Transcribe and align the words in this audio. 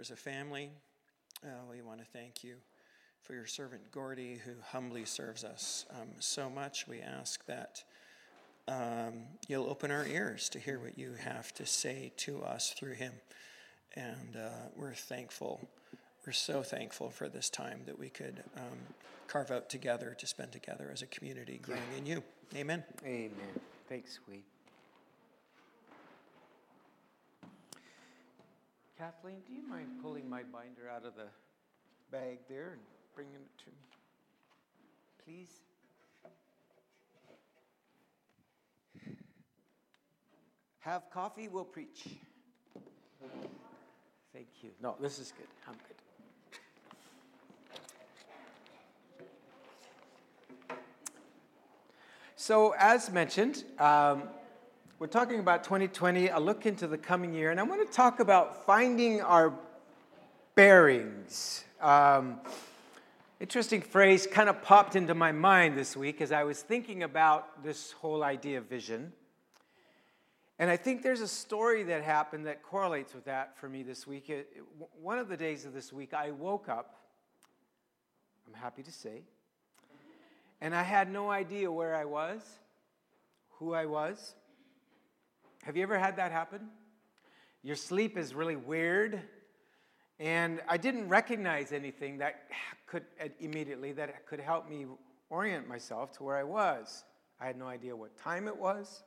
as 0.00 0.10
a 0.10 0.16
family. 0.16 0.70
Uh, 1.44 1.48
we 1.70 1.82
want 1.82 1.98
to 1.98 2.06
thank 2.06 2.42
you 2.42 2.54
for 3.22 3.34
your 3.34 3.44
servant 3.44 3.82
Gordy, 3.92 4.40
who 4.42 4.52
humbly 4.64 5.04
serves 5.04 5.44
us 5.44 5.84
um, 5.90 6.08
so 6.20 6.48
much. 6.48 6.88
We 6.88 7.00
ask 7.00 7.44
that 7.44 7.84
um, 8.66 9.24
you'll 9.46 9.68
open 9.68 9.90
our 9.90 10.06
ears 10.06 10.48
to 10.50 10.58
hear 10.58 10.78
what 10.78 10.98
you 10.98 11.12
have 11.22 11.52
to 11.54 11.66
say 11.66 12.12
to 12.18 12.42
us 12.42 12.74
through 12.78 12.94
him. 12.94 13.12
And 13.94 14.36
uh, 14.36 14.68
we're 14.74 14.94
thankful. 14.94 15.60
We're 16.26 16.32
so 16.32 16.62
thankful 16.62 17.10
for 17.10 17.28
this 17.28 17.50
time 17.50 17.82
that 17.84 17.98
we 17.98 18.08
could 18.08 18.42
um, 18.56 18.78
carve 19.26 19.50
out 19.50 19.68
together 19.68 20.16
to 20.18 20.26
spend 20.26 20.50
together 20.50 20.88
as 20.90 21.02
a 21.02 21.06
community 21.06 21.58
growing 21.62 21.82
yeah. 21.92 21.98
in 21.98 22.06
you. 22.06 22.22
Amen. 22.56 22.84
Amen. 23.04 23.30
Thanks, 23.86 24.18
Wade. 24.26 24.44
Kathleen, 29.00 29.38
do 29.46 29.54
you 29.54 29.66
mind 29.66 29.86
pulling 30.02 30.28
my 30.28 30.42
binder 30.42 30.90
out 30.94 31.06
of 31.06 31.14
the 31.14 31.24
bag 32.12 32.38
there 32.50 32.72
and 32.72 32.80
bringing 33.14 33.32
it 33.32 33.58
to 33.64 33.70
me? 33.70 33.86
Please? 35.24 35.48
Have 40.80 41.10
coffee, 41.10 41.48
we'll 41.48 41.64
preach. 41.64 42.08
Thank 44.34 44.48
you. 44.60 44.68
No, 44.82 44.96
this 45.00 45.18
is 45.18 45.32
good. 45.34 45.48
I'm 45.66 45.76
good. 45.88 45.96
So, 52.36 52.74
as 52.78 53.10
mentioned, 53.10 53.64
um, 53.78 54.24
we're 55.00 55.06
talking 55.06 55.40
about 55.40 55.64
2020, 55.64 56.28
a 56.28 56.38
look 56.38 56.66
into 56.66 56.86
the 56.86 56.98
coming 56.98 57.32
year, 57.32 57.50
and 57.50 57.58
I 57.58 57.62
want 57.62 57.90
to 57.90 57.96
talk 57.96 58.20
about 58.20 58.66
finding 58.66 59.22
our 59.22 59.54
bearings. 60.54 61.64
Um, 61.80 62.38
interesting 63.40 63.80
phrase 63.80 64.26
kind 64.26 64.50
of 64.50 64.62
popped 64.62 64.96
into 64.96 65.14
my 65.14 65.32
mind 65.32 65.78
this 65.78 65.96
week 65.96 66.20
as 66.20 66.32
I 66.32 66.44
was 66.44 66.60
thinking 66.60 67.02
about 67.02 67.64
this 67.64 67.92
whole 67.92 68.22
idea 68.22 68.58
of 68.58 68.66
vision. 68.66 69.14
And 70.58 70.68
I 70.68 70.76
think 70.76 71.02
there's 71.02 71.22
a 71.22 71.28
story 71.28 71.82
that 71.84 72.02
happened 72.02 72.44
that 72.44 72.62
correlates 72.62 73.14
with 73.14 73.24
that 73.24 73.56
for 73.56 73.70
me 73.70 73.82
this 73.82 74.06
week. 74.06 74.28
It, 74.28 74.50
it, 74.54 74.62
one 75.00 75.18
of 75.18 75.30
the 75.30 75.36
days 75.38 75.64
of 75.64 75.72
this 75.72 75.94
week, 75.94 76.12
I 76.12 76.30
woke 76.30 76.68
up, 76.68 77.00
I'm 78.46 78.52
happy 78.52 78.82
to 78.82 78.92
say, 78.92 79.22
and 80.60 80.74
I 80.74 80.82
had 80.82 81.10
no 81.10 81.30
idea 81.30 81.72
where 81.72 81.96
I 81.96 82.04
was, 82.04 82.42
who 83.52 83.72
I 83.72 83.86
was. 83.86 84.34
Have 85.64 85.76
you 85.76 85.82
ever 85.82 85.98
had 85.98 86.16
that 86.16 86.32
happen? 86.32 86.68
Your 87.62 87.76
sleep 87.76 88.16
is 88.16 88.34
really 88.34 88.56
weird, 88.56 89.20
and 90.18 90.62
I 90.66 90.78
didn't 90.78 91.08
recognize 91.08 91.72
anything 91.72 92.18
that 92.18 92.44
could 92.86 93.04
immediately 93.40 93.92
that 93.92 94.26
could 94.26 94.40
help 94.40 94.70
me 94.70 94.86
orient 95.28 95.68
myself 95.68 96.12
to 96.12 96.22
where 96.22 96.36
I 96.36 96.44
was. 96.44 97.04
I 97.38 97.46
had 97.46 97.58
no 97.58 97.66
idea 97.66 97.94
what 97.94 98.16
time 98.16 98.48
it 98.48 98.56
was. 98.56 99.02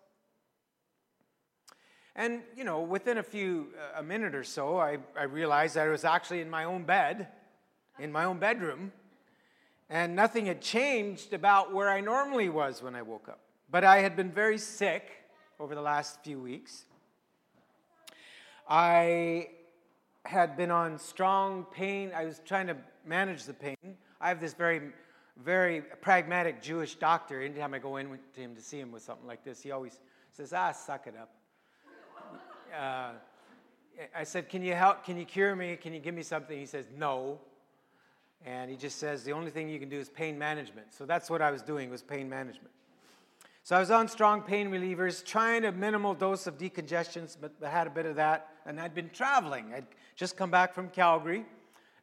And, 2.15 2.43
you 2.55 2.63
know, 2.63 2.81
within 2.81 3.17
a 3.17 3.23
few, 3.23 3.69
a 3.95 4.03
minute 4.03 4.35
or 4.35 4.43
so, 4.43 4.77
I, 4.77 4.99
I 5.17 5.23
realized 5.23 5.75
that 5.75 5.87
I 5.87 5.89
was 5.89 6.05
actually 6.05 6.41
in 6.41 6.49
my 6.51 6.65
own 6.65 6.83
bed, 6.83 7.29
in 7.97 8.11
my 8.11 8.25
own 8.25 8.37
bedroom, 8.37 8.91
and 9.89 10.15
nothing 10.15 10.45
had 10.45 10.61
changed 10.61 11.33
about 11.33 11.73
where 11.73 11.89
I 11.89 11.99
normally 11.99 12.49
was 12.49 12.83
when 12.83 12.93
I 12.93 13.01
woke 13.01 13.27
up. 13.27 13.39
But 13.71 13.83
I 13.83 13.99
had 13.99 14.15
been 14.15 14.31
very 14.31 14.59
sick 14.59 15.22
over 15.59 15.75
the 15.75 15.81
last 15.81 16.23
few 16.23 16.39
weeks. 16.39 16.85
I 18.67 19.49
had 20.25 20.55
been 20.55 20.71
on 20.71 20.97
strong 20.97 21.65
pain. 21.65 22.11
I 22.15 22.25
was 22.25 22.41
trying 22.45 22.67
to 22.67 22.77
manage 23.05 23.43
the 23.43 23.53
pain. 23.53 23.77
I 24.21 24.29
have 24.29 24.39
this 24.39 24.53
very, 24.53 24.81
very 25.43 25.81
pragmatic 25.81 26.61
Jewish 26.61 26.95
doctor. 26.95 27.41
Anytime 27.41 27.73
I 27.73 27.79
go 27.79 27.97
in 27.97 28.07
to 28.07 28.41
him 28.41 28.55
to 28.55 28.61
see 28.61 28.79
him 28.79 28.91
with 28.91 29.03
something 29.03 29.27
like 29.27 29.43
this, 29.43 29.61
he 29.61 29.71
always 29.71 29.99
says, 30.31 30.53
ah, 30.53 30.71
suck 30.71 31.07
it 31.07 31.15
up 31.19 31.35
uh, 32.79 33.11
I 34.15 34.23
said, 34.23 34.49
Can 34.49 34.63
you 34.63 34.73
help? 34.73 35.05
Can 35.05 35.17
you 35.17 35.25
cure 35.25 35.55
me? 35.55 35.75
Can 35.75 35.93
you 35.93 35.99
give 35.99 36.15
me 36.15 36.23
something? 36.23 36.57
He 36.57 36.65
says, 36.65 36.85
No. 36.97 37.39
And 38.45 38.69
he 38.69 38.75
just 38.75 38.97
says, 38.97 39.23
The 39.23 39.33
only 39.33 39.51
thing 39.51 39.69
you 39.69 39.79
can 39.79 39.89
do 39.89 39.99
is 39.99 40.09
pain 40.09 40.37
management. 40.37 40.93
So 40.93 41.05
that's 41.05 41.29
what 41.29 41.41
I 41.41 41.51
was 41.51 41.61
doing, 41.61 41.89
was 41.89 42.01
pain 42.01 42.29
management. 42.29 42.71
So 43.65 43.77
I 43.77 43.79
was 43.79 43.91
on 43.91 44.09
strong 44.09 44.41
pain 44.41 44.69
relievers, 44.69 45.23
trying 45.23 45.63
a 45.63 45.71
minimal 45.71 46.13
dose 46.13 46.47
of 46.47 46.57
decongestants, 46.57 47.37
but 47.39 47.53
I 47.65 47.69
had 47.69 47.87
a 47.87 47.89
bit 47.89 48.05
of 48.05 48.17
that. 48.17 48.49
And 48.65 48.77
I'd 48.77 48.93
been 48.93 49.09
traveling. 49.09 49.73
I'd 49.73 49.87
just 50.17 50.35
come 50.35 50.51
back 50.51 50.73
from 50.73 50.89
Calgary. 50.89 51.45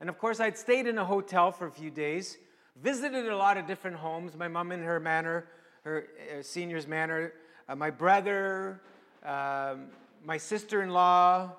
And 0.01 0.09
of 0.09 0.17
course, 0.17 0.41
I'd 0.41 0.57
stayed 0.57 0.87
in 0.87 0.97
a 0.97 1.05
hotel 1.05 1.53
for 1.53 1.67
a 1.67 1.71
few 1.71 1.91
days, 1.91 2.39
visited 2.83 3.27
a 3.27 3.37
lot 3.37 3.59
of 3.59 3.67
different 3.67 3.99
homes. 3.99 4.35
My 4.37 4.49
mom 4.49 4.73
in 4.73 4.83
her 4.83 4.99
manor, 4.99 5.49
her 5.85 6.07
uh, 6.39 6.43
senior's 6.43 6.87
manor, 6.87 7.35
uh, 7.69 7.77
my 7.77 7.91
brother, 7.91 8.81
um, 9.23 9.89
my 10.25 10.39
sister 10.39 10.83
in 10.83 10.89
law, 10.89 11.53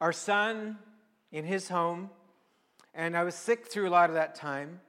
our 0.00 0.12
son 0.12 0.78
in 1.32 1.44
his 1.44 1.68
home, 1.68 2.10
and 2.94 3.16
I 3.16 3.24
was 3.24 3.34
sick 3.34 3.66
through 3.66 3.88
a 3.88 3.90
lot 3.90 4.08
of 4.08 4.14
that 4.14 4.36
time. 4.36 4.80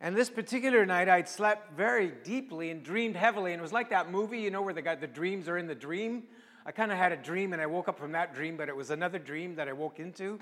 And 0.00 0.14
this 0.14 0.28
particular 0.28 0.84
night, 0.84 1.08
I'd 1.08 1.28
slept 1.28 1.72
very 1.76 2.12
deeply 2.22 2.70
and 2.70 2.82
dreamed 2.82 3.16
heavily. 3.16 3.52
And 3.52 3.60
it 3.60 3.62
was 3.62 3.72
like 3.72 3.90
that 3.90 4.10
movie, 4.10 4.40
you 4.40 4.50
know, 4.50 4.62
where 4.62 4.74
the 4.74 4.82
guy, 4.82 4.94
the 4.94 5.06
dreams 5.06 5.48
are 5.48 5.56
in 5.56 5.66
the 5.66 5.74
dream. 5.74 6.24
I 6.66 6.72
kind 6.72 6.92
of 6.92 6.98
had 6.98 7.12
a 7.12 7.16
dream, 7.16 7.52
and 7.52 7.62
I 7.62 7.66
woke 7.66 7.88
up 7.88 7.98
from 7.98 8.12
that 8.12 8.34
dream, 8.34 8.56
but 8.56 8.68
it 8.68 8.76
was 8.76 8.90
another 8.90 9.18
dream 9.18 9.54
that 9.54 9.68
I 9.68 9.72
woke 9.72 10.00
into. 10.00 10.40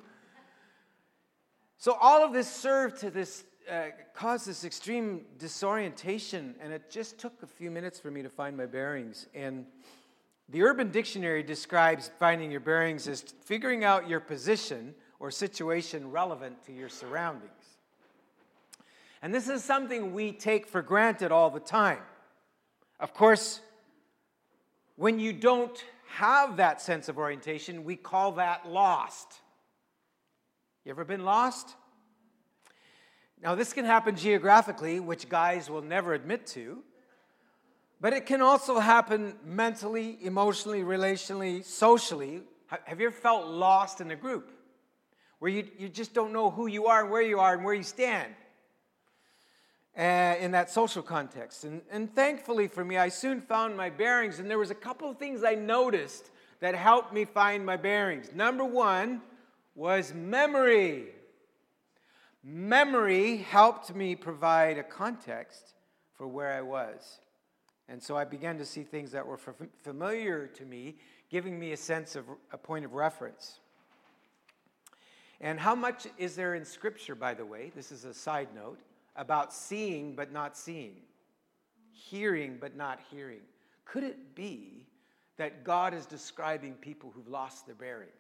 So 1.77 1.97
all 2.01 2.25
of 2.25 2.33
this 2.33 2.51
served 2.51 2.99
to 3.01 3.11
this 3.11 3.45
uh, 3.71 3.87
cause 4.15 4.45
this 4.45 4.65
extreme 4.65 5.23
disorientation, 5.39 6.55
and 6.61 6.73
it 6.73 6.91
just 6.91 7.19
took 7.19 7.43
a 7.43 7.47
few 7.47 7.71
minutes 7.71 7.99
for 7.99 8.11
me 8.11 8.23
to 8.23 8.29
find 8.29 8.57
my 8.57 8.67
bearings. 8.67 9.27
And 9.35 9.65
the 10.51 10.63
Urban 10.63 10.91
Dictionary 10.91 11.43
describes 11.43 12.11
finding 12.19 12.51
your 12.51 12.61
bearings 12.61 13.09
as 13.09 13.23
figuring 13.23 13.83
out 13.83 14.09
your 14.09 14.21
position 14.21 14.95
or 15.19 15.31
situation 15.31 16.11
relevant 16.11 16.63
to 16.67 16.73
your 16.73 16.91
surroundings. 16.91 17.64
And 19.25 19.35
this 19.35 19.49
is 19.49 19.65
something 19.65 20.13
we 20.13 20.33
take 20.33 20.67
for 20.67 20.83
granted 20.83 21.33
all 21.33 21.49
the 21.49 21.59
time. 21.59 22.01
Of 23.01 23.15
course, 23.15 23.63
when 24.97 25.19
you 25.19 25.33
don't 25.33 25.83
have 26.09 26.59
that 26.59 26.83
sense 26.83 27.09
of 27.09 27.17
orientation, 27.17 27.85
we 27.85 27.97
call 27.97 28.33
that 28.33 28.69
lost. 28.69 29.41
You 30.85 30.91
ever 30.91 31.07
been 31.07 31.25
lost? 31.25 31.75
Now, 33.43 33.55
this 33.55 33.73
can 33.73 33.87
happen 33.87 34.15
geographically, 34.15 35.01
which 35.01 35.31
guys 35.31 35.71
will 35.71 35.81
never 35.81 36.13
admit 36.13 36.47
to. 36.49 36.83
But 38.03 38.13
it 38.13 38.27
can 38.27 38.43
also 38.43 38.79
happen 38.79 39.37
mentally, 39.43 40.19
emotionally, 40.21 40.83
relationally, 40.83 41.65
socially. 41.65 42.43
Have 42.67 43.01
you 43.01 43.07
ever 43.07 43.17
felt 43.17 43.47
lost 43.47 44.03
in 44.03 44.11
a 44.11 44.17
group 44.17 44.51
where 45.39 45.51
you, 45.51 45.67
you 45.79 45.89
just 45.89 46.13
don't 46.13 46.35
know 46.35 46.51
who 46.51 46.67
you 46.67 46.89
are 46.89 47.01
and 47.01 47.11
where 47.11 47.23
you 47.23 47.41
are 47.41 47.55
and 47.55 47.65
where 47.65 47.73
you 47.73 47.83
stand 47.83 48.35
uh, 49.97 50.35
in 50.41 50.51
that 50.53 50.71
social 50.71 51.03
context? 51.03 51.65
And, 51.65 51.83
and 51.91 52.15
thankfully 52.15 52.69
for 52.69 52.85
me, 52.85 52.97
I 52.97 53.09
soon 53.09 53.41
found 53.41 53.77
my 53.77 53.91
bearings, 53.91 54.39
and 54.39 54.51
there 54.51 54.59
was 54.59 54.71
a 54.71 54.75
couple 54.75 55.11
of 55.11 55.19
things 55.19 55.45
I 55.45 55.55
noticed 55.55 56.31
that 56.61 56.75
helped 56.75 57.13
me 57.13 57.25
find 57.25 57.65
my 57.65 57.77
bearings. 57.77 58.31
Number 58.35 58.65
one 58.65 59.21
was 59.75 60.15
memory. 60.15 61.07
Memory 62.43 63.39
helped 63.39 63.95
me 63.95 64.15
provide 64.15 64.79
a 64.79 64.83
context 64.83 65.75
for 66.15 66.27
where 66.27 66.53
I 66.53 66.63
was. 66.63 67.21
And 67.89 68.03
so 68.03 68.17
I 68.17 68.25
began 68.25 68.59
to 68.59 68.65
see 68.65 68.83
things 68.83 69.13
that 69.13 69.27
were 69.27 69.39
familiar 69.83 70.47
to 70.47 70.65
me, 70.65 70.97
giving 71.31 71.59
me 71.59 71.73
a 71.73 71.77
sense 71.77 72.17
of 72.17 72.25
a 72.53 72.59
point 72.59 72.85
of 72.85 72.95
reference. 72.95 73.61
And 75.41 75.61
how 75.61 75.75
much 75.75 76.07
is 76.17 76.37
there 76.37 76.55
in 76.55 76.65
Scripture, 76.65 77.15
by 77.15 77.35
the 77.35 77.45
way? 77.45 77.73
This 77.75 77.93
is 77.93 78.05
a 78.05 78.15
side 78.15 78.49
note 78.55 78.79
about 79.17 79.53
seeing 79.53 80.15
but 80.15 80.33
not 80.33 80.57
seeing, 80.57 80.97
hearing 81.93 82.59
but 82.61 82.77
not 82.77 83.01
hearing. 83.11 83.41
Could 83.85 84.05
it 84.05 84.35
be 84.35 84.87
that 85.37 85.65
God 85.65 85.95
is 85.95 86.07
describing 86.07 86.75
people 86.75 87.11
who've 87.15 87.29
lost 87.29 87.67
their 87.67 87.75
bearings? 87.75 88.11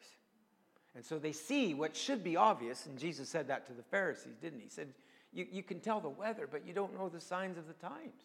And 0.94 1.04
so 1.04 1.18
they 1.18 1.32
see 1.32 1.74
what 1.74 1.96
should 1.96 2.22
be 2.22 2.36
obvious, 2.36 2.86
and 2.86 2.98
Jesus 2.98 3.28
said 3.28 3.48
that 3.48 3.66
to 3.66 3.72
the 3.72 3.82
Pharisees, 3.82 4.36
didn't 4.40 4.60
he? 4.60 4.64
He 4.64 4.70
said, 4.70 4.88
You, 5.32 5.46
you 5.50 5.62
can 5.62 5.80
tell 5.80 6.00
the 6.00 6.08
weather, 6.08 6.48
but 6.50 6.66
you 6.66 6.72
don't 6.72 6.96
know 6.96 7.08
the 7.08 7.20
signs 7.20 7.58
of 7.58 7.66
the 7.66 7.74
times. 7.74 8.22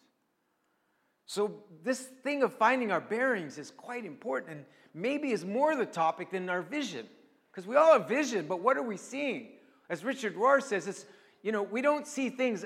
So, 1.26 1.62
this 1.84 2.00
thing 2.00 2.42
of 2.42 2.52
finding 2.52 2.90
our 2.90 3.00
bearings 3.00 3.58
is 3.58 3.70
quite 3.70 4.04
important 4.04 4.52
and 4.52 4.64
maybe 4.94 5.30
is 5.30 5.44
more 5.44 5.76
the 5.76 5.86
topic 5.86 6.30
than 6.30 6.48
our 6.48 6.62
vision. 6.62 7.06
Because 7.50 7.66
we 7.66 7.76
all 7.76 7.92
have 7.92 8.08
vision, 8.08 8.46
but 8.46 8.60
what 8.60 8.76
are 8.76 8.82
we 8.82 8.96
seeing? 8.96 9.48
As 9.88 10.04
Richard 10.04 10.36
Rohr 10.36 10.62
says, 10.62 10.86
it's, 10.86 11.06
you 11.42 11.52
know, 11.52 11.62
we 11.62 11.82
don't 11.82 12.06
see 12.06 12.30
things 12.30 12.64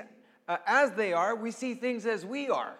uh, 0.49 0.57
as 0.67 0.93
they 0.93 1.13
are, 1.13 1.35
we 1.35 1.51
see 1.51 1.75
things 1.75 2.07
as 2.07 2.25
we 2.25 2.49
are. 2.49 2.75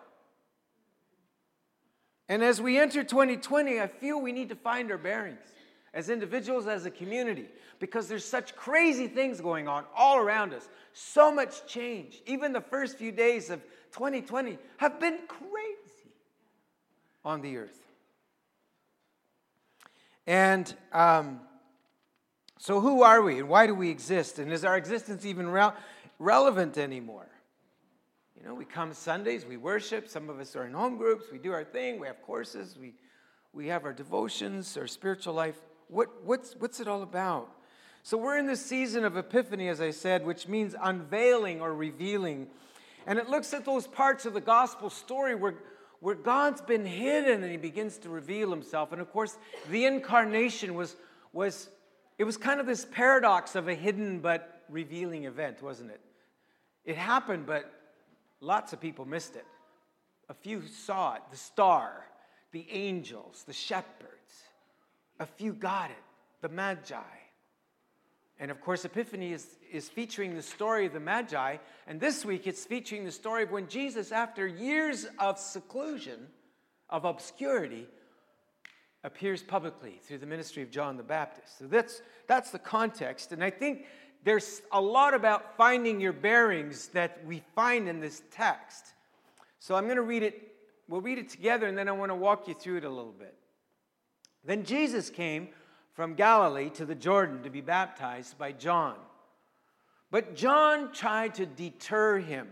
And 2.29 2.43
as 2.43 2.61
we 2.61 2.79
enter 2.79 3.05
2020, 3.05 3.81
I 3.81 3.87
feel 3.87 4.21
we 4.21 4.33
need 4.33 4.49
to 4.49 4.57
find 4.57 4.91
our 4.91 4.99
bearings. 4.99 5.41
as 5.93 6.11
individuals, 6.11 6.67
as 6.67 6.87
a 6.87 6.91
community, 6.91 7.47
because 7.79 8.09
there's 8.09 8.25
such 8.25 8.57
crazy 8.57 9.07
things 9.07 9.41
going 9.41 9.69
on 9.69 9.85
all 9.95 10.19
around 10.19 10.53
us. 10.53 10.69
So 10.93 11.33
much 11.33 11.67
change. 11.67 12.21
Even 12.27 12.53
the 12.53 12.61
first 12.61 12.99
few 12.99 13.13
days 13.13 13.49
of 13.49 13.63
2020 13.93 14.59
have 14.79 14.99
been 14.99 15.19
crazy 15.29 16.11
on 17.25 17.43
the 17.43 17.59
earth. 17.59 17.81
And 20.27 20.75
um, 20.93 21.41
so, 22.65 22.81
who 22.81 23.03
are 23.03 23.21
we 23.21 23.41
and 23.41 23.49
why 23.51 23.67
do 23.67 23.75
we 23.75 23.91
exist? 23.91 24.39
And 24.39 24.51
is 24.51 24.65
our 24.65 24.75
existence 24.75 25.27
even 25.27 25.51
re- 25.51 25.73
relevant 26.19 26.79
anymore? 26.79 27.29
You 28.41 28.49
know, 28.49 28.55
we 28.55 28.65
come 28.65 28.95
Sundays, 28.95 29.45
we 29.45 29.59
worship. 29.59 30.09
Some 30.09 30.31
of 30.31 30.41
us 30.41 30.57
are 30.57 30.65
in 30.65 30.73
home 30.73 30.97
groups, 30.97 31.27
we 31.31 31.37
do 31.37 31.53
our 31.53 31.63
thing, 31.63 32.01
we 32.01 32.07
have 32.07 32.23
courses, 32.23 32.79
we, 32.81 32.95
we 33.53 33.67
have 33.67 33.85
our 33.85 33.93
devotions, 33.93 34.79
our 34.79 34.87
spiritual 34.87 35.35
life. 35.35 35.61
What, 35.89 36.09
what's, 36.25 36.55
what's 36.59 36.81
it 36.81 36.89
all 36.89 37.03
about? 37.03 37.51
So, 38.03 38.17
we're 38.17 38.39
in 38.39 38.47
this 38.47 38.65
season 38.65 39.05
of 39.05 39.19
Epiphany, 39.19 39.69
as 39.69 39.83
I 39.83 39.91
said, 39.91 40.25
which 40.25 40.49
means 40.49 40.75
unveiling 40.83 41.61
or 41.61 41.75
revealing. 41.75 42.47
And 43.07 43.19
it 43.19 43.29
looks 43.29 43.53
at 43.53 43.67
those 43.67 43.87
parts 43.87 44.25
of 44.25 44.33
the 44.33 44.41
gospel 44.41 44.89
story 44.89 45.35
where, 45.35 45.57
where 46.01 46.15
God's 46.15 46.63
been 46.63 46.87
hidden 46.87 47.43
and 47.43 47.51
he 47.51 47.59
begins 47.59 47.99
to 47.99 48.09
reveal 48.09 48.49
himself. 48.49 48.91
And 48.91 49.03
of 49.03 49.13
course, 49.13 49.37
the 49.71 49.85
incarnation 49.85 50.75
was, 50.75 50.97
was 51.35 51.69
it 52.19 52.25
was 52.25 52.37
kind 52.37 52.61
of 52.61 52.67
this 52.67 52.87
paradox 52.91 53.55
of 53.55 53.69
a 53.69 53.75
hidden 53.75 54.21
but 54.21 54.63
revealing 54.69 55.25
event, 55.25 55.63
wasn't 55.63 55.91
it? 55.91 56.01
It 56.85 56.97
happened, 56.97 57.47
but 57.47 57.71
lots 58.41 58.73
of 58.73 58.81
people 58.81 59.05
missed 59.05 59.37
it. 59.37 59.47
A 60.29 60.35
few 60.35 60.67
saw 60.67 61.15
it 61.15 61.23
the 61.31 61.37
star, 61.37 62.05
the 62.53 62.67
angels, 62.71 63.45
the 63.47 63.53
shepherds. 63.53 64.13
A 65.21 65.27
few 65.27 65.53
got 65.53 65.91
it, 65.91 66.05
the 66.41 66.49
magi. 66.49 66.97
And 68.39 68.51
of 68.51 68.61
course, 68.61 68.85
Epiphany 68.85 69.33
is, 69.33 69.47
is 69.71 69.89
featuring 69.89 70.35
the 70.35 70.43
story 70.43 70.87
of 70.87 70.93
the 70.93 71.01
Magi. 71.01 71.57
And 71.87 72.01
this 72.01 72.25
week, 72.25 72.47
it's 72.47 72.65
featuring 72.65 73.05
the 73.05 73.13
story 73.13 73.45
of 73.45 73.53
when 73.53 73.69
Jesus, 73.69 74.11
after 74.11 74.47
years 74.47 75.07
of 75.19 75.39
seclusion, 75.39 76.27
of 76.91 77.05
obscurity, 77.05 77.87
appears 79.05 79.43
publicly 79.43 80.01
through 80.03 80.19
the 80.19 80.27
ministry 80.27 80.63
of 80.63 80.71
John 80.71 80.97
the 80.97 81.03
Baptist. 81.03 81.59
So 81.59 81.67
that's, 81.67 82.03
that's 82.27 82.51
the 82.51 82.59
context. 82.59 83.33
And 83.33 83.45
I 83.45 83.51
think 83.51 83.85
there's 84.25 84.63
a 84.73 84.81
lot 84.81 85.15
about 85.15 85.57
finding 85.57 86.01
your 86.01 86.15
bearings 86.15 86.89
that 86.89 87.25
we 87.27 87.43
find 87.55 87.89
in 87.89 88.01
this 88.01 88.23
text. 88.31 88.87
So 89.61 89.75
I'm 89.75 89.85
going 89.85 89.97
to 89.97 90.03
read 90.03 90.23
it. 90.23 90.55
We'll 90.89 91.03
read 91.03 91.19
it 91.19 91.29
together, 91.29 91.67
and 91.67 91.79
then 91.79 91.89
I 91.89 91.93
want 91.93 92.11
to 92.11 92.15
walk 92.17 92.49
you 92.49 92.55
through 92.55 92.79
it 92.79 92.85
a 92.85 92.91
little 92.91 93.13
bit. 93.13 93.35
Then 94.45 94.65
Jesus 94.65 95.09
came 95.09 95.49
from 95.93 96.15
Galilee 96.15 96.71
to 96.71 96.85
the 96.85 96.95
Jordan 96.95 97.43
to 97.43 97.51
be 97.51 97.61
baptized 97.61 98.37
by 98.37 98.53
John. 98.53 98.97
But 100.11 100.35
John 100.35 100.93
tried 100.93 101.35
to 101.37 101.47
deter 101.47 102.19
him. 102.19 102.49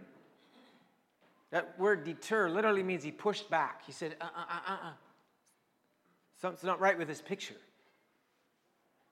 That 1.51 1.79
word 1.79 2.05
deter 2.05 2.49
literally 2.49 2.83
means 2.83 3.05
he 3.05 3.11
pushed 3.11 3.51
back. 3.51 3.83
He 3.87 3.93
said, 3.93 4.17
uh 4.21 4.25
uh 4.25 4.61
uh 4.67 4.73
uh. 4.73 4.93
Something's 6.43 6.65
not 6.65 6.81
right 6.81 6.99
with 6.99 7.07
this 7.07 7.23
picture. 7.23 7.55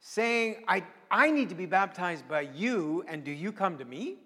Saying, 0.00 0.64
I, 0.66 0.82
I 1.12 1.30
need 1.30 1.50
to 1.50 1.54
be 1.54 1.64
baptized 1.66 2.26
by 2.28 2.40
you, 2.40 3.04
and 3.06 3.22
do 3.22 3.30
you 3.30 3.52
come 3.52 3.78
to 3.78 3.84
me? 3.84 4.16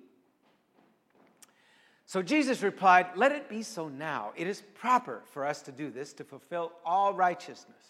So 2.06 2.22
Jesus 2.22 2.62
replied, 2.62 3.08
Let 3.14 3.30
it 3.30 3.50
be 3.50 3.62
so 3.62 3.88
now. 3.88 4.32
It 4.36 4.46
is 4.46 4.62
proper 4.72 5.22
for 5.26 5.44
us 5.44 5.60
to 5.62 5.72
do 5.72 5.90
this 5.90 6.14
to 6.14 6.24
fulfill 6.24 6.72
all 6.82 7.12
righteousness. 7.12 7.84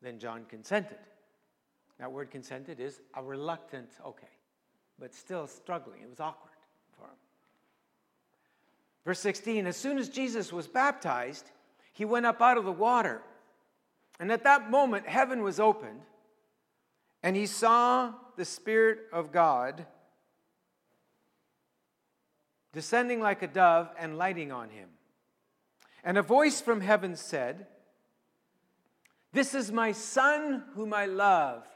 Then 0.00 0.18
John 0.18 0.46
consented. 0.48 0.98
That 1.98 2.10
word 2.10 2.30
consented 2.30 2.80
is 2.80 3.00
a 3.14 3.22
reluctant, 3.22 3.90
okay, 4.04 4.26
but 4.98 5.14
still 5.14 5.46
struggling. 5.46 6.00
It 6.02 6.08
was 6.08 6.20
awkward 6.20 6.54
for 6.96 7.04
him. 7.04 7.16
Verse 9.04 9.20
16 9.20 9.66
As 9.66 9.76
soon 9.76 9.98
as 9.98 10.08
Jesus 10.08 10.54
was 10.54 10.66
baptized, 10.66 11.50
he 11.92 12.06
went 12.06 12.24
up 12.24 12.40
out 12.40 12.56
of 12.56 12.64
the 12.64 12.72
water. 12.72 13.20
And 14.18 14.32
at 14.32 14.44
that 14.44 14.70
moment, 14.70 15.06
heaven 15.06 15.42
was 15.42 15.60
opened, 15.60 16.00
and 17.22 17.36
he 17.36 17.46
saw 17.46 18.12
the 18.36 18.44
Spirit 18.44 19.00
of 19.12 19.32
God 19.32 19.86
descending 22.72 23.20
like 23.20 23.42
a 23.42 23.46
dove 23.46 23.88
and 23.98 24.18
lighting 24.18 24.52
on 24.52 24.68
him. 24.68 24.88
And 26.04 26.18
a 26.18 26.22
voice 26.22 26.60
from 26.60 26.80
heaven 26.80 27.16
said, 27.16 27.66
This 29.32 29.54
is 29.54 29.72
my 29.72 29.92
Son 29.92 30.62
whom 30.74 30.92
I 30.94 31.06
love. 31.06 31.66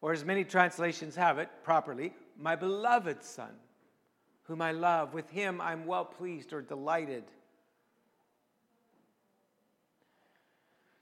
Or, 0.00 0.12
as 0.12 0.24
many 0.24 0.44
translations 0.44 1.16
have 1.16 1.38
it 1.38 1.48
properly, 1.64 2.12
my 2.38 2.54
beloved 2.54 3.24
Son, 3.24 3.50
whom 4.44 4.62
I 4.62 4.70
love. 4.72 5.14
With 5.14 5.28
him 5.30 5.60
I'm 5.60 5.84
well 5.84 6.04
pleased 6.04 6.52
or 6.52 6.62
delighted. 6.62 7.24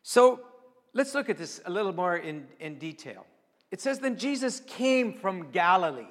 So 0.05 0.41
let's 0.93 1.15
look 1.15 1.31
at 1.31 1.39
this 1.39 1.63
a 1.65 1.71
little 1.71 1.95
more 1.95 2.17
in, 2.17 2.47
in 2.61 2.79
detail. 2.79 3.27
It 3.71 3.81
says, 3.81 3.99
Then 3.99 4.19
Jesus 4.19 4.61
came 4.61 5.15
from 5.15 5.51
Galilee 5.51 6.05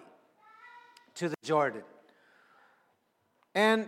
to 1.16 1.30
the 1.30 1.36
Jordan. 1.44 1.84
And 3.54 3.88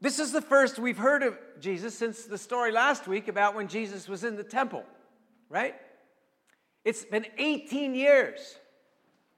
this 0.00 0.20
is 0.20 0.30
the 0.30 0.40
first 0.40 0.78
we've 0.78 0.96
heard 0.96 1.24
of 1.24 1.36
Jesus 1.60 1.98
since 1.98 2.24
the 2.24 2.38
story 2.38 2.70
last 2.70 3.08
week 3.08 3.26
about 3.26 3.56
when 3.56 3.66
Jesus 3.66 4.08
was 4.08 4.22
in 4.22 4.36
the 4.36 4.44
temple, 4.44 4.84
right? 5.48 5.74
It's 6.84 7.04
been 7.04 7.26
18 7.38 7.96
years. 7.96 8.54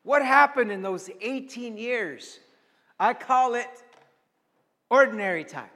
What 0.03 0.23
happened 0.23 0.71
in 0.71 0.83
those 0.83 1.09
18 1.23 1.79
years? 1.79 2.39
I 3.01 3.15
call 3.15 3.55
it 3.55 3.83
ordinary 4.91 5.45
time. 5.45 5.71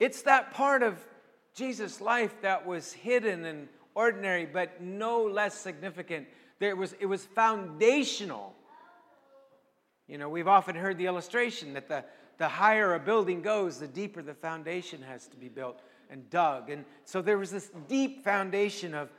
It's 0.00 0.22
that 0.22 0.52
part 0.52 0.82
of 0.82 0.98
Jesus' 1.54 2.00
life 2.00 2.34
that 2.42 2.66
was 2.66 2.92
hidden 2.92 3.44
and 3.44 3.68
ordinary, 3.94 4.46
but 4.46 4.80
no 4.80 5.24
less 5.24 5.54
significant. 5.54 6.26
There 6.58 6.76
was, 6.76 6.94
it 7.00 7.06
was 7.06 7.24
foundational. 7.24 8.54
You 10.08 10.18
know, 10.18 10.28
we've 10.28 10.48
often 10.48 10.74
heard 10.74 10.98
the 10.98 11.06
illustration 11.06 11.74
that 11.74 11.88
the, 11.88 12.04
the 12.38 12.48
higher 12.48 12.94
a 12.94 12.98
building 12.98 13.42
goes, 13.42 13.78
the 13.78 13.86
deeper 13.86 14.22
the 14.22 14.34
foundation 14.34 15.02
has 15.02 15.26
to 15.28 15.36
be 15.36 15.48
built 15.48 15.80
and 16.10 16.28
dug. 16.30 16.70
And 16.70 16.84
so 17.04 17.22
there 17.22 17.38
was 17.38 17.50
this 17.50 17.70
deep 17.88 18.24
foundation 18.24 18.94
of 18.94 19.10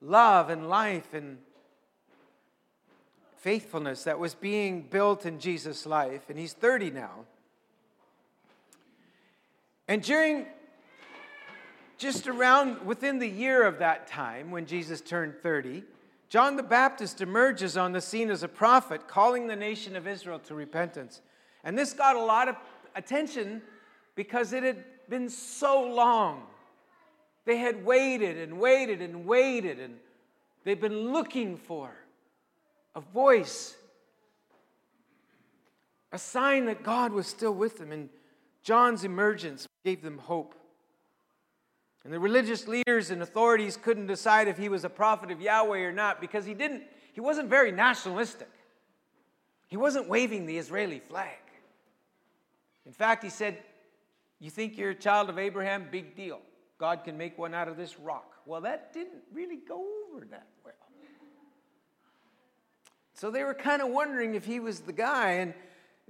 love 0.00 0.50
and 0.50 0.68
life 0.68 1.14
and 1.14 1.38
faithfulness 3.36 4.04
that 4.04 4.18
was 4.18 4.34
being 4.34 4.82
built 4.82 5.26
in 5.26 5.40
Jesus' 5.40 5.84
life. 5.84 6.28
And 6.28 6.38
he's 6.38 6.52
30 6.52 6.90
now. 6.90 7.24
And 9.88 10.02
during 10.02 10.46
just 12.02 12.26
around 12.26 12.84
within 12.84 13.20
the 13.20 13.28
year 13.28 13.64
of 13.64 13.78
that 13.78 14.08
time, 14.08 14.50
when 14.50 14.66
Jesus 14.66 15.00
turned 15.00 15.36
30, 15.40 15.84
John 16.28 16.56
the 16.56 16.62
Baptist 16.64 17.20
emerges 17.20 17.76
on 17.76 17.92
the 17.92 18.00
scene 18.00 18.28
as 18.28 18.42
a 18.42 18.48
prophet, 18.48 19.06
calling 19.06 19.46
the 19.46 19.54
nation 19.54 19.94
of 19.94 20.08
Israel 20.08 20.40
to 20.40 20.54
repentance. 20.56 21.20
And 21.62 21.78
this 21.78 21.92
got 21.92 22.16
a 22.16 22.20
lot 22.20 22.48
of 22.48 22.56
attention 22.96 23.62
because 24.16 24.52
it 24.52 24.64
had 24.64 24.82
been 25.08 25.28
so 25.28 25.84
long. 25.84 26.42
They 27.44 27.58
had 27.58 27.84
waited 27.84 28.36
and 28.36 28.58
waited 28.58 29.00
and 29.00 29.24
waited, 29.24 29.78
and 29.78 29.94
they've 30.64 30.80
been 30.80 31.12
looking 31.12 31.56
for 31.56 31.92
a 32.96 33.00
voice, 33.00 33.76
a 36.10 36.18
sign 36.18 36.64
that 36.64 36.82
God 36.82 37.12
was 37.12 37.28
still 37.28 37.54
with 37.54 37.78
them. 37.78 37.92
And 37.92 38.08
John's 38.64 39.04
emergence 39.04 39.68
gave 39.84 40.02
them 40.02 40.18
hope. 40.18 40.56
And 42.04 42.12
the 42.12 42.18
religious 42.18 42.66
leaders 42.66 43.10
and 43.10 43.22
authorities 43.22 43.76
couldn't 43.76 44.08
decide 44.08 44.48
if 44.48 44.58
he 44.58 44.68
was 44.68 44.84
a 44.84 44.90
prophet 44.90 45.30
of 45.30 45.40
Yahweh 45.40 45.78
or 45.78 45.92
not 45.92 46.20
because 46.20 46.44
he 46.44 46.54
didn't 46.54 46.82
he 47.12 47.20
wasn't 47.20 47.48
very 47.48 47.70
nationalistic. 47.70 48.48
He 49.68 49.76
wasn't 49.76 50.08
waving 50.08 50.46
the 50.46 50.56
Israeli 50.56 50.98
flag. 50.98 51.38
In 52.86 52.92
fact, 52.92 53.22
he 53.22 53.30
said, 53.30 53.62
"You 54.40 54.50
think 54.50 54.76
you're 54.76 54.90
a 54.90 54.94
child 54.94 55.28
of 55.28 55.38
Abraham? 55.38 55.88
Big 55.90 56.16
deal. 56.16 56.40
God 56.78 57.04
can 57.04 57.16
make 57.16 57.38
one 57.38 57.54
out 57.54 57.68
of 57.68 57.76
this 57.76 57.98
rock." 58.00 58.38
Well, 58.46 58.62
that 58.62 58.92
didn't 58.92 59.22
really 59.32 59.56
go 59.56 59.84
over 60.08 60.24
that 60.26 60.46
well. 60.64 60.74
So 63.14 63.30
they 63.30 63.44
were 63.44 63.54
kind 63.54 63.80
of 63.80 63.88
wondering 63.90 64.34
if 64.34 64.44
he 64.44 64.58
was 64.58 64.80
the 64.80 64.92
guy 64.92 65.34
and, 65.34 65.54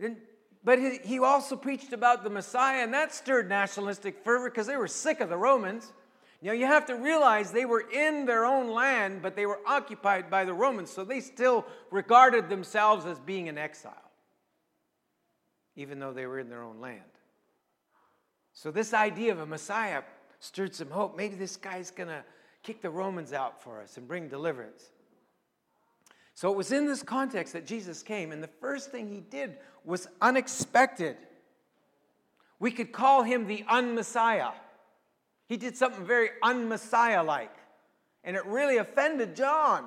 and 0.01 0.17
but 0.65 0.79
he 0.79 1.19
also 1.19 1.57
preached 1.57 1.93
about 1.93 2.23
the 2.23 2.31
Messiah, 2.31 2.83
and 2.85 2.95
that 2.95 3.13
stirred 3.13 3.49
nationalistic 3.49 4.25
fervor 4.25 4.49
because 4.49 4.67
they 4.67 4.77
were 4.77 4.89
sick 4.89 5.21
of 5.21 5.29
the 5.29 5.37
Romans. 5.37 5.93
Now, 6.41 6.53
you 6.53 6.67
have 6.67 6.87
to 6.87 6.95
realize 6.95 7.53
they 7.53 7.65
were 7.65 7.89
in 7.89 8.27
their 8.27 8.45
own 8.45 8.69
land, 8.69 9.23
but 9.23 9.37
they 9.37 9.47
were 9.47 9.61
occupied 9.67 10.31
by 10.31 10.45
the 10.45 10.55
Romans, 10.55 10.91
so 10.91 11.05
they 11.05 11.21
still 11.21 11.65
regarded 11.91 12.49
themselves 12.49 13.07
as 13.07 13.19
being 13.21 13.47
in 13.47 13.59
exile, 13.59 14.11
even 15.77 15.99
though 15.99 16.13
they 16.13 16.27
were 16.27 16.39
in 16.39 16.49
their 16.49 16.63
own 16.63 16.81
land. 16.81 17.01
So, 18.53 18.71
this 18.71 18.93
idea 18.93 19.33
of 19.33 19.41
a 19.41 19.47
Messiah 19.47 20.03
stirred 20.41 20.75
some 20.75 20.91
hope. 20.91 21.17
Maybe 21.17 21.37
this 21.37 21.57
guy's 21.57 21.91
going 21.91 22.09
to 22.09 22.25
kick 22.63 22.83
the 22.83 22.91
Romans 22.91 23.33
out 23.33 23.63
for 23.63 23.81
us 23.81 23.97
and 23.97 24.07
bring 24.07 24.29
deliverance. 24.29 24.91
So 26.35 26.51
it 26.51 26.57
was 26.57 26.73
in 26.73 26.87
this 26.87 27.03
context 27.03 27.53
that 27.53 27.67
Jesus 27.67 28.03
came, 28.03 28.33
and 28.33 28.43
the 28.43 28.49
first 28.49 28.91
thing 28.91 29.09
he 29.09 29.21
did 29.21 29.57
was 29.85 30.09
unexpected. 30.21 31.17
We 32.59 32.71
could 32.71 32.93
call 32.93 33.23
him 33.23 33.47
the 33.47 33.65
unmessiah. 33.69 34.53
He 35.47 35.57
did 35.57 35.77
something 35.77 36.07
very 36.07 36.31
unmessiah 36.43 37.23
like, 37.23 37.55
and 38.25 38.37
it 38.37 38.47
really 38.47 38.79
offended 38.79 39.37
John 39.37 39.85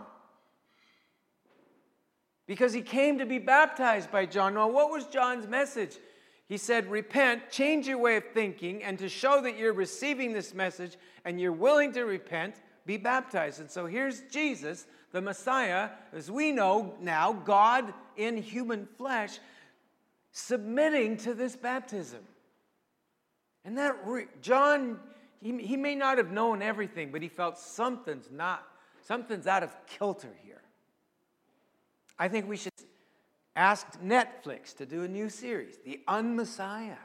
because 2.48 2.74
he 2.74 2.82
came 2.82 3.18
to 3.18 3.25
be 3.25 3.40
baptized 3.40 4.12
by 4.12 4.25
John. 4.25 4.54
Now, 4.54 4.68
what 4.68 4.92
was 4.92 5.08
John's 5.08 5.48
message? 5.48 5.98
He 6.48 6.58
said, 6.58 6.90
Repent, 6.92 7.50
change 7.50 7.88
your 7.88 7.98
way 7.98 8.18
of 8.18 8.24
thinking, 8.34 8.84
and 8.84 9.00
to 9.00 9.10
show 9.10 9.42
that 9.42 9.58
you're 9.58 9.74
receiving 9.74 10.32
this 10.32 10.54
message 10.54 10.98
and 11.24 11.42
you're 11.42 11.52
willing 11.52 11.92
to 11.94 12.04
repent, 12.04 12.56
be 12.86 12.98
baptized. 12.98 13.60
And 13.60 13.72
so 13.72 13.88
here's 13.88 14.22
Jesus, 14.24 14.86
the 15.15 15.22
Messiah, 15.22 15.91
as 16.12 16.29
we 16.29 16.51
know 16.51 16.93
now, 17.00 17.31
God 17.31 17.93
in 18.17 18.36
human 18.36 18.86
flesh, 18.98 19.39
submitting 20.34 21.15
to 21.19 21.34
this 21.34 21.55
baptism. 21.55 22.19
And 23.63 23.77
that, 23.77 23.95
re- 24.05 24.27
John, 24.41 25.00
he, 25.41 25.57
he 25.60 25.77
may 25.77 25.95
not 25.95 26.17
have 26.17 26.31
known 26.31 26.62
everything, 26.62 27.13
but 27.13 27.22
he 27.22 27.29
felt 27.29 27.57
something's 27.57 28.29
not, 28.29 28.67
something's 29.03 29.48
out 29.48 29.63
of 29.63 29.74
kilter 29.88 30.36
here. 30.43 30.62
I 32.19 32.27
think 32.27 32.50
we 32.50 32.57
should 32.57 32.74
ask 33.55 33.88
Netflix 34.01 34.75
to 34.75 34.86
do 34.86 35.03
a 35.03 35.07
new 35.07 35.29
series, 35.29 35.77
The 35.86 36.01
Unmessiah. 36.10 36.98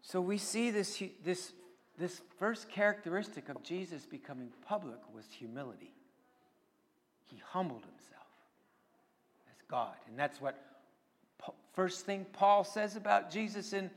So 0.00 0.22
we 0.22 0.38
see 0.38 0.70
this, 0.70 1.02
this, 1.22 1.52
this 1.98 2.20
first 2.38 2.68
characteristic 2.68 3.48
of 3.48 3.62
Jesus 3.62 4.06
becoming 4.06 4.50
public 4.66 4.98
was 5.12 5.24
humility. 5.30 5.92
He 7.26 7.40
humbled 7.44 7.82
himself 7.82 8.26
as 9.50 9.56
God. 9.68 9.94
And 10.08 10.18
that's 10.18 10.40
what 10.40 10.56
first 11.74 12.06
thing 12.06 12.26
Paul 12.32 12.64
says 12.64 12.96
about 12.96 13.30
Jesus 13.30 13.72
in, 13.72 13.90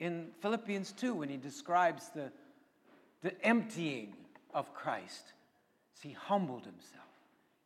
in 0.00 0.28
Philippians 0.40 0.92
2 0.92 1.14
when 1.14 1.28
he 1.28 1.36
describes 1.36 2.10
the, 2.14 2.30
the 3.22 3.32
emptying 3.44 4.14
of 4.52 4.74
Christ. 4.74 5.32
he 6.02 6.12
humbled 6.12 6.64
himself. 6.64 7.06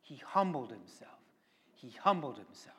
He 0.01 0.21
humbled 0.25 0.69
himself. 0.69 1.11
He 1.75 1.93
humbled 2.01 2.37
himself. 2.37 2.75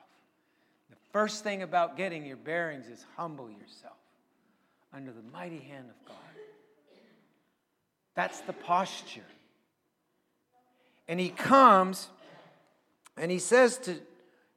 The 0.88 0.96
first 1.12 1.44
thing 1.44 1.62
about 1.62 1.96
getting 1.96 2.24
your 2.24 2.36
bearings 2.36 2.86
is 2.88 3.04
humble 3.16 3.50
yourself 3.50 3.98
under 4.94 5.12
the 5.12 5.22
mighty 5.30 5.58
hand 5.58 5.90
of 5.90 6.08
God. 6.08 6.27
That's 8.18 8.40
the 8.40 8.52
posture. 8.52 9.22
And 11.06 11.20
he 11.20 11.28
comes 11.28 12.08
and 13.16 13.30
he 13.30 13.38
says 13.38 13.78
to, 13.78 13.94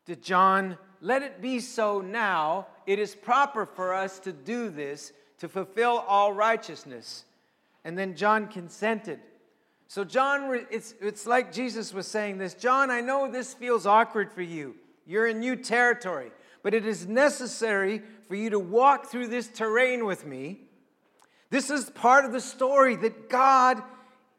to 0.07 0.15
John, 0.15 0.79
Let 0.99 1.21
it 1.21 1.43
be 1.43 1.59
so 1.59 2.01
now. 2.01 2.65
It 2.87 2.97
is 2.97 3.13
proper 3.13 3.67
for 3.67 3.93
us 3.93 4.17
to 4.21 4.31
do 4.33 4.71
this 4.71 5.13
to 5.37 5.47
fulfill 5.47 6.03
all 6.07 6.33
righteousness. 6.33 7.25
And 7.85 7.95
then 7.95 8.15
John 8.15 8.47
consented. 8.47 9.19
So, 9.87 10.03
John, 10.05 10.65
it's, 10.71 10.95
it's 10.99 11.27
like 11.27 11.53
Jesus 11.53 11.93
was 11.93 12.07
saying 12.07 12.39
this 12.39 12.55
John, 12.55 12.89
I 12.89 13.01
know 13.01 13.31
this 13.31 13.53
feels 13.53 13.85
awkward 13.85 14.31
for 14.31 14.41
you. 14.41 14.73
You're 15.05 15.27
in 15.27 15.39
new 15.39 15.55
territory, 15.55 16.31
but 16.63 16.73
it 16.73 16.87
is 16.87 17.05
necessary 17.05 18.01
for 18.27 18.33
you 18.33 18.49
to 18.49 18.59
walk 18.59 19.05
through 19.05 19.27
this 19.27 19.47
terrain 19.49 20.05
with 20.05 20.25
me. 20.25 20.61
This 21.51 21.69
is 21.69 21.89
part 21.89 22.23
of 22.25 22.31
the 22.31 22.39
story 22.39 22.95
that 22.95 23.29
God, 23.29 23.83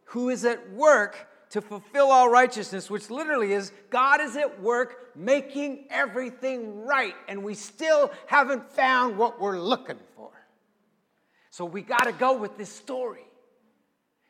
who 0.07 0.31
is 0.31 0.45
at 0.47 0.73
work 0.73 1.29
to 1.51 1.61
fulfill 1.61 2.11
all 2.11 2.31
righteousness, 2.31 2.91
which 2.91 3.11
literally 3.11 3.53
is 3.53 3.71
God 3.91 4.23
is 4.23 4.35
at 4.35 4.63
work 4.63 5.15
making 5.15 5.85
everything 5.91 6.87
right, 6.87 7.15
and 7.29 7.45
we 7.45 7.53
still 7.53 8.11
haven't 8.27 8.73
found 8.73 9.19
what 9.19 9.39
we're 9.39 9.61
looking 9.61 9.99
for. 10.17 10.31
So 11.51 11.67
we 11.67 11.83
got 11.83 12.05
to 12.05 12.13
go 12.13 12.39
with 12.39 12.57
this 12.57 12.73
story 12.73 13.27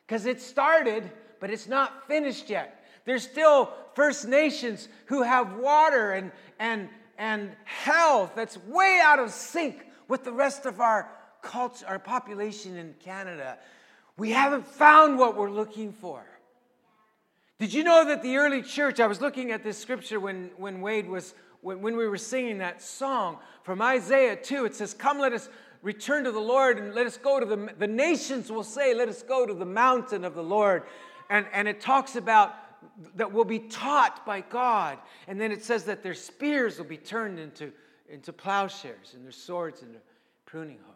because 0.04 0.26
it 0.26 0.42
started, 0.42 1.08
but 1.38 1.50
it's 1.50 1.68
not 1.68 2.08
finished 2.08 2.50
yet. 2.50 2.84
There's 3.04 3.22
still 3.22 3.72
First 3.94 4.26
Nations 4.26 4.88
who 5.06 5.22
have 5.22 5.56
water 5.58 6.12
and, 6.12 6.32
and, 6.58 6.88
and 7.16 7.52
health 7.62 8.32
that's 8.34 8.58
way 8.66 8.98
out 9.00 9.20
of 9.20 9.30
sync 9.30 9.86
with 10.08 10.24
the 10.24 10.32
rest 10.32 10.66
of 10.66 10.80
our 10.80 11.08
culture, 11.42 11.86
our 11.86 11.98
population 11.98 12.76
in 12.76 12.94
Canada. 13.04 13.58
We 14.16 14.30
haven't 14.30 14.66
found 14.66 15.18
what 15.18 15.36
we're 15.36 15.50
looking 15.50 15.92
for. 15.92 16.24
Did 17.58 17.72
you 17.72 17.84
know 17.84 18.04
that 18.06 18.22
the 18.22 18.36
early 18.36 18.62
church, 18.62 18.98
I 18.98 19.06
was 19.06 19.20
looking 19.20 19.52
at 19.52 19.62
this 19.62 19.78
scripture 19.78 20.18
when, 20.18 20.50
when 20.56 20.80
Wade 20.80 21.08
was, 21.08 21.34
when, 21.60 21.80
when 21.80 21.96
we 21.96 22.08
were 22.08 22.18
singing 22.18 22.58
that 22.58 22.82
song 22.82 23.38
from 23.62 23.80
Isaiah 23.80 24.36
2, 24.36 24.64
it 24.64 24.74
says, 24.74 24.94
Come, 24.94 25.18
let 25.18 25.32
us 25.32 25.48
return 25.82 26.24
to 26.24 26.32
the 26.32 26.40
Lord 26.40 26.78
and 26.78 26.94
let 26.94 27.06
us 27.06 27.16
go 27.16 27.40
to 27.40 27.46
the, 27.46 27.74
the 27.78 27.86
nations 27.86 28.50
will 28.50 28.64
say, 28.64 28.94
let 28.94 29.08
us 29.08 29.22
go 29.22 29.44
to 29.44 29.52
the 29.52 29.64
mountain 29.64 30.24
of 30.24 30.34
the 30.34 30.42
Lord. 30.42 30.84
And, 31.28 31.46
and 31.52 31.68
it 31.68 31.80
talks 31.80 32.16
about 32.16 32.54
that 33.16 33.32
will 33.32 33.44
be 33.44 33.58
taught 33.58 34.24
by 34.24 34.40
God. 34.40 34.98
And 35.28 35.40
then 35.40 35.52
it 35.52 35.64
says 35.64 35.84
that 35.84 36.02
their 36.02 36.14
spears 36.14 36.78
will 36.78 36.86
be 36.86 36.96
turned 36.96 37.38
into, 37.38 37.72
into 38.08 38.32
plowshares 38.32 39.14
and 39.14 39.24
their 39.24 39.32
swords 39.32 39.82
into 39.82 39.98
pruning 40.46 40.78
hooks. 40.84 40.91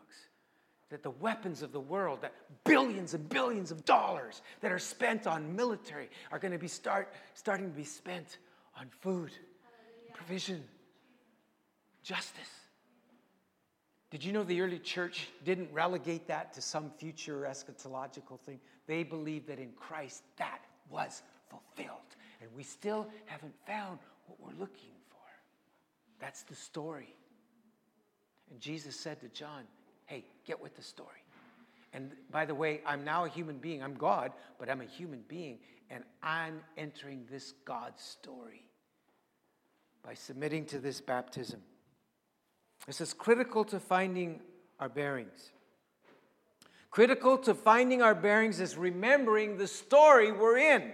That 0.90 1.02
the 1.02 1.10
weapons 1.10 1.62
of 1.62 1.72
the 1.72 1.80
world, 1.80 2.20
that 2.22 2.32
billions 2.64 3.14
and 3.14 3.28
billions 3.28 3.70
of 3.72 3.84
dollars 3.84 4.42
that 4.60 4.70
are 4.70 4.78
spent 4.78 5.26
on 5.26 5.56
military 5.56 6.08
are 6.30 6.38
going 6.38 6.52
to 6.52 6.58
be 6.58 6.68
start, 6.68 7.12
starting 7.34 7.70
to 7.70 7.76
be 7.76 7.84
spent 7.84 8.38
on 8.78 8.86
food, 9.00 9.32
provision, 10.14 10.62
justice. 12.02 12.50
Did 14.10 14.22
you 14.22 14.32
know 14.32 14.44
the 14.44 14.60
early 14.60 14.78
church 14.78 15.28
didn't 15.44 15.72
relegate 15.72 16.28
that 16.28 16.52
to 16.52 16.62
some 16.62 16.90
future 16.96 17.40
eschatological 17.40 18.38
thing? 18.40 18.60
They 18.86 19.02
believed 19.02 19.48
that 19.48 19.58
in 19.58 19.72
Christ 19.72 20.22
that 20.36 20.60
was 20.88 21.22
fulfilled. 21.50 22.14
And 22.40 22.48
we 22.54 22.62
still 22.62 23.08
haven't 23.24 23.54
found 23.66 23.98
what 24.26 24.38
we're 24.40 24.58
looking 24.60 24.92
for. 25.10 25.18
That's 26.20 26.42
the 26.42 26.54
story. 26.54 27.14
And 28.50 28.60
Jesus 28.60 28.94
said 28.94 29.20
to 29.20 29.28
John, 29.28 29.64
Hey, 30.06 30.24
get 30.46 30.60
with 30.60 30.76
the 30.76 30.82
story. 30.82 31.22
And 31.92 32.12
by 32.30 32.44
the 32.44 32.54
way, 32.54 32.80
I'm 32.86 33.04
now 33.04 33.24
a 33.24 33.28
human 33.28 33.58
being. 33.58 33.82
I'm 33.82 33.94
God, 33.94 34.32
but 34.58 34.68
I'm 34.70 34.80
a 34.80 34.86
human 34.86 35.22
being, 35.28 35.58
and 35.90 36.04
I'm 36.22 36.60
entering 36.76 37.26
this 37.30 37.54
God 37.64 37.92
story 37.96 38.64
by 40.04 40.14
submitting 40.14 40.66
to 40.66 40.78
this 40.78 41.00
baptism. 41.00 41.60
This 42.86 43.00
is 43.00 43.12
critical 43.12 43.64
to 43.64 43.80
finding 43.80 44.40
our 44.78 44.88
bearings. 44.88 45.50
Critical 46.90 47.36
to 47.38 47.54
finding 47.54 48.02
our 48.02 48.14
bearings 48.14 48.60
is 48.60 48.76
remembering 48.76 49.58
the 49.58 49.66
story 49.66 50.32
we're 50.32 50.58
in. 50.58 50.92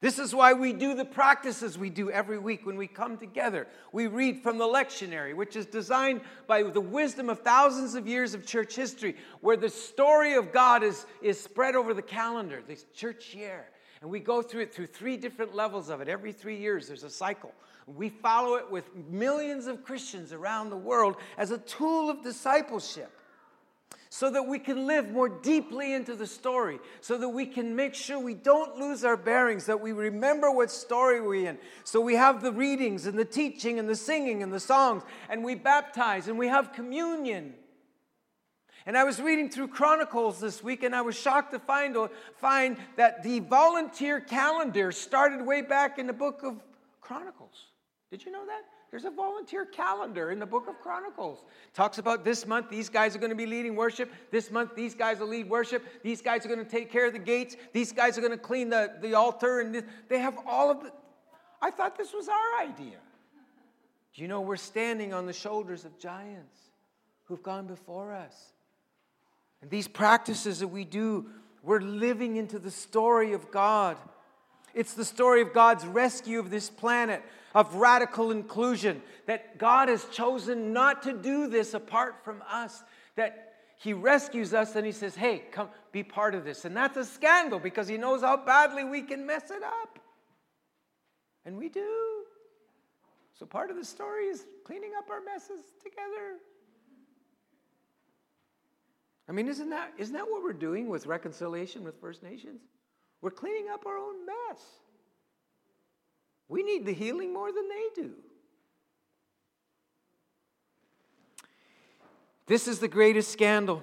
This 0.00 0.20
is 0.20 0.32
why 0.32 0.52
we 0.52 0.72
do 0.72 0.94
the 0.94 1.04
practices 1.04 1.76
we 1.76 1.90
do 1.90 2.08
every 2.08 2.38
week 2.38 2.64
when 2.64 2.76
we 2.76 2.86
come 2.86 3.16
together. 3.16 3.66
We 3.90 4.06
read 4.06 4.44
from 4.44 4.56
the 4.56 4.64
lectionary, 4.64 5.34
which 5.34 5.56
is 5.56 5.66
designed 5.66 6.20
by 6.46 6.62
the 6.62 6.80
wisdom 6.80 7.28
of 7.28 7.40
thousands 7.40 7.96
of 7.96 8.06
years 8.06 8.32
of 8.32 8.46
church 8.46 8.76
history, 8.76 9.16
where 9.40 9.56
the 9.56 9.68
story 9.68 10.34
of 10.34 10.52
God 10.52 10.84
is, 10.84 11.04
is 11.20 11.42
spread 11.42 11.74
over 11.74 11.94
the 11.94 12.02
calendar, 12.02 12.62
this 12.64 12.84
church 12.94 13.34
year. 13.34 13.66
And 14.00 14.08
we 14.08 14.20
go 14.20 14.40
through 14.40 14.62
it 14.62 14.72
through 14.72 14.86
three 14.86 15.16
different 15.16 15.56
levels 15.56 15.88
of 15.88 16.00
it. 16.00 16.08
Every 16.08 16.32
three 16.32 16.58
years, 16.58 16.86
there's 16.86 17.02
a 17.02 17.10
cycle. 17.10 17.52
We 17.88 18.08
follow 18.08 18.54
it 18.54 18.70
with 18.70 18.94
millions 19.10 19.66
of 19.66 19.82
Christians 19.82 20.32
around 20.32 20.70
the 20.70 20.76
world 20.76 21.16
as 21.36 21.50
a 21.50 21.58
tool 21.58 22.08
of 22.08 22.22
discipleship 22.22 23.17
so 24.10 24.30
that 24.30 24.42
we 24.42 24.58
can 24.58 24.86
live 24.86 25.10
more 25.10 25.28
deeply 25.28 25.92
into 25.92 26.14
the 26.14 26.26
story, 26.26 26.78
so 27.00 27.18
that 27.18 27.28
we 27.28 27.46
can 27.46 27.76
make 27.76 27.94
sure 27.94 28.18
we 28.18 28.34
don't 28.34 28.76
lose 28.76 29.04
our 29.04 29.16
bearings, 29.16 29.66
that 29.66 29.80
we 29.80 29.92
remember 29.92 30.50
what 30.50 30.70
story 30.70 31.20
we're 31.20 31.48
in. 31.48 31.58
So 31.84 32.00
we 32.00 32.14
have 32.14 32.42
the 32.42 32.52
readings 32.52 33.06
and 33.06 33.18
the 33.18 33.24
teaching 33.24 33.78
and 33.78 33.88
the 33.88 33.96
singing 33.96 34.42
and 34.42 34.52
the 34.52 34.60
songs, 34.60 35.02
and 35.28 35.44
we 35.44 35.54
baptize 35.54 36.28
and 36.28 36.38
we 36.38 36.48
have 36.48 36.72
communion. 36.72 37.54
And 38.86 38.96
I 38.96 39.04
was 39.04 39.20
reading 39.20 39.50
through 39.50 39.68
Chronicles 39.68 40.40
this 40.40 40.64
week, 40.64 40.82
and 40.82 40.94
I 40.94 41.02
was 41.02 41.14
shocked 41.14 41.52
to 41.52 41.58
find, 41.58 41.94
uh, 41.94 42.08
find 42.36 42.78
that 42.96 43.22
the 43.22 43.40
volunteer 43.40 44.18
calendar 44.18 44.92
started 44.92 45.44
way 45.44 45.60
back 45.60 45.98
in 45.98 46.06
the 46.06 46.14
book 46.14 46.42
of 46.42 46.62
Chronicles. 47.02 47.66
Did 48.10 48.24
you 48.24 48.32
know 48.32 48.46
that? 48.46 48.62
There's 48.90 49.04
a 49.04 49.10
volunteer 49.10 49.66
calendar 49.66 50.30
in 50.30 50.38
the 50.38 50.46
book 50.46 50.66
of 50.66 50.80
Chronicles. 50.80 51.44
Talks 51.74 51.98
about 51.98 52.24
this 52.24 52.46
month, 52.46 52.70
these 52.70 52.88
guys 52.88 53.14
are 53.14 53.18
going 53.18 53.30
to 53.30 53.36
be 53.36 53.46
leading 53.46 53.76
worship. 53.76 54.10
This 54.30 54.50
month, 54.50 54.74
these 54.74 54.94
guys 54.94 55.18
will 55.18 55.28
lead 55.28 55.48
worship. 55.48 55.84
These 56.02 56.22
guys 56.22 56.46
are 56.46 56.48
going 56.48 56.64
to 56.64 56.70
take 56.70 56.90
care 56.90 57.06
of 57.06 57.12
the 57.12 57.18
gates. 57.18 57.56
These 57.72 57.92
guys 57.92 58.16
are 58.16 58.22
going 58.22 58.32
to 58.32 58.38
clean 58.38 58.70
the, 58.70 58.94
the 59.02 59.14
altar. 59.14 59.60
And 59.60 59.74
this, 59.74 59.84
they 60.08 60.18
have 60.20 60.38
all 60.46 60.70
of 60.70 60.82
the. 60.82 60.92
I 61.60 61.70
thought 61.70 61.98
this 61.98 62.14
was 62.14 62.28
our 62.28 62.62
idea. 62.62 62.96
Do 64.14 64.22
you 64.22 64.28
know 64.28 64.40
we're 64.40 64.56
standing 64.56 65.12
on 65.12 65.26
the 65.26 65.32
shoulders 65.32 65.84
of 65.84 65.98
giants 65.98 66.58
who've 67.24 67.42
gone 67.42 67.66
before 67.66 68.12
us? 68.12 68.52
And 69.60 69.70
these 69.70 69.88
practices 69.88 70.60
that 70.60 70.68
we 70.68 70.84
do, 70.84 71.26
we're 71.62 71.80
living 71.80 72.36
into 72.36 72.58
the 72.58 72.70
story 72.70 73.32
of 73.32 73.50
God. 73.50 73.96
It's 74.74 74.94
the 74.94 75.04
story 75.04 75.42
of 75.42 75.52
God's 75.52 75.84
rescue 75.84 76.38
of 76.38 76.50
this 76.50 76.70
planet, 76.70 77.22
of 77.54 77.74
radical 77.74 78.30
inclusion, 78.30 79.02
that 79.26 79.58
God 79.58 79.88
has 79.88 80.04
chosen 80.06 80.72
not 80.72 81.02
to 81.04 81.12
do 81.12 81.48
this 81.48 81.74
apart 81.74 82.24
from 82.24 82.42
us, 82.50 82.82
that 83.16 83.54
He 83.78 83.92
rescues 83.92 84.54
us 84.54 84.76
and 84.76 84.84
He 84.84 84.92
says, 84.92 85.14
hey, 85.14 85.44
come 85.50 85.68
be 85.92 86.02
part 86.02 86.34
of 86.34 86.44
this. 86.44 86.64
And 86.64 86.76
that's 86.76 86.96
a 86.96 87.04
scandal 87.04 87.58
because 87.58 87.88
He 87.88 87.96
knows 87.96 88.22
how 88.22 88.36
badly 88.36 88.84
we 88.84 89.02
can 89.02 89.26
mess 89.26 89.50
it 89.50 89.62
up. 89.62 89.98
And 91.44 91.56
we 91.56 91.68
do. 91.68 92.24
So 93.38 93.46
part 93.46 93.70
of 93.70 93.76
the 93.76 93.84
story 93.84 94.26
is 94.26 94.44
cleaning 94.64 94.92
up 94.98 95.08
our 95.10 95.20
messes 95.20 95.60
together. 95.82 96.38
I 99.28 99.32
mean, 99.32 99.46
isn't 99.48 99.70
that, 99.70 99.92
isn't 99.98 100.14
that 100.14 100.24
what 100.24 100.42
we're 100.42 100.52
doing 100.52 100.88
with 100.88 101.06
reconciliation 101.06 101.84
with 101.84 102.00
First 102.00 102.22
Nations? 102.22 102.62
We're 103.20 103.30
cleaning 103.30 103.68
up 103.72 103.86
our 103.86 103.98
own 103.98 104.24
mess. 104.26 104.62
We 106.48 106.62
need 106.62 106.86
the 106.86 106.92
healing 106.92 107.32
more 107.32 107.52
than 107.52 107.68
they 107.68 108.02
do. 108.02 108.12
This 112.46 112.66
is 112.66 112.78
the 112.78 112.88
greatest 112.88 113.30
scandal. 113.30 113.82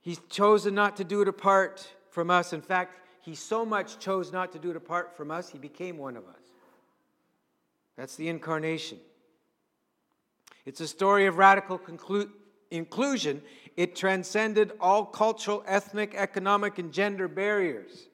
He's 0.00 0.20
chosen 0.30 0.74
not 0.74 0.96
to 0.98 1.04
do 1.04 1.20
it 1.20 1.28
apart 1.28 1.86
from 2.10 2.30
us. 2.30 2.52
In 2.52 2.62
fact, 2.62 3.00
he 3.20 3.34
so 3.34 3.64
much 3.64 3.98
chose 3.98 4.32
not 4.32 4.52
to 4.52 4.58
do 4.58 4.70
it 4.70 4.76
apart 4.76 5.16
from 5.16 5.30
us, 5.30 5.50
he 5.50 5.58
became 5.58 5.98
one 5.98 6.16
of 6.16 6.24
us. 6.24 6.36
That's 7.96 8.14
the 8.14 8.28
incarnation. 8.28 8.98
It's 10.64 10.80
a 10.80 10.86
story 10.86 11.26
of 11.26 11.38
radical 11.38 11.78
conclu- 11.78 12.30
inclusion. 12.70 13.42
It 13.76 13.96
transcended 13.96 14.72
all 14.80 15.04
cultural, 15.04 15.64
ethnic, 15.66 16.14
economic, 16.14 16.78
and 16.78 16.92
gender 16.92 17.26
barriers. 17.26 18.07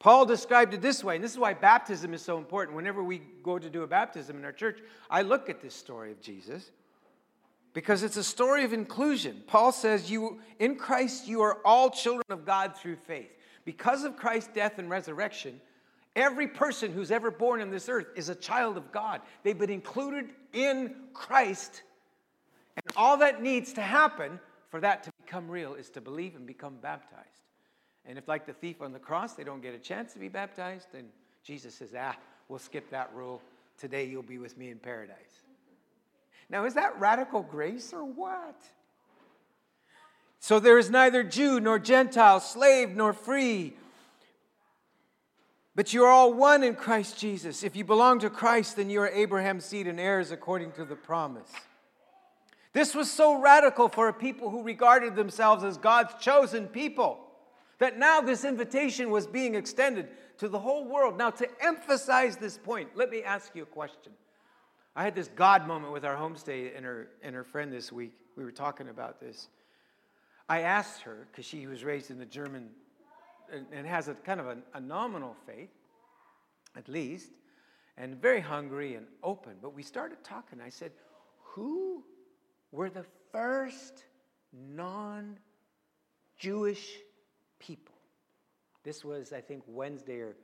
Paul 0.00 0.26
described 0.26 0.74
it 0.74 0.82
this 0.82 1.04
way, 1.04 1.14
and 1.14 1.22
this 1.22 1.32
is 1.32 1.38
why 1.38 1.54
baptism 1.54 2.12
is 2.12 2.22
so 2.22 2.38
important. 2.38 2.76
Whenever 2.76 3.02
we 3.02 3.22
go 3.42 3.58
to 3.58 3.70
do 3.70 3.82
a 3.82 3.86
baptism 3.86 4.36
in 4.36 4.44
our 4.44 4.52
church, 4.52 4.80
I 5.08 5.22
look 5.22 5.48
at 5.48 5.60
this 5.60 5.74
story 5.74 6.10
of 6.10 6.20
Jesus 6.20 6.70
because 7.72 8.02
it's 8.02 8.16
a 8.16 8.24
story 8.24 8.64
of 8.64 8.72
inclusion. 8.72 9.44
Paul 9.46 9.70
says, 9.70 10.10
"You 10.10 10.40
in 10.58 10.76
Christ 10.76 11.28
you 11.28 11.42
are 11.42 11.60
all 11.64 11.90
children 11.90 12.24
of 12.30 12.44
God 12.44 12.76
through 12.76 12.96
faith." 12.96 13.30
Because 13.64 14.02
of 14.02 14.16
Christ's 14.16 14.52
death 14.52 14.78
and 14.78 14.90
resurrection, 14.90 15.60
Every 16.16 16.48
person 16.48 16.92
who's 16.92 17.10
ever 17.10 17.30
born 17.30 17.60
on 17.60 17.70
this 17.70 17.88
earth 17.88 18.08
is 18.16 18.28
a 18.28 18.34
child 18.34 18.76
of 18.76 18.90
God. 18.90 19.20
They've 19.42 19.56
been 19.56 19.70
included 19.70 20.30
in 20.52 20.94
Christ. 21.12 21.82
And 22.76 22.96
all 22.96 23.18
that 23.18 23.42
needs 23.42 23.72
to 23.74 23.82
happen 23.82 24.40
for 24.70 24.80
that 24.80 25.04
to 25.04 25.12
become 25.24 25.48
real 25.48 25.74
is 25.74 25.90
to 25.90 26.00
believe 26.00 26.34
and 26.34 26.46
become 26.46 26.76
baptized. 26.76 27.49
And 28.06 28.18
if, 28.18 28.28
like 28.28 28.46
the 28.46 28.52
thief 28.52 28.80
on 28.82 28.92
the 28.92 28.98
cross, 28.98 29.34
they 29.34 29.44
don't 29.44 29.62
get 29.62 29.74
a 29.74 29.78
chance 29.78 30.12
to 30.14 30.18
be 30.18 30.28
baptized, 30.28 30.88
then 30.92 31.06
Jesus 31.44 31.74
says, 31.74 31.94
ah, 31.98 32.16
we'll 32.48 32.58
skip 32.58 32.90
that 32.90 33.10
rule. 33.14 33.40
Today 33.78 34.04
you'll 34.04 34.22
be 34.22 34.38
with 34.38 34.56
me 34.58 34.70
in 34.70 34.78
paradise. 34.78 35.44
Now, 36.48 36.64
is 36.64 36.74
that 36.74 36.98
radical 36.98 37.42
grace 37.42 37.92
or 37.92 38.04
what? 38.04 38.56
So 40.40 40.58
there 40.58 40.78
is 40.78 40.90
neither 40.90 41.22
Jew 41.22 41.60
nor 41.60 41.78
Gentile, 41.78 42.40
slave 42.40 42.90
nor 42.90 43.12
free 43.12 43.74
but 45.80 45.94
you 45.94 46.04
are 46.04 46.10
all 46.10 46.34
one 46.34 46.62
in 46.62 46.74
Christ 46.74 47.18
Jesus. 47.18 47.62
If 47.62 47.74
you 47.74 47.84
belong 47.84 48.18
to 48.18 48.28
Christ, 48.28 48.76
then 48.76 48.90
you 48.90 49.00
are 49.00 49.08
Abraham's 49.08 49.64
seed 49.64 49.86
and 49.86 50.00
heirs 50.00 50.30
according 50.30 50.72
to 50.72 50.84
the 50.84 50.94
promise. 50.94 51.50
This 52.74 52.94
was 52.94 53.10
so 53.10 53.40
radical 53.40 53.88
for 53.88 54.08
a 54.08 54.12
people 54.12 54.50
who 54.50 54.62
regarded 54.62 55.16
themselves 55.16 55.64
as 55.64 55.78
God's 55.78 56.12
chosen 56.22 56.66
people 56.66 57.18
that 57.80 57.98
now 57.98 58.20
this 58.20 58.44
invitation 58.44 59.10
was 59.10 59.26
being 59.26 59.54
extended 59.54 60.08
to 60.38 60.48
the 60.48 60.58
whole 60.58 60.84
world. 60.84 61.18
Now, 61.18 61.30
to 61.30 61.48
emphasize 61.64 62.36
this 62.36 62.56
point, 62.56 62.90
let 62.94 63.10
me 63.10 63.22
ask 63.22 63.54
you 63.54 63.64
a 63.64 63.66
question. 63.66 64.12
I 64.94 65.02
had 65.02 65.14
this 65.14 65.28
God 65.28 65.66
moment 65.66 65.92
with 65.92 66.04
our 66.04 66.16
homestay 66.16 66.76
and 66.76 66.84
her, 66.84 67.08
and 67.22 67.34
her 67.34 67.42
friend 67.44 67.72
this 67.72 67.90
week. 67.90 68.12
We 68.36 68.44
were 68.44 68.52
talking 68.52 68.88
about 68.88 69.18
this. 69.18 69.48
I 70.48 70.60
asked 70.60 71.02
her, 71.02 71.26
because 71.30 71.46
she 71.46 71.66
was 71.66 71.82
raised 71.82 72.10
in 72.10 72.18
the 72.18 72.26
German 72.26 72.68
and 73.72 73.86
has 73.86 74.08
a 74.08 74.14
kind 74.14 74.40
of 74.40 74.46
a, 74.46 74.58
a 74.74 74.80
nominal 74.80 75.34
faith, 75.46 75.70
at 76.76 76.88
least, 76.88 77.32
and 77.96 78.14
very 78.14 78.40
hungry 78.40 78.94
and 78.94 79.06
open. 79.22 79.54
But 79.60 79.74
we 79.74 79.82
started 79.82 80.22
talking. 80.22 80.60
I 80.60 80.68
said, 80.68 80.92
Who 81.54 82.04
were 82.72 82.90
the 82.90 83.04
first 83.32 84.04
non 84.52 85.38
Jewish 86.38 86.86
people? 87.60 87.94
This 88.82 89.04
was, 89.04 89.32
I 89.32 89.40
think, 89.40 89.62
Wednesday 89.68 90.20
or 90.20 90.34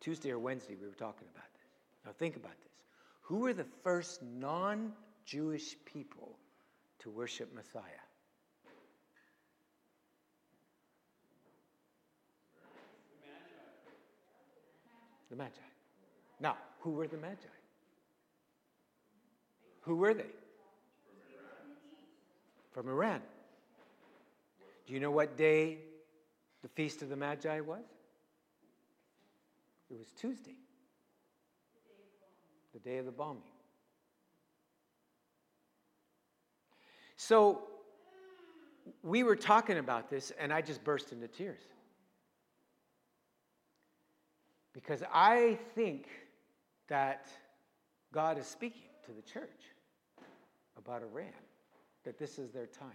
Tuesday 0.00 0.30
or 0.30 0.38
Wednesday, 0.38 0.74
we 0.78 0.86
were 0.86 0.92
talking 0.92 1.26
about 1.34 1.46
this. 1.54 1.68
Now, 2.04 2.12
think 2.18 2.36
about 2.36 2.52
this. 2.62 2.72
Who 3.22 3.36
were 3.36 3.54
the 3.54 3.66
first 3.82 4.22
non 4.22 4.92
Jewish 5.24 5.76
people 5.86 6.36
to 6.98 7.10
worship 7.10 7.54
Messiah? 7.54 7.82
The 15.30 15.36
Magi. 15.36 15.50
Now, 16.38 16.58
who 16.80 16.90
were 16.90 17.06
the 17.06 17.16
Magi? 17.16 17.34
Who 19.80 19.96
were 19.96 20.12
they? 20.12 20.24
From 22.72 22.88
Iran. 22.88 23.22
Do 24.86 24.92
you 24.92 25.00
know 25.00 25.10
what 25.10 25.38
day 25.38 25.78
the 26.64 26.68
Feast 26.70 27.02
of 27.02 27.10
the 27.10 27.16
Magi 27.16 27.60
was? 27.60 27.84
It 29.90 29.98
was 29.98 30.10
Tuesday, 30.18 30.56
the 32.72 32.78
day 32.78 32.96
of 32.96 33.04
the 33.04 33.12
bombing. 33.12 33.42
So 37.16 37.64
we 39.02 39.22
were 39.24 39.36
talking 39.36 39.76
about 39.76 40.08
this, 40.08 40.32
and 40.40 40.54
I 40.54 40.62
just 40.62 40.82
burst 40.82 41.12
into 41.12 41.28
tears. 41.28 41.60
Because 44.72 45.02
I 45.12 45.58
think 45.74 46.08
that 46.88 47.28
God 48.10 48.38
is 48.38 48.46
speaking 48.46 48.88
to 49.04 49.12
the 49.12 49.22
church 49.22 49.50
about 50.78 51.02
Iran, 51.02 51.28
that 52.04 52.18
this 52.18 52.38
is 52.38 52.52
their 52.52 52.66
time. 52.66 52.88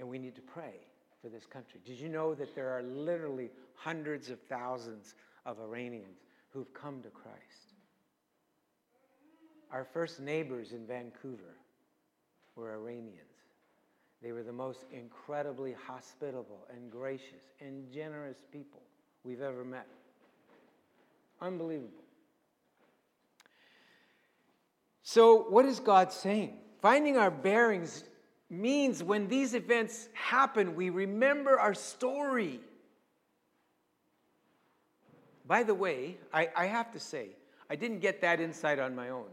And 0.00 0.08
we 0.08 0.18
need 0.18 0.34
to 0.34 0.42
pray 0.42 0.80
for 1.24 1.30
this 1.30 1.46
country. 1.46 1.80
Did 1.86 1.98
you 1.98 2.10
know 2.10 2.34
that 2.34 2.54
there 2.54 2.68
are 2.68 2.82
literally 2.82 3.48
hundreds 3.76 4.28
of 4.28 4.38
thousands 4.42 5.14
of 5.46 5.58
Iranians 5.58 6.18
who've 6.50 6.72
come 6.74 7.00
to 7.00 7.08
Christ? 7.08 7.38
Our 9.72 9.84
first 9.84 10.20
neighbors 10.20 10.72
in 10.72 10.86
Vancouver 10.86 11.56
were 12.56 12.74
Iranians. 12.74 13.16
They 14.22 14.32
were 14.32 14.42
the 14.42 14.52
most 14.52 14.84
incredibly 14.92 15.72
hospitable 15.72 16.66
and 16.70 16.90
gracious 16.90 17.42
and 17.58 17.90
generous 17.90 18.36
people 18.52 18.82
we've 19.24 19.40
ever 19.40 19.64
met. 19.64 19.86
Unbelievable. 21.40 22.04
So, 25.02 25.44
what 25.44 25.64
is 25.64 25.80
God 25.80 26.12
saying? 26.12 26.58
Finding 26.82 27.16
our 27.16 27.30
bearings 27.30 28.04
means 28.50 29.02
when 29.02 29.28
these 29.28 29.54
events 29.54 30.08
happen, 30.12 30.74
we 30.74 30.90
remember 30.90 31.58
our 31.58 31.74
story. 31.74 32.60
By 35.46 35.62
the 35.62 35.74
way, 35.74 36.16
I, 36.32 36.48
I, 36.56 36.66
have 36.66 36.92
to 36.92 37.00
say, 37.00 37.28
I 37.68 37.76
didn't 37.76 38.00
get 38.00 38.20
that 38.22 38.40
insight 38.40 38.78
on 38.78 38.94
my 38.94 39.10
own. 39.10 39.28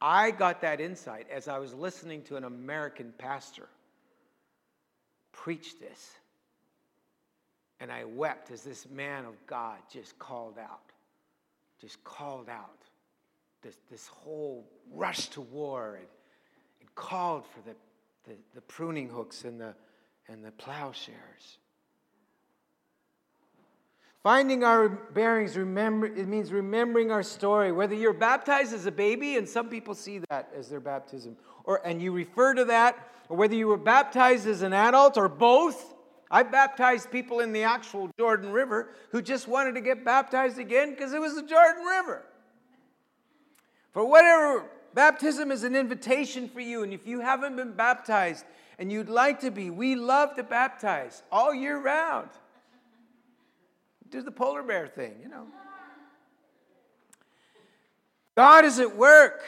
I 0.00 0.30
got 0.30 0.60
that 0.62 0.80
insight 0.80 1.26
as 1.30 1.48
I 1.48 1.58
was 1.58 1.74
listening 1.74 2.22
to 2.24 2.36
an 2.36 2.44
American 2.44 3.12
pastor 3.18 3.68
preach 5.32 5.78
this. 5.78 6.12
And 7.80 7.92
I 7.92 8.04
wept 8.04 8.50
as 8.50 8.62
this 8.62 8.88
man 8.88 9.24
of 9.24 9.34
God 9.46 9.78
just 9.92 10.18
called 10.18 10.58
out 10.58 10.88
just 11.80 12.02
called 12.04 12.48
out 12.48 12.82
this, 13.62 13.76
this 13.90 14.06
whole 14.08 14.68
rush 14.92 15.28
to 15.28 15.40
war 15.40 15.96
and, 15.96 16.06
and 16.80 16.94
called 16.94 17.44
for 17.46 17.60
the, 17.68 17.74
the, 18.28 18.34
the 18.54 18.60
pruning 18.60 19.08
hooks 19.08 19.44
and 19.44 19.60
the, 19.60 19.74
and 20.28 20.44
the 20.44 20.52
plowshares. 20.52 21.58
Finding 24.22 24.64
our 24.64 24.88
bearings, 24.88 25.56
remember, 25.56 26.06
it 26.06 26.28
means 26.28 26.52
remembering 26.52 27.10
our 27.10 27.22
story. 27.22 27.72
Whether 27.72 27.94
you're 27.94 28.12
baptized 28.12 28.74
as 28.74 28.84
a 28.84 28.92
baby, 28.92 29.36
and 29.36 29.48
some 29.48 29.68
people 29.68 29.94
see 29.94 30.20
that 30.28 30.50
as 30.54 30.68
their 30.68 30.80
baptism, 30.80 31.36
or, 31.64 31.80
and 31.86 32.02
you 32.02 32.12
refer 32.12 32.52
to 32.54 32.66
that, 32.66 32.98
or 33.28 33.36
whether 33.36 33.54
you 33.54 33.68
were 33.68 33.78
baptized 33.78 34.46
as 34.46 34.62
an 34.62 34.72
adult, 34.72 35.16
or 35.16 35.28
both, 35.28 35.94
I 36.30 36.42
baptized 36.42 37.10
people 37.10 37.40
in 37.40 37.52
the 37.52 37.62
actual 37.62 38.10
Jordan 38.18 38.50
River 38.50 38.90
who 39.12 39.22
just 39.22 39.48
wanted 39.48 39.74
to 39.76 39.80
get 39.80 40.04
baptized 40.04 40.58
again 40.58 40.90
because 40.90 41.14
it 41.14 41.20
was 41.20 41.34
the 41.34 41.42
Jordan 41.42 41.84
River. 41.84 42.26
For 43.92 44.04
whatever, 44.04 44.66
baptism 44.98 45.52
is 45.52 45.62
an 45.62 45.76
invitation 45.76 46.48
for 46.48 46.58
you. 46.58 46.82
And 46.82 46.92
if 46.92 47.06
you 47.06 47.20
haven't 47.20 47.54
been 47.54 47.70
baptized 47.70 48.44
and 48.80 48.90
you'd 48.90 49.08
like 49.08 49.38
to 49.42 49.52
be, 49.52 49.70
we 49.70 49.94
love 49.94 50.34
to 50.34 50.42
baptize 50.42 51.22
all 51.30 51.54
year 51.54 51.80
round. 51.80 52.30
Do 54.10 54.22
the 54.22 54.32
polar 54.32 54.64
bear 54.64 54.88
thing, 54.88 55.14
you 55.22 55.28
know. 55.28 55.46
God 58.36 58.64
is 58.64 58.80
at 58.80 58.96
work. 58.96 59.44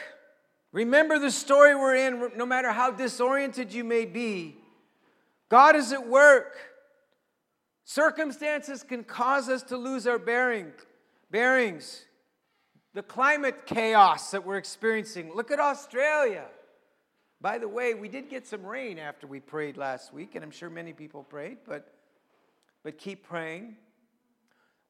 Remember 0.71 1.19
the 1.19 1.31
story 1.31 1.75
we're 1.75 1.95
in, 1.95 2.31
no 2.37 2.45
matter 2.45 2.71
how 2.71 2.89
disoriented 2.89 3.73
you 3.73 3.83
may 3.83 4.05
be. 4.05 4.55
God 5.49 5.75
is 5.75 5.91
at 5.91 6.07
work. 6.07 6.55
Circumstances 7.83 8.83
can 8.83 9.03
cause 9.03 9.49
us 9.49 9.63
to 9.63 9.75
lose 9.75 10.07
our 10.07 10.17
bearing, 10.17 10.71
bearings. 11.29 12.05
The 12.93 13.03
climate 13.03 13.65
chaos 13.65 14.31
that 14.31 14.45
we're 14.45 14.57
experiencing. 14.57 15.33
Look 15.33 15.49
at 15.51 15.59
Australia. 15.59 16.45
By 17.39 17.57
the 17.57 17.67
way, 17.67 17.93
we 17.93 18.07
did 18.07 18.29
get 18.29 18.45
some 18.45 18.65
rain 18.65 18.99
after 18.99 19.25
we 19.25 19.39
prayed 19.39 19.77
last 19.77 20.13
week, 20.13 20.35
and 20.35 20.43
I'm 20.43 20.51
sure 20.51 20.69
many 20.69 20.93
people 20.93 21.23
prayed, 21.23 21.59
but, 21.65 21.91
but 22.83 22.97
keep 22.97 23.23
praying. 23.23 23.77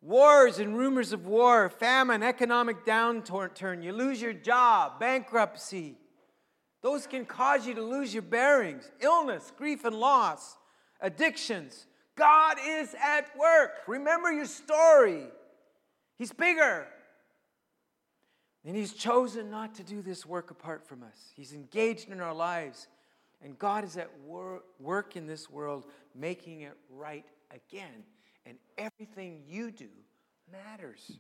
Wars 0.01 0.57
and 0.57 0.75
rumors 0.75 1.13
of 1.13 1.27
war, 1.27 1.69
famine, 1.69 2.23
economic 2.23 2.85
downturn, 2.85 3.83
you 3.83 3.93
lose 3.93 4.21
your 4.21 4.33
job, 4.33 4.99
bankruptcy. 4.99 5.95
Those 6.81 7.05
can 7.05 7.25
cause 7.25 7.67
you 7.67 7.75
to 7.75 7.83
lose 7.83 8.11
your 8.11 8.23
bearings, 8.23 8.89
illness, 8.99 9.53
grief, 9.55 9.85
and 9.85 9.95
loss, 9.95 10.57
addictions. 10.99 11.85
God 12.15 12.57
is 12.65 12.95
at 13.01 13.37
work. 13.37 13.83
Remember 13.87 14.31
your 14.31 14.45
story. 14.45 15.25
He's 16.17 16.33
bigger. 16.33 16.87
And 18.65 18.75
He's 18.75 18.93
chosen 18.93 19.49
not 19.49 19.75
to 19.75 19.83
do 19.83 20.01
this 20.01 20.25
work 20.25 20.51
apart 20.51 20.87
from 20.87 21.03
us. 21.03 21.31
He's 21.35 21.53
engaged 21.53 22.09
in 22.09 22.19
our 22.21 22.33
lives. 22.33 22.87
And 23.43 23.57
God 23.57 23.83
is 23.83 23.97
at 23.97 24.11
wor- 24.23 24.61
work 24.79 25.15
in 25.15 25.25
this 25.25 25.49
world, 25.49 25.85
making 26.15 26.61
it 26.61 26.77
right 26.89 27.25
again 27.49 28.03
and 28.45 28.57
everything 28.77 29.41
you 29.47 29.71
do 29.71 29.87
matters. 30.51 31.19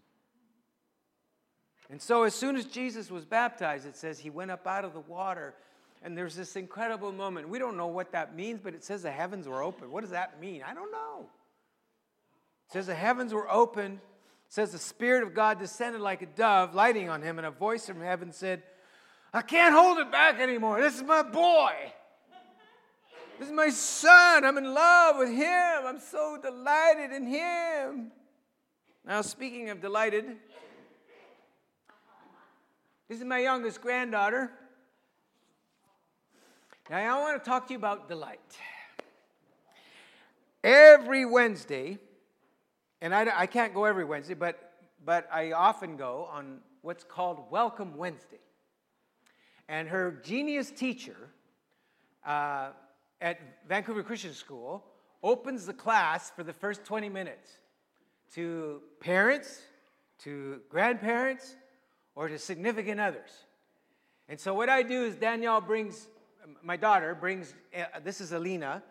And 1.89 2.01
so, 2.01 2.23
as 2.23 2.33
soon 2.33 2.55
as 2.55 2.65
Jesus 2.65 3.11
was 3.11 3.25
baptized, 3.25 3.85
it 3.85 3.97
says 3.97 4.19
he 4.19 4.29
went 4.29 4.51
up 4.51 4.65
out 4.65 4.85
of 4.85 4.93
the 4.93 5.01
water, 5.01 5.55
and 6.01 6.17
there's 6.17 6.35
this 6.35 6.55
incredible 6.55 7.11
moment. 7.11 7.49
We 7.49 7.59
don't 7.59 7.75
know 7.75 7.87
what 7.87 8.13
that 8.13 8.35
means, 8.35 8.59
but 8.63 8.73
it 8.73 8.83
says 8.83 9.03
the 9.03 9.11
heavens 9.11 9.47
were 9.47 9.61
open. 9.61 9.91
What 9.91 10.01
does 10.01 10.11
that 10.11 10.39
mean? 10.39 10.63
I 10.65 10.73
don't 10.73 10.91
know. 10.91 11.29
It 12.67 12.73
says 12.73 12.87
the 12.87 12.95
heavens 12.95 13.33
were 13.33 13.51
open. 13.51 13.99
Says 14.51 14.73
the 14.73 14.79
Spirit 14.79 15.23
of 15.23 15.33
God 15.33 15.59
descended 15.59 16.01
like 16.01 16.21
a 16.21 16.25
dove, 16.25 16.75
lighting 16.75 17.07
on 17.07 17.21
him, 17.21 17.39
and 17.39 17.47
a 17.47 17.51
voice 17.51 17.85
from 17.87 18.01
heaven 18.01 18.33
said, 18.33 18.61
I 19.33 19.41
can't 19.43 19.73
hold 19.73 19.97
it 19.99 20.11
back 20.11 20.41
anymore. 20.41 20.81
This 20.81 20.97
is 20.97 21.03
my 21.03 21.23
boy. 21.23 21.71
This 23.39 23.47
is 23.47 23.53
my 23.53 23.69
son. 23.69 24.43
I'm 24.43 24.57
in 24.57 24.73
love 24.73 25.15
with 25.19 25.29
him. 25.29 25.85
I'm 25.85 26.01
so 26.01 26.37
delighted 26.41 27.13
in 27.13 27.27
him. 27.27 28.11
Now, 29.05 29.21
speaking 29.21 29.69
of 29.69 29.79
delighted, 29.79 30.25
this 33.07 33.19
is 33.19 33.23
my 33.23 33.39
youngest 33.39 33.79
granddaughter. 33.79 34.51
Now, 36.89 37.19
I 37.19 37.21
want 37.21 37.41
to 37.41 37.49
talk 37.49 37.67
to 37.67 37.73
you 37.73 37.79
about 37.79 38.09
delight. 38.09 38.41
Every 40.61 41.25
Wednesday, 41.25 41.99
and 43.01 43.13
I, 43.13 43.27
I 43.35 43.45
can't 43.47 43.73
go 43.73 43.85
every 43.85 44.05
Wednesday, 44.05 44.35
but, 44.35 44.73
but 45.03 45.27
I 45.31 45.51
often 45.53 45.97
go 45.97 46.27
on 46.31 46.59
what's 46.81 47.03
called 47.03 47.51
Welcome 47.51 47.97
Wednesday. 47.97 48.39
And 49.67 49.87
her 49.87 50.21
genius 50.23 50.69
teacher, 50.71 51.29
uh, 52.25 52.69
at 53.21 53.39
Vancouver 53.67 54.03
Christian 54.03 54.33
School 54.33 54.83
opens 55.23 55.65
the 55.65 55.73
class 55.73 56.31
for 56.31 56.43
the 56.43 56.53
first 56.53 56.83
20 56.83 57.07
minutes 57.09 57.59
to 58.33 58.81
parents, 58.99 59.61
to 60.19 60.61
grandparents, 60.69 61.55
or 62.15 62.27
to 62.27 62.37
significant 62.37 62.99
others. 62.99 63.29
And 64.27 64.39
so 64.39 64.53
what 64.53 64.69
I 64.69 64.83
do 64.83 65.03
is 65.03 65.15
Danielle 65.15 65.61
brings, 65.61 66.07
my 66.63 66.77
daughter 66.77 67.15
brings, 67.15 67.53
uh, 67.77 67.99
this 68.03 68.21
is 68.21 68.31
Alina, 68.31 68.81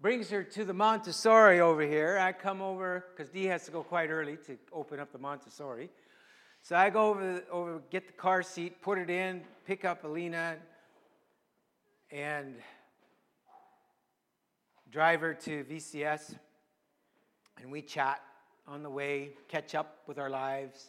brings 0.00 0.28
her 0.30 0.42
to 0.42 0.64
the 0.64 0.74
Montessori 0.74 1.60
over 1.60 1.82
here. 1.82 2.18
I 2.18 2.32
come 2.32 2.60
over, 2.60 3.04
because 3.10 3.30
Dee 3.30 3.46
has 3.46 3.64
to 3.66 3.70
go 3.70 3.82
quite 3.82 4.10
early 4.10 4.36
to 4.46 4.58
open 4.72 5.00
up 5.00 5.12
the 5.12 5.18
Montessori. 5.18 5.90
So 6.62 6.76
I 6.76 6.90
go 6.90 7.10
over, 7.10 7.42
over, 7.50 7.82
get 7.90 8.06
the 8.06 8.12
car 8.12 8.42
seat, 8.42 8.82
put 8.82 8.98
it 8.98 9.08
in, 9.08 9.42
pick 9.64 9.84
up 9.84 10.04
Alina, 10.04 10.56
and 12.10 12.56
drive 14.90 15.20
her 15.20 15.34
to 15.34 15.64
VCS, 15.64 16.34
and 17.62 17.70
we 17.70 17.82
chat 17.82 18.20
on 18.66 18.82
the 18.82 18.90
way, 18.90 19.30
catch 19.48 19.74
up 19.74 19.98
with 20.06 20.18
our 20.18 20.30
lives, 20.30 20.86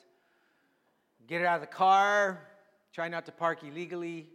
get 1.28 1.42
her 1.42 1.48
out 1.48 1.56
of 1.56 1.62
the 1.62 1.68
car, 1.68 2.48
try 2.94 3.08
not 3.08 3.26
to 3.26 3.32
park 3.32 3.64
illegally, 3.64 4.28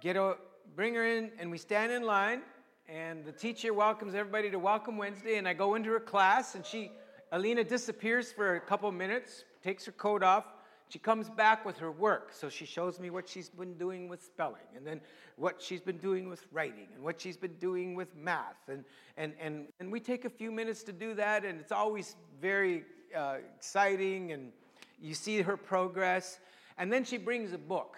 get 0.00 0.16
a, 0.16 0.36
bring 0.76 0.94
her 0.94 1.04
in, 1.04 1.30
and 1.38 1.50
we 1.50 1.58
stand 1.58 1.92
in 1.92 2.02
line, 2.02 2.42
and 2.88 3.24
the 3.24 3.32
teacher 3.32 3.72
welcomes 3.72 4.14
everybody 4.14 4.50
to 4.50 4.58
Welcome 4.58 4.96
Wednesday, 4.96 5.36
and 5.36 5.48
I 5.48 5.54
go 5.54 5.74
into 5.74 5.90
her 5.90 6.00
class, 6.00 6.54
and 6.54 6.64
she, 6.64 6.90
Alina 7.32 7.64
disappears 7.64 8.30
for 8.32 8.56
a 8.56 8.60
couple 8.60 8.90
minutes, 8.92 9.44
takes 9.62 9.86
her 9.86 9.92
coat 9.92 10.22
off, 10.22 10.44
she 10.88 10.98
comes 10.98 11.30
back 11.30 11.64
with 11.64 11.78
her 11.78 11.90
work. 11.90 12.32
So 12.32 12.48
she 12.48 12.66
shows 12.66 13.00
me 13.00 13.10
what 13.10 13.28
she's 13.28 13.48
been 13.48 13.74
doing 13.74 14.08
with 14.08 14.22
spelling, 14.22 14.68
and 14.76 14.86
then 14.86 15.00
what 15.36 15.60
she's 15.62 15.80
been 15.80 15.96
doing 15.96 16.28
with 16.28 16.46
writing, 16.52 16.88
and 16.94 17.02
what 17.02 17.20
she's 17.20 17.36
been 17.36 17.54
doing 17.54 17.94
with 17.94 18.14
math. 18.14 18.68
And, 18.68 18.84
and, 19.16 19.32
and, 19.40 19.66
and 19.80 19.90
we 19.90 19.98
take 19.98 20.24
a 20.24 20.30
few 20.30 20.52
minutes 20.52 20.82
to 20.84 20.92
do 20.92 21.14
that, 21.14 21.44
and 21.44 21.58
it's 21.60 21.72
always 21.72 22.16
very 22.40 22.84
uh, 23.16 23.36
exciting, 23.56 24.32
and 24.32 24.52
you 25.00 25.14
see 25.14 25.40
her 25.40 25.56
progress. 25.56 26.38
And 26.76 26.92
then 26.92 27.04
she 27.04 27.16
brings 27.16 27.52
a 27.52 27.58
book, 27.58 27.96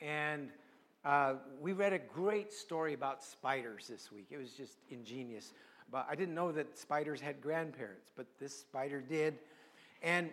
and 0.00 0.50
uh, 1.04 1.34
we 1.60 1.72
read 1.72 1.92
a 1.92 1.98
great 1.98 2.52
story 2.52 2.94
about 2.94 3.22
spiders 3.22 3.86
this 3.88 4.10
week. 4.10 4.28
It 4.30 4.38
was 4.38 4.52
just 4.52 4.78
ingenious. 4.88 5.52
But 5.90 6.06
I 6.10 6.14
didn't 6.14 6.34
know 6.34 6.50
that 6.52 6.78
spiders 6.78 7.20
had 7.20 7.40
grandparents, 7.42 8.10
but 8.16 8.26
this 8.40 8.58
spider 8.58 9.00
did. 9.00 9.38
And 10.02 10.30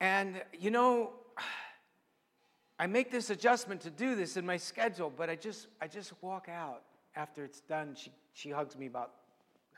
and 0.00 0.42
you 0.58 0.70
know, 0.70 1.12
I 2.78 2.86
make 2.86 3.10
this 3.10 3.30
adjustment 3.30 3.80
to 3.82 3.90
do 3.90 4.16
this 4.16 4.36
in 4.36 4.44
my 4.44 4.56
schedule, 4.56 5.12
but 5.16 5.30
I 5.30 5.36
just 5.36 5.68
I 5.80 5.86
just 5.86 6.12
walk 6.22 6.48
out 6.48 6.82
after 7.14 7.44
it's 7.44 7.60
done. 7.60 7.94
She 7.94 8.10
she 8.32 8.50
hugs 8.50 8.76
me 8.76 8.86
about 8.86 9.12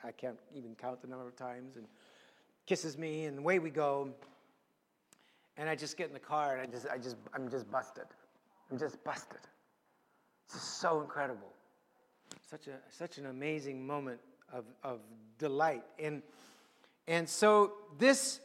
I 0.02 0.12
can't 0.12 0.38
even 0.54 0.74
count 0.76 1.02
the 1.02 1.09
number 1.09 1.28
of 1.28 1.37
times 1.37 1.76
and 1.76 1.85
kisses 2.64 2.96
me 2.96 3.26
and 3.26 3.38
away 3.38 3.59
we 3.59 3.70
go. 3.70 4.09
And 5.59 5.68
I 5.68 5.74
just 5.74 5.96
get 5.96 6.07
in 6.07 6.14
the 6.14 6.20
car 6.20 6.57
and 6.57 6.62
I 6.62 6.66
just 6.66 6.87
I 6.88 6.96
just 6.96 7.16
I'm 7.35 7.50
just 7.50 7.70
busted. 7.70 8.07
I'm 8.70 8.78
just 8.78 9.02
busted. 9.04 9.40
It's 10.54 10.62
so 10.62 11.00
incredible. 11.00 11.52
Such 12.50 12.66
a 12.68 12.78
such 12.90 13.18
an 13.18 13.26
amazing 13.26 13.87
moment 13.87 14.20
of, 14.52 14.64
of 14.82 15.00
delight. 15.38 15.84
And 15.98 16.22
and 17.06 17.28
so 17.28 17.72
this 17.98 18.40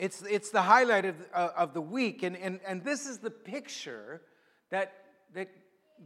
it's, 0.00 0.22
it's 0.22 0.48
the 0.48 0.62
highlight 0.62 1.04
of, 1.04 1.16
uh, 1.34 1.50
of 1.54 1.74
the 1.74 1.82
week. 1.82 2.22
And, 2.22 2.34
and, 2.34 2.58
and 2.66 2.82
this 2.82 3.06
is 3.06 3.18
the 3.18 3.30
picture 3.30 4.22
that, 4.70 4.94
that 5.34 5.50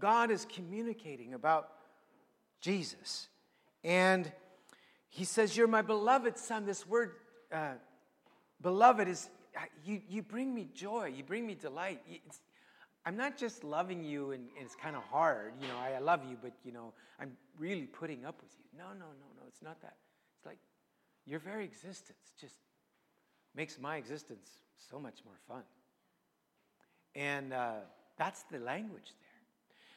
God 0.00 0.32
is 0.32 0.44
communicating 0.52 1.32
about 1.32 1.68
Jesus. 2.60 3.28
And 3.84 4.32
he 5.10 5.24
says, 5.24 5.56
You're 5.56 5.68
my 5.68 5.82
beloved 5.82 6.36
son. 6.36 6.66
This 6.66 6.84
word, 6.88 7.12
uh, 7.52 7.74
beloved, 8.60 9.06
is 9.06 9.28
you, 9.84 10.00
you 10.08 10.22
bring 10.22 10.52
me 10.52 10.66
joy, 10.74 11.12
you 11.16 11.22
bring 11.22 11.46
me 11.46 11.54
delight. 11.54 12.02
It's, 12.08 12.40
I'm 13.06 13.16
not 13.16 13.36
just 13.36 13.64
loving 13.64 14.02
you 14.02 14.32
and, 14.32 14.44
and 14.56 14.64
it's 14.64 14.74
kind 14.74 14.96
of 14.96 15.02
hard. 15.02 15.52
You 15.60 15.68
know, 15.68 15.76
I, 15.76 15.92
I 15.92 15.98
love 15.98 16.20
you, 16.28 16.36
but, 16.40 16.52
you 16.64 16.72
know, 16.72 16.92
I'm 17.20 17.32
really 17.58 17.86
putting 17.86 18.24
up 18.24 18.40
with 18.42 18.52
you. 18.58 18.64
No, 18.78 18.88
no, 18.92 19.06
no, 19.06 19.26
no, 19.36 19.42
it's 19.46 19.62
not 19.62 19.80
that. 19.82 19.96
It's 20.38 20.46
like 20.46 20.58
your 21.26 21.38
very 21.38 21.64
existence 21.64 22.32
just 22.40 22.56
makes 23.54 23.78
my 23.78 23.96
existence 23.96 24.48
so 24.90 24.98
much 24.98 25.18
more 25.24 25.36
fun. 25.46 25.62
And 27.14 27.52
uh, 27.52 27.72
that's 28.16 28.42
the 28.44 28.58
language 28.58 29.12
there. 29.20 29.30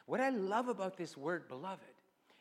What 0.06 0.20
I 0.20 0.30
love 0.30 0.68
about 0.68 0.96
this 0.96 1.16
word, 1.16 1.48
beloved, 1.48 1.82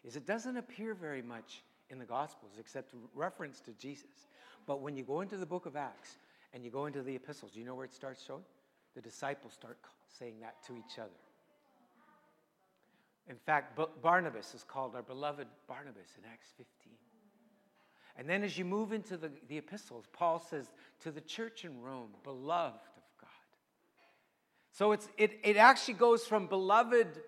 is 0.04 0.16
it 0.16 0.26
doesn't 0.26 0.58
appear 0.58 0.94
very 0.94 1.22
much 1.22 1.64
in 1.90 2.00
the 2.00 2.06
Gospels 2.06 2.52
except 2.60 2.94
reference 3.16 3.60
to 3.62 3.72
Jesus. 3.74 4.28
But 4.66 4.82
when 4.82 4.96
you 4.96 5.04
go 5.04 5.22
into 5.22 5.38
the 5.38 5.46
book 5.46 5.66
of 5.66 5.76
Acts 5.76 6.18
and 6.54 6.64
you 6.64 6.72
go 6.72 6.86
into 6.86 7.02
the 7.02 7.16
epistles, 7.16 7.52
do 7.52 7.60
you 7.60 7.66
know 7.66 7.76
where 7.76 7.86
it 7.86 7.94
starts 7.94 8.24
showing? 8.24 8.44
The 8.98 9.02
disciples 9.04 9.54
start 9.54 9.78
saying 10.18 10.40
that 10.42 10.56
to 10.66 10.74
each 10.74 10.98
other. 10.98 11.12
In 13.30 13.36
fact, 13.36 13.80
Barnabas 14.02 14.56
is 14.56 14.64
called 14.64 14.96
our 14.96 15.04
beloved 15.04 15.46
Barnabas 15.68 16.10
in 16.18 16.24
Acts 16.28 16.48
15. 16.58 16.94
And 18.18 18.28
then 18.28 18.44
as 18.44 18.58
you 18.58 18.66
move 18.66 18.94
into 18.94 19.16
the, 19.16 19.30
the 19.50 19.60
epistles, 19.60 20.06
Paul 20.12 20.40
says, 20.40 20.72
to 21.02 21.12
the 21.12 21.22
church 21.22 21.64
in 21.64 21.80
Rome, 21.80 22.10
beloved 22.24 22.74
of 22.98 23.04
God. 23.22 23.30
So 24.72 24.94
it's, 24.94 25.08
it, 25.16 25.42
it 25.44 25.58
actually 25.58 25.94
goes 25.94 26.26
from 26.26 26.48
beloved 26.48 27.20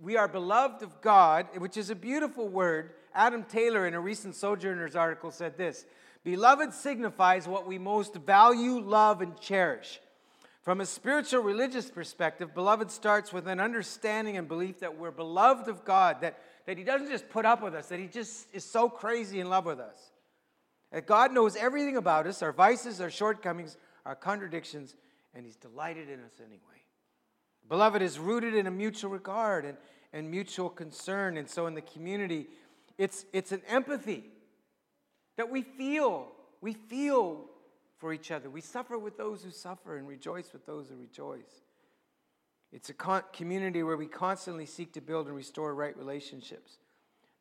we 0.00 0.16
are 0.16 0.28
beloved 0.28 0.84
of 0.84 1.00
God, 1.00 1.48
which 1.58 1.76
is 1.76 1.90
a 1.90 1.96
beautiful 1.96 2.48
word. 2.48 2.92
Adam 3.12 3.42
Taylor, 3.42 3.88
in 3.88 3.94
a 3.94 4.00
recent 4.00 4.36
Sojourners 4.36 4.94
article, 4.94 5.32
said 5.32 5.58
this 5.58 5.84
Beloved 6.22 6.72
signifies 6.72 7.48
what 7.48 7.66
we 7.66 7.76
most 7.76 8.14
value, 8.14 8.78
love, 8.78 9.20
and 9.20 9.36
cherish. 9.40 9.98
From 10.62 10.80
a 10.80 10.86
spiritual 10.86 11.42
religious 11.42 11.90
perspective, 11.90 12.54
beloved 12.54 12.90
starts 12.90 13.32
with 13.32 13.48
an 13.48 13.60
understanding 13.60 14.36
and 14.36 14.46
belief 14.46 14.80
that 14.80 14.98
we're 14.98 15.10
beloved 15.10 15.68
of 15.68 15.84
God, 15.84 16.20
that, 16.20 16.38
that 16.66 16.76
He 16.76 16.84
doesn't 16.84 17.08
just 17.08 17.30
put 17.30 17.46
up 17.46 17.62
with 17.62 17.74
us, 17.74 17.86
that 17.88 17.98
He 17.98 18.06
just 18.06 18.46
is 18.52 18.64
so 18.64 18.88
crazy 18.88 19.40
in 19.40 19.48
love 19.48 19.64
with 19.64 19.80
us. 19.80 19.96
That 20.92 21.06
God 21.06 21.32
knows 21.32 21.56
everything 21.56 21.96
about 21.96 22.26
us, 22.26 22.42
our 22.42 22.52
vices, 22.52 23.00
our 23.00 23.10
shortcomings, 23.10 23.78
our 24.04 24.14
contradictions, 24.14 24.96
and 25.34 25.46
He's 25.46 25.56
delighted 25.56 26.10
in 26.10 26.20
us 26.20 26.40
anyway. 26.40 26.60
Beloved 27.68 28.02
is 28.02 28.18
rooted 28.18 28.54
in 28.54 28.66
a 28.66 28.70
mutual 28.70 29.10
regard 29.10 29.64
and, 29.64 29.78
and 30.12 30.30
mutual 30.30 30.68
concern. 30.68 31.38
And 31.38 31.48
so 31.48 31.68
in 31.68 31.74
the 31.74 31.80
community, 31.80 32.48
it's, 32.98 33.24
it's 33.32 33.52
an 33.52 33.62
empathy 33.66 34.24
that 35.36 35.48
we 35.48 35.62
feel. 35.62 36.32
We 36.60 36.74
feel 36.74 37.46
for 38.00 38.12
each 38.14 38.30
other. 38.30 38.48
We 38.48 38.62
suffer 38.62 38.98
with 38.98 39.18
those 39.18 39.44
who 39.44 39.50
suffer 39.50 39.98
and 39.98 40.08
rejoice 40.08 40.52
with 40.52 40.66
those 40.66 40.88
who 40.88 40.96
rejoice. 40.96 41.62
It's 42.72 42.88
a 42.88 42.94
con- 42.94 43.24
community 43.32 43.82
where 43.82 43.96
we 43.96 44.06
constantly 44.06 44.64
seek 44.66 44.92
to 44.94 45.00
build 45.00 45.26
and 45.26 45.36
restore 45.36 45.74
right 45.74 45.96
relationships. 45.96 46.78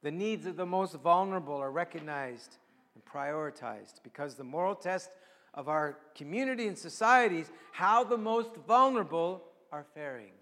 The 0.03 0.11
needs 0.11 0.45
of 0.45 0.57
the 0.57 0.65
most 0.65 0.95
vulnerable 0.95 1.55
are 1.55 1.71
recognized 1.71 2.57
and 2.93 3.03
prioritized 3.05 4.03
because 4.03 4.35
the 4.35 4.43
moral 4.43 4.75
test 4.75 5.09
of 5.53 5.69
our 5.69 5.97
community 6.13 6.67
and 6.67 6.77
societies 6.77 7.51
how 7.71 8.03
the 8.03 8.17
most 8.17 8.55
vulnerable 8.67 9.43
are 9.71 9.85
faring, 9.93 10.33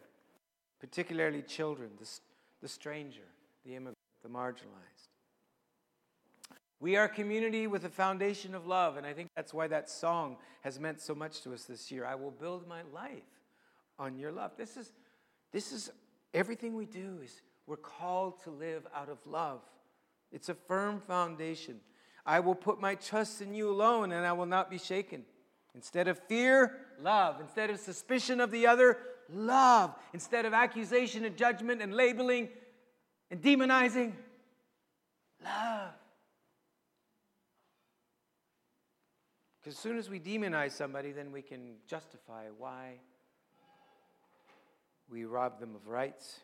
particularly 0.80 1.44
children, 1.44 1.92
the, 2.00 2.10
the 2.62 2.68
stranger, 2.68 3.28
the 3.66 3.76
immigrant, 3.76 3.98
the 4.24 4.30
marginalized. 4.30 4.97
We 6.80 6.96
are 6.96 7.06
a 7.06 7.10
community 7.10 7.66
with 7.66 7.86
a 7.86 7.90
foundation 7.90 8.54
of 8.54 8.68
love, 8.68 8.98
and 8.98 9.06
I 9.06 9.14
think 9.14 9.30
that's 9.36 9.54
why 9.54 9.68
that 9.68 9.90
song 9.90 10.38
has 10.62 10.80
meant 10.80 11.02
so 11.02 11.16
much 11.16 11.42
to 11.42 11.54
us 11.54 11.64
this 11.64 11.92
year. 11.92 12.06
I 12.06 12.16
will 12.16 12.32
build 12.32 12.68
my 12.68 12.82
life 12.94 13.24
on 13.98 14.18
your 14.18 14.32
love. 14.32 14.52
This 14.58 14.78
is, 14.78 14.92
this 15.52 15.72
is 15.72 15.90
everything 16.36 16.76
we 16.76 16.86
do 16.86 17.20
is 17.24 17.42
we're 17.66 17.78
called 17.78 18.44
to 18.44 18.52
live 18.52 18.86
out 18.96 19.10
of 19.10 19.18
love. 19.26 19.62
It's 20.32 20.50
a 20.50 20.54
firm 20.54 21.02
foundation. 21.02 21.80
I 22.26 22.42
will 22.42 22.56
put 22.56 22.80
my 22.80 22.94
trust 22.96 23.42
in 23.42 23.56
you 23.56 23.72
alone, 23.72 24.12
and 24.12 24.26
I 24.26 24.34
will 24.34 24.46
not 24.46 24.70
be 24.70 24.78
shaken. 24.78 25.26
Instead 25.74 26.08
of 26.08 26.20
fear, 26.28 26.78
love. 27.02 27.40
Instead 27.42 27.72
of 27.72 27.80
suspicion 27.80 28.40
of 28.40 28.52
the 28.52 28.68
other, 28.68 29.00
love. 29.34 29.96
Instead 30.14 30.46
of 30.46 30.54
accusation 30.54 31.26
and 31.26 31.36
judgment 31.36 31.82
and 31.82 31.94
labeling 31.94 32.50
and 33.32 33.42
demonizing, 33.42 34.14
love. 35.44 35.92
Because 39.68 39.80
as 39.80 39.84
soon 39.84 39.98
as 39.98 40.10
we 40.10 40.18
demonize 40.18 40.72
somebody, 40.72 41.12
then 41.12 41.34
we 41.34 41.42
can 41.42 41.74
justify 41.88 42.46
why 42.58 42.94
we 45.12 45.26
rob 45.26 45.60
them 45.60 45.76
of 45.76 45.90
rights, 45.90 46.40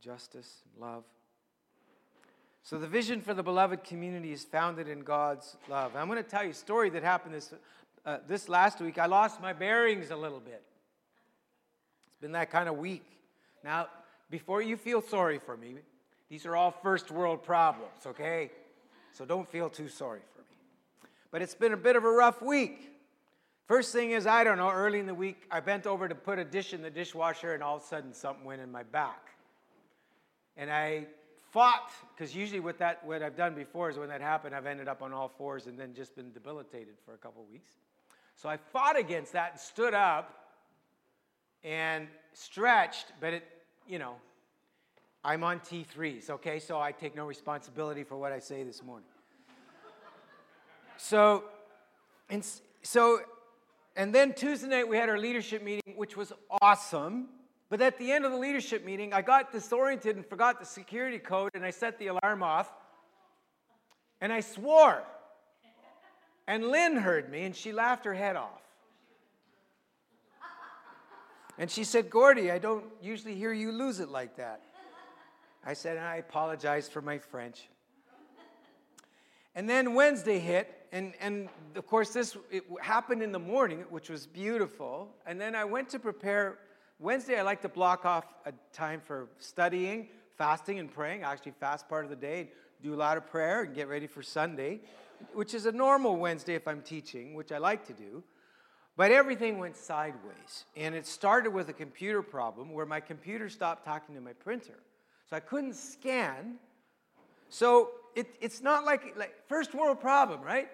justice, 0.00 0.62
love. 0.78 1.02
So, 2.62 2.78
the 2.78 2.86
vision 2.86 3.22
for 3.22 3.34
the 3.34 3.42
beloved 3.42 3.82
community 3.82 4.30
is 4.30 4.44
founded 4.44 4.86
in 4.86 5.00
God's 5.00 5.56
love. 5.68 5.96
I'm 5.96 6.06
going 6.06 6.22
to 6.22 6.30
tell 6.30 6.44
you 6.44 6.50
a 6.50 6.54
story 6.54 6.90
that 6.90 7.02
happened 7.02 7.34
this, 7.34 7.52
uh, 8.06 8.18
this 8.28 8.48
last 8.48 8.80
week. 8.80 8.98
I 8.98 9.06
lost 9.06 9.40
my 9.40 9.52
bearings 9.52 10.12
a 10.12 10.16
little 10.16 10.38
bit. 10.38 10.62
It's 12.06 12.20
been 12.20 12.30
that 12.32 12.52
kind 12.52 12.68
of 12.68 12.76
week. 12.76 13.18
Now, 13.64 13.88
before 14.30 14.62
you 14.62 14.76
feel 14.76 15.02
sorry 15.02 15.40
for 15.40 15.56
me, 15.56 15.74
these 16.28 16.46
are 16.46 16.54
all 16.54 16.70
first 16.70 17.10
world 17.10 17.42
problems, 17.42 18.06
okay? 18.06 18.52
So 19.12 19.24
don't 19.24 19.50
feel 19.50 19.68
too 19.68 19.88
sorry 19.88 20.20
for 20.36 20.42
me. 20.42 20.57
But 21.30 21.42
it's 21.42 21.54
been 21.54 21.72
a 21.72 21.76
bit 21.76 21.96
of 21.96 22.04
a 22.04 22.10
rough 22.10 22.40
week. 22.40 22.92
First 23.66 23.92
thing 23.92 24.12
is, 24.12 24.26
I 24.26 24.44
don't 24.44 24.56
know, 24.56 24.70
early 24.70 24.98
in 24.98 25.06
the 25.06 25.14
week, 25.14 25.42
I 25.50 25.60
bent 25.60 25.86
over 25.86 26.08
to 26.08 26.14
put 26.14 26.38
a 26.38 26.44
dish 26.44 26.72
in 26.72 26.80
the 26.80 26.90
dishwasher, 26.90 27.52
and 27.52 27.62
all 27.62 27.76
of 27.76 27.82
a 27.82 27.86
sudden 27.86 28.14
something 28.14 28.44
went 28.44 28.62
in 28.62 28.72
my 28.72 28.82
back. 28.82 29.28
And 30.56 30.70
I 30.70 31.06
fought, 31.52 31.92
because 32.14 32.34
usually 32.34 32.60
what, 32.60 32.78
that, 32.78 33.04
what 33.04 33.22
I've 33.22 33.36
done 33.36 33.54
before 33.54 33.90
is 33.90 33.98
when 33.98 34.08
that 34.08 34.22
happened, 34.22 34.54
I've 34.54 34.66
ended 34.66 34.88
up 34.88 35.02
on 35.02 35.12
all 35.12 35.28
fours 35.28 35.66
and 35.66 35.78
then 35.78 35.92
just 35.94 36.16
been 36.16 36.32
debilitated 36.32 36.94
for 37.04 37.12
a 37.12 37.18
couple 37.18 37.44
weeks. 37.50 37.72
So 38.34 38.48
I 38.48 38.56
fought 38.56 38.98
against 38.98 39.32
that 39.34 39.52
and 39.52 39.60
stood 39.60 39.94
up 39.94 40.34
and 41.62 42.08
stretched, 42.32 43.06
but 43.20 43.34
it, 43.34 43.44
you 43.86 43.98
know, 43.98 44.14
I'm 45.24 45.44
on 45.44 45.60
T3s, 45.60 46.30
okay? 46.30 46.58
So 46.58 46.80
I 46.80 46.92
take 46.92 47.14
no 47.16 47.26
responsibility 47.26 48.04
for 48.04 48.16
what 48.16 48.32
I 48.32 48.38
say 48.38 48.62
this 48.62 48.82
morning. 48.82 49.08
So, 50.98 51.44
and 52.28 52.44
so, 52.82 53.20
and 53.96 54.14
then 54.14 54.34
Tuesday 54.34 54.68
night 54.68 54.88
we 54.88 54.96
had 54.96 55.08
our 55.08 55.18
leadership 55.18 55.62
meeting, 55.62 55.94
which 55.96 56.16
was 56.16 56.32
awesome. 56.60 57.28
But 57.70 57.80
at 57.80 57.98
the 57.98 58.10
end 58.10 58.24
of 58.24 58.32
the 58.32 58.38
leadership 58.38 58.84
meeting, 58.84 59.12
I 59.12 59.22
got 59.22 59.52
disoriented 59.52 60.16
and 60.16 60.26
forgot 60.26 60.58
the 60.58 60.66
security 60.66 61.18
code, 61.18 61.52
and 61.54 61.64
I 61.64 61.70
set 61.70 61.98
the 61.98 62.08
alarm 62.08 62.42
off, 62.42 62.70
and 64.20 64.32
I 64.32 64.40
swore. 64.40 65.02
And 66.46 66.66
Lynn 66.66 66.96
heard 66.96 67.30
me, 67.30 67.44
and 67.44 67.54
she 67.54 67.72
laughed 67.72 68.04
her 68.04 68.14
head 68.14 68.36
off. 68.36 68.62
And 71.58 71.70
she 71.70 71.84
said, 71.84 72.08
Gordy, 72.08 72.50
I 72.50 72.58
don't 72.58 72.84
usually 73.02 73.34
hear 73.34 73.52
you 73.52 73.70
lose 73.70 74.00
it 74.00 74.08
like 74.08 74.36
that. 74.36 74.62
I 75.64 75.74
said, 75.74 75.98
I 75.98 76.16
apologize 76.16 76.88
for 76.88 77.02
my 77.02 77.18
French. 77.18 77.68
And 79.54 79.68
then 79.68 79.94
Wednesday 79.94 80.38
hit, 80.38 80.77
and, 80.92 81.12
and 81.20 81.48
of 81.76 81.86
course, 81.86 82.10
this 82.10 82.36
happened 82.80 83.22
in 83.22 83.32
the 83.32 83.38
morning, 83.38 83.84
which 83.90 84.08
was 84.08 84.26
beautiful. 84.26 85.14
And 85.26 85.40
then 85.40 85.54
I 85.54 85.64
went 85.64 85.88
to 85.90 85.98
prepare. 85.98 86.58
Wednesday, 86.98 87.38
I 87.38 87.42
like 87.42 87.62
to 87.62 87.68
block 87.68 88.04
off 88.04 88.24
a 88.46 88.52
time 88.72 89.00
for 89.04 89.28
studying, 89.38 90.08
fasting, 90.36 90.78
and 90.78 90.92
praying. 90.92 91.24
I 91.24 91.32
actually 91.32 91.52
fast 91.60 91.88
part 91.88 92.04
of 92.04 92.10
the 92.10 92.16
day, 92.16 92.50
do 92.82 92.94
a 92.94 92.96
lot 92.96 93.16
of 93.16 93.26
prayer, 93.26 93.62
and 93.62 93.74
get 93.74 93.88
ready 93.88 94.06
for 94.06 94.22
Sunday, 94.22 94.80
which 95.32 95.54
is 95.54 95.66
a 95.66 95.72
normal 95.72 96.16
Wednesday 96.16 96.54
if 96.54 96.66
I'm 96.66 96.82
teaching, 96.82 97.34
which 97.34 97.52
I 97.52 97.58
like 97.58 97.86
to 97.86 97.92
do. 97.92 98.22
But 98.96 99.12
everything 99.12 99.58
went 99.58 99.76
sideways. 99.76 100.64
And 100.76 100.94
it 100.94 101.06
started 101.06 101.50
with 101.50 101.68
a 101.68 101.72
computer 101.72 102.20
problem 102.20 102.72
where 102.72 102.86
my 102.86 102.98
computer 102.98 103.48
stopped 103.48 103.84
talking 103.84 104.14
to 104.16 104.20
my 104.20 104.32
printer. 104.32 104.80
So 105.30 105.36
I 105.36 105.40
couldn't 105.40 105.74
scan. 105.74 106.56
So 107.48 107.90
it, 108.16 108.26
it's 108.40 108.60
not 108.60 108.84
like, 108.84 109.16
like 109.16 109.34
first 109.48 109.74
world 109.74 110.00
problem, 110.00 110.42
right? 110.42 110.68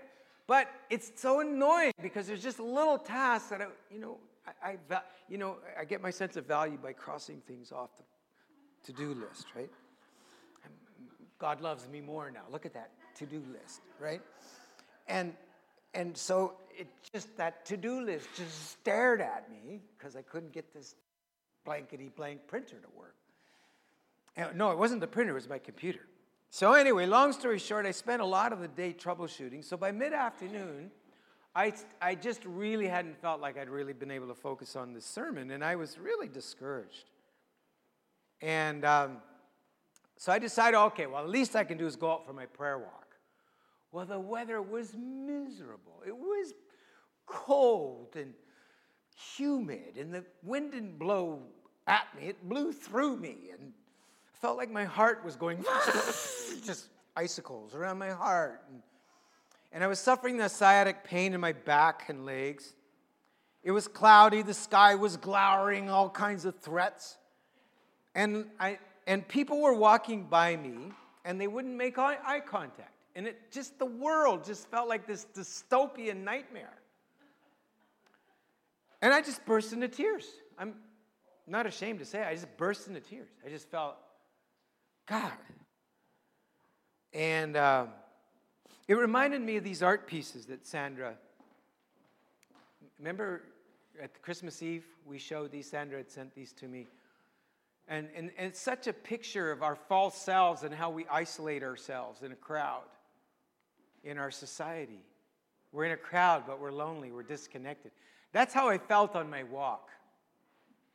But 0.47 0.69
it's 0.91 1.13
so 1.17 1.41
annoying 1.41 1.93
because 2.03 2.27
there's 2.27 2.43
just 2.43 2.61
little 2.61 2.99
tasks 2.99 3.49
that 3.49 3.63
I, 3.63 3.67
you 3.91 3.99
know, 3.99 4.19
I, 4.63 4.77
I 4.91 5.01
you 5.29 5.39
know, 5.39 5.57
I 5.79 5.85
get 5.85 6.03
my 6.03 6.11
sense 6.11 6.37
of 6.37 6.47
value 6.47 6.79
by 6.83 6.93
crossing 6.93 7.41
things 7.47 7.73
off 7.73 7.91
the 7.97 8.93
to-do 8.93 9.15
list, 9.15 9.47
right? 9.57 9.71
God 11.39 11.61
loves 11.61 11.89
me 11.89 12.01
more 12.01 12.31
now. 12.31 12.43
Look 12.51 12.67
at 12.67 12.75
that 12.75 12.91
to-do 13.17 13.43
list, 13.53 13.81
right? 13.99 14.23
And 15.09 15.35
and 15.93 16.17
so 16.17 16.55
it 16.77 16.89
just 17.13 17.37
that 17.37 17.65
to-do 17.67 18.01
list 18.01 18.29
just 18.37 18.71
stared 18.71 19.21
at 19.21 19.51
me 19.51 19.81
because 19.97 20.17
I 20.17 20.23
couldn't 20.23 20.53
get 20.53 20.73
this 20.75 20.95
blankety 21.65 22.11
blank 22.15 22.47
printer 22.47 22.77
to 22.77 22.99
work. 22.99 23.15
And 24.37 24.57
no, 24.57 24.71
it 24.73 24.79
wasn't 24.79 25.01
the 25.01 25.07
printer, 25.07 25.33
it 25.33 25.35
was 25.35 25.49
my 25.49 25.59
computer. 25.59 26.01
So 26.55 26.75
anyway, 26.75 27.07
long 27.07 27.33
story 27.33 27.59
short, 27.59 27.85
I 27.85 27.91
spent 27.91 28.23
a 28.23 28.25
lot 28.25 28.53
of 28.53 28.61
the 28.61 28.69
day 28.69 28.95
troubleshooting. 28.97 29.65
So 29.65 29.77
by 29.77 29.91
mid-afternoon, 29.91 30.93
I, 31.53 31.73
I 32.01 32.15
just 32.15 32.45
really 32.45 32.87
hadn't 32.87 33.21
felt 33.21 33.41
like 33.41 33.59
I'd 33.59 33.69
really 33.69 33.93
been 33.93 34.13
able 34.13 34.29
to 34.29 34.37
focus 34.37 34.77
on 34.77 34.93
this 34.93 35.05
sermon, 35.05 35.51
and 35.51 35.65
I 35.65 35.75
was 35.75 35.99
really 35.99 36.29
discouraged. 36.29 37.11
And 38.41 38.85
um, 38.85 39.17
so 40.17 40.31
I 40.31 40.39
decided, 40.39 40.79
okay, 40.79 41.07
well, 41.09 41.25
the 41.25 41.29
least 41.29 41.57
I 41.57 41.65
can 41.65 41.77
do 41.77 41.89
is 41.89 41.97
go 41.97 42.13
out 42.13 42.25
for 42.25 42.33
my 42.33 42.47
prayer 42.47 42.79
walk. 42.79 43.17
Well, 43.91 44.07
the 44.07 44.21
weather 44.21 44.63
was 44.63 44.95
miserable. 44.95 46.05
It 46.07 46.17
was 46.17 46.53
cold 47.27 48.15
and 48.15 48.33
humid, 49.37 49.97
and 49.99 50.15
the 50.15 50.25
wind 50.45 50.71
didn't 50.71 51.01
blow 51.01 51.43
at 51.89 52.07
me, 52.17 52.29
it 52.29 52.49
blew 52.49 52.73
through 52.73 53.17
me. 53.17 53.51
And 53.59 53.73
felt 54.45 54.59
like 54.59 54.71
my 54.71 54.85
heart 54.85 55.25
was 55.25 55.37
going 55.37 55.57
just 56.67 56.89
icicles 57.17 57.75
around 57.75 57.97
my 57.97 58.11
heart. 58.11 58.63
And, 58.71 58.83
and 59.73 59.83
I 59.83 59.87
was 59.87 59.99
suffering 59.99 60.37
the 60.37 60.49
sciatic 60.49 61.03
pain 61.03 61.33
in 61.33 61.41
my 61.41 61.53
back 61.53 62.11
and 62.11 62.27
legs. 62.27 62.75
It 63.63 63.71
was 63.71 63.89
cloudy, 63.89 64.43
the 64.43 64.53
sky 64.53 64.97
was 64.97 65.17
glowering, 65.17 65.89
all 65.89 66.11
kinds 66.11 66.45
of 66.45 66.59
threats. 66.59 67.17
And, 68.15 68.45
I, 68.61 68.79
and 69.07 69.27
people 69.27 69.63
were 69.63 69.73
walking 69.73 70.25
by 70.25 70.57
me, 70.57 70.93
and 71.25 71.41
they 71.41 71.47
wouldn't 71.47 71.75
make 71.75 71.97
eye, 71.97 72.19
eye 72.23 72.41
contact. 72.41 72.93
And 73.17 73.27
it 73.27 73.51
just, 73.51 73.79
the 73.79 73.87
world 73.87 74.45
just 74.45 74.71
felt 74.71 74.91
like 74.91 75.07
this 75.07 75.27
dystopian 75.35 76.23
nightmare. 76.23 76.77
And 79.01 79.15
I 79.15 79.23
just 79.23 79.43
burst 79.47 79.73
into 79.73 79.89
tears. 79.89 80.27
I'm 80.59 80.75
not 81.47 81.65
ashamed 81.65 82.01
to 82.01 82.05
say 82.05 82.21
it, 82.21 82.27
I 82.29 82.35
just 82.35 82.55
burst 82.59 82.89
into 82.89 83.01
tears. 83.01 83.31
I 83.43 83.49
just 83.49 83.71
felt 83.71 83.97
God. 85.07 85.33
And 87.13 87.57
um, 87.57 87.89
it 88.89 88.95
reminded 88.95 89.41
me 89.41 89.57
of 89.57 89.65
these 89.65 89.83
art 89.83 90.07
pieces 90.07 90.47
that 90.47 90.67
Sandra. 90.67 91.15
Remember 92.99 93.43
at 94.03 94.21
Christmas 94.23 94.63
Eve, 94.63 94.85
we 95.07 95.19
showed 95.19 95.53
these, 95.53 95.71
Sandra 95.71 95.99
had 95.99 96.11
sent 96.11 96.35
these 96.35 96.53
to 96.55 96.67
me. 96.67 96.87
And, 97.87 98.09
and, 98.17 98.31
and 98.39 98.49
it's 98.49 98.61
such 98.61 98.87
a 98.87 98.93
picture 98.93 99.51
of 99.51 99.63
our 99.63 99.77
false 99.77 100.17
selves 100.17 100.63
and 100.63 100.75
how 100.75 100.91
we 100.91 101.07
isolate 101.11 101.63
ourselves 101.63 102.23
in 102.23 102.33
a 102.33 102.37
crowd, 102.37 102.83
in 104.03 104.19
our 104.19 104.31
society. 104.31 105.05
We're 105.71 105.85
in 105.85 105.93
a 105.93 105.97
crowd, 105.97 106.45
but 106.47 106.61
we're 106.61 106.73
lonely, 106.73 107.13
we're 107.13 107.23
disconnected. 107.23 107.93
That's 108.33 108.55
how 108.55 108.69
I 108.69 108.79
felt 108.79 109.15
on 109.15 109.29
my 109.29 109.43
walk. 109.43 109.91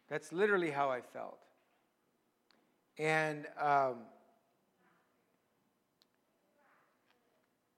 That's 0.09 0.33
literally 0.33 0.71
how 0.71 0.89
I 0.89 1.01
felt. 1.01 1.37
And, 2.99 3.47
um, 3.57 3.95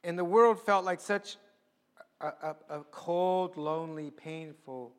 and 0.03 0.17
the 0.17 0.25
world 0.25 0.59
felt 0.59 0.83
like 0.83 0.99
such 0.99 1.37
a, 2.19 2.27
a, 2.27 2.55
a 2.69 2.83
cold, 2.89 3.55
lonely, 3.55 4.09
painful 4.09 4.93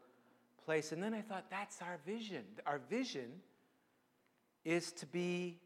place. 0.65 0.93
And 0.93 1.03
then 1.03 1.13
I 1.13 1.21
thought, 1.21 1.47
that's 1.51 1.83
our 1.83 1.99
vision. 2.07 2.45
Our 2.67 2.81
vision 2.89 3.31
is 4.65 4.93
to 4.93 5.07
be 5.07 5.59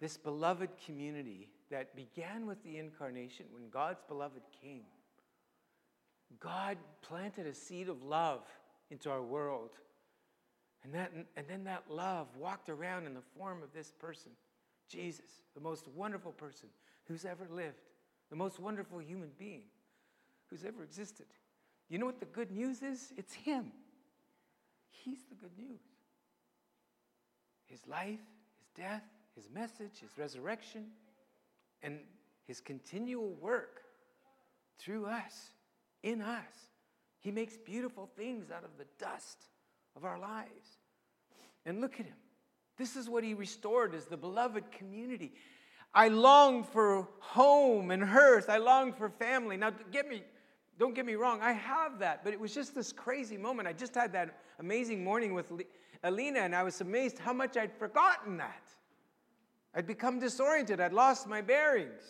this 0.00 0.16
beloved 0.16 0.70
community 0.86 1.50
that 1.70 1.94
began 1.94 2.46
with 2.46 2.62
the 2.64 2.78
incarnation 2.78 3.46
when 3.52 3.68
God's 3.68 4.00
beloved 4.08 4.42
came. 4.62 4.84
God 6.40 6.78
planted 7.02 7.46
a 7.46 7.54
seed 7.54 7.90
of 7.90 8.02
love 8.02 8.42
into 8.90 9.10
our 9.10 9.22
world. 9.22 9.70
And, 10.84 10.92
that, 10.94 11.12
and 11.36 11.46
then 11.48 11.64
that 11.64 11.84
love 11.88 12.28
walked 12.38 12.68
around 12.68 13.06
in 13.06 13.14
the 13.14 13.22
form 13.38 13.62
of 13.62 13.72
this 13.72 13.90
person, 13.90 14.32
Jesus, 14.88 15.42
the 15.54 15.60
most 15.60 15.88
wonderful 15.88 16.32
person 16.32 16.68
who's 17.06 17.24
ever 17.24 17.46
lived, 17.50 17.80
the 18.30 18.36
most 18.36 18.60
wonderful 18.60 18.98
human 18.98 19.30
being 19.38 19.64
who's 20.50 20.64
ever 20.64 20.82
existed. 20.82 21.26
You 21.88 21.98
know 21.98 22.06
what 22.06 22.20
the 22.20 22.26
good 22.26 22.50
news 22.50 22.82
is? 22.82 23.12
It's 23.16 23.32
Him. 23.32 23.72
He's 24.90 25.24
the 25.28 25.34
good 25.34 25.56
news 25.58 25.80
his 27.74 27.86
life, 27.88 28.20
his 28.58 28.68
death, 28.76 29.02
his 29.34 29.50
message, 29.52 29.98
his 30.00 30.16
resurrection, 30.16 30.86
and 31.82 31.98
his 32.46 32.60
continual 32.60 33.34
work 33.40 33.82
through 34.78 35.06
us, 35.06 35.50
in 36.02 36.22
us. 36.22 36.70
He 37.20 37.32
makes 37.32 37.56
beautiful 37.56 38.08
things 38.16 38.50
out 38.50 38.64
of 38.64 38.70
the 38.78 38.86
dust 38.98 39.46
of 39.96 40.04
our 40.04 40.18
lives. 40.18 40.78
And 41.66 41.80
look 41.80 42.00
at 42.00 42.06
him. 42.06 42.16
This 42.76 42.96
is 42.96 43.08
what 43.08 43.24
he 43.24 43.34
restored 43.34 43.94
as 43.94 44.06
the 44.06 44.16
beloved 44.16 44.70
community. 44.72 45.32
I 45.94 46.08
long 46.08 46.64
for 46.64 47.08
home 47.20 47.90
and 47.90 48.02
hearth. 48.02 48.50
I 48.50 48.58
long 48.58 48.92
for 48.92 49.08
family. 49.08 49.56
Now, 49.56 49.70
get 49.92 50.08
me, 50.08 50.22
don't 50.78 50.94
get 50.94 51.06
me 51.06 51.14
wrong, 51.14 51.40
I 51.40 51.52
have 51.52 52.00
that, 52.00 52.24
but 52.24 52.32
it 52.32 52.40
was 52.40 52.52
just 52.52 52.74
this 52.74 52.92
crazy 52.92 53.36
moment. 53.36 53.68
I 53.68 53.72
just 53.72 53.94
had 53.94 54.12
that 54.12 54.40
amazing 54.58 55.04
morning 55.04 55.34
with 55.34 55.52
Alina, 56.02 56.40
and 56.40 56.54
I 56.54 56.64
was 56.64 56.80
amazed 56.80 57.18
how 57.18 57.32
much 57.32 57.56
I'd 57.56 57.72
forgotten 57.72 58.38
that. 58.38 58.68
I'd 59.74 59.86
become 59.86 60.18
disoriented, 60.18 60.80
I'd 60.80 60.92
lost 60.92 61.28
my 61.28 61.40
bearings. 61.40 62.02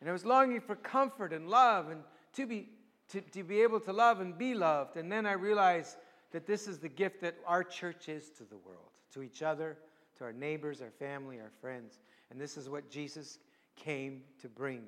And 0.00 0.08
I 0.08 0.12
was 0.12 0.24
longing 0.24 0.60
for 0.60 0.76
comfort 0.76 1.32
and 1.32 1.48
love 1.48 1.90
and 1.90 2.02
to 2.34 2.46
be, 2.46 2.68
to, 3.08 3.20
to 3.20 3.42
be 3.42 3.62
able 3.62 3.80
to 3.80 3.92
love 3.92 4.20
and 4.20 4.38
be 4.38 4.54
loved. 4.54 4.96
And 4.96 5.10
then 5.10 5.26
I 5.26 5.32
realized 5.32 5.96
that 6.32 6.46
this 6.46 6.68
is 6.68 6.78
the 6.78 6.88
gift 6.88 7.20
that 7.22 7.36
our 7.46 7.64
church 7.64 8.08
is 8.08 8.30
to 8.30 8.44
the 8.44 8.56
world, 8.56 8.90
to 9.12 9.22
each 9.22 9.42
other, 9.42 9.78
to 10.16 10.24
our 10.24 10.32
neighbors, 10.32 10.82
our 10.82 10.90
family, 10.90 11.40
our 11.40 11.50
friends. 11.60 11.98
And 12.30 12.40
this 12.40 12.56
is 12.56 12.68
what 12.68 12.90
Jesus 12.90 13.38
came 13.76 14.22
to 14.40 14.48
bring. 14.48 14.84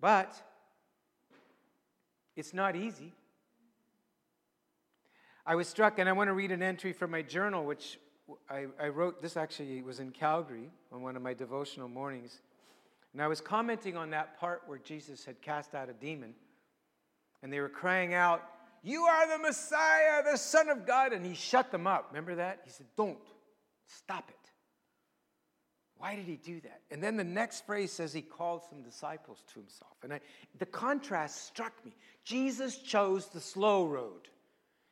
But 0.00 0.34
it's 2.36 2.54
not 2.54 2.76
easy. 2.76 3.12
I 5.46 5.54
was 5.56 5.68
struck, 5.68 5.98
and 5.98 6.08
I 6.08 6.12
want 6.12 6.28
to 6.28 6.32
read 6.32 6.52
an 6.52 6.62
entry 6.62 6.92
from 6.92 7.10
my 7.10 7.20
journal, 7.20 7.64
which 7.64 7.98
I, 8.48 8.66
I, 8.80 8.88
wrote. 8.88 9.20
This 9.20 9.36
actually 9.36 9.82
was 9.82 10.00
in 10.00 10.10
Calgary 10.10 10.70
on 10.90 11.02
one 11.02 11.16
of 11.16 11.22
my 11.22 11.34
devotional 11.34 11.88
mornings. 11.88 12.40
And 13.12 13.20
I 13.22 13.28
was 13.28 13.40
commenting 13.40 13.96
on 13.96 14.10
that 14.10 14.40
part 14.40 14.62
where 14.66 14.78
Jesus 14.78 15.24
had 15.24 15.40
cast 15.42 15.74
out 15.74 15.90
a 15.90 15.92
demon, 15.92 16.34
and 17.42 17.52
they 17.52 17.60
were 17.60 17.68
crying 17.68 18.14
out, 18.14 18.42
You 18.84 19.04
are 19.04 19.26
the 19.26 19.38
Messiah, 19.38 20.22
the 20.30 20.36
Son 20.36 20.68
of 20.68 20.86
God. 20.86 21.12
And 21.14 21.24
he 21.24 21.34
shut 21.34 21.72
them 21.72 21.86
up. 21.86 22.08
Remember 22.10 22.36
that? 22.36 22.60
He 22.64 22.70
said, 22.70 22.86
Don't. 22.96 23.18
Stop 23.86 24.28
it. 24.28 24.50
Why 25.96 26.16
did 26.16 26.26
he 26.26 26.36
do 26.36 26.60
that? 26.60 26.82
And 26.90 27.02
then 27.02 27.16
the 27.16 27.24
next 27.24 27.64
phrase 27.64 27.92
says 27.92 28.12
he 28.12 28.20
called 28.20 28.62
some 28.68 28.82
disciples 28.82 29.42
to 29.52 29.60
himself. 29.60 29.92
And 30.02 30.12
I, 30.12 30.20
the 30.58 30.66
contrast 30.66 31.46
struck 31.46 31.72
me. 31.84 31.94
Jesus 32.24 32.78
chose 32.78 33.26
the 33.26 33.40
slow 33.40 33.86
road. 33.86 34.28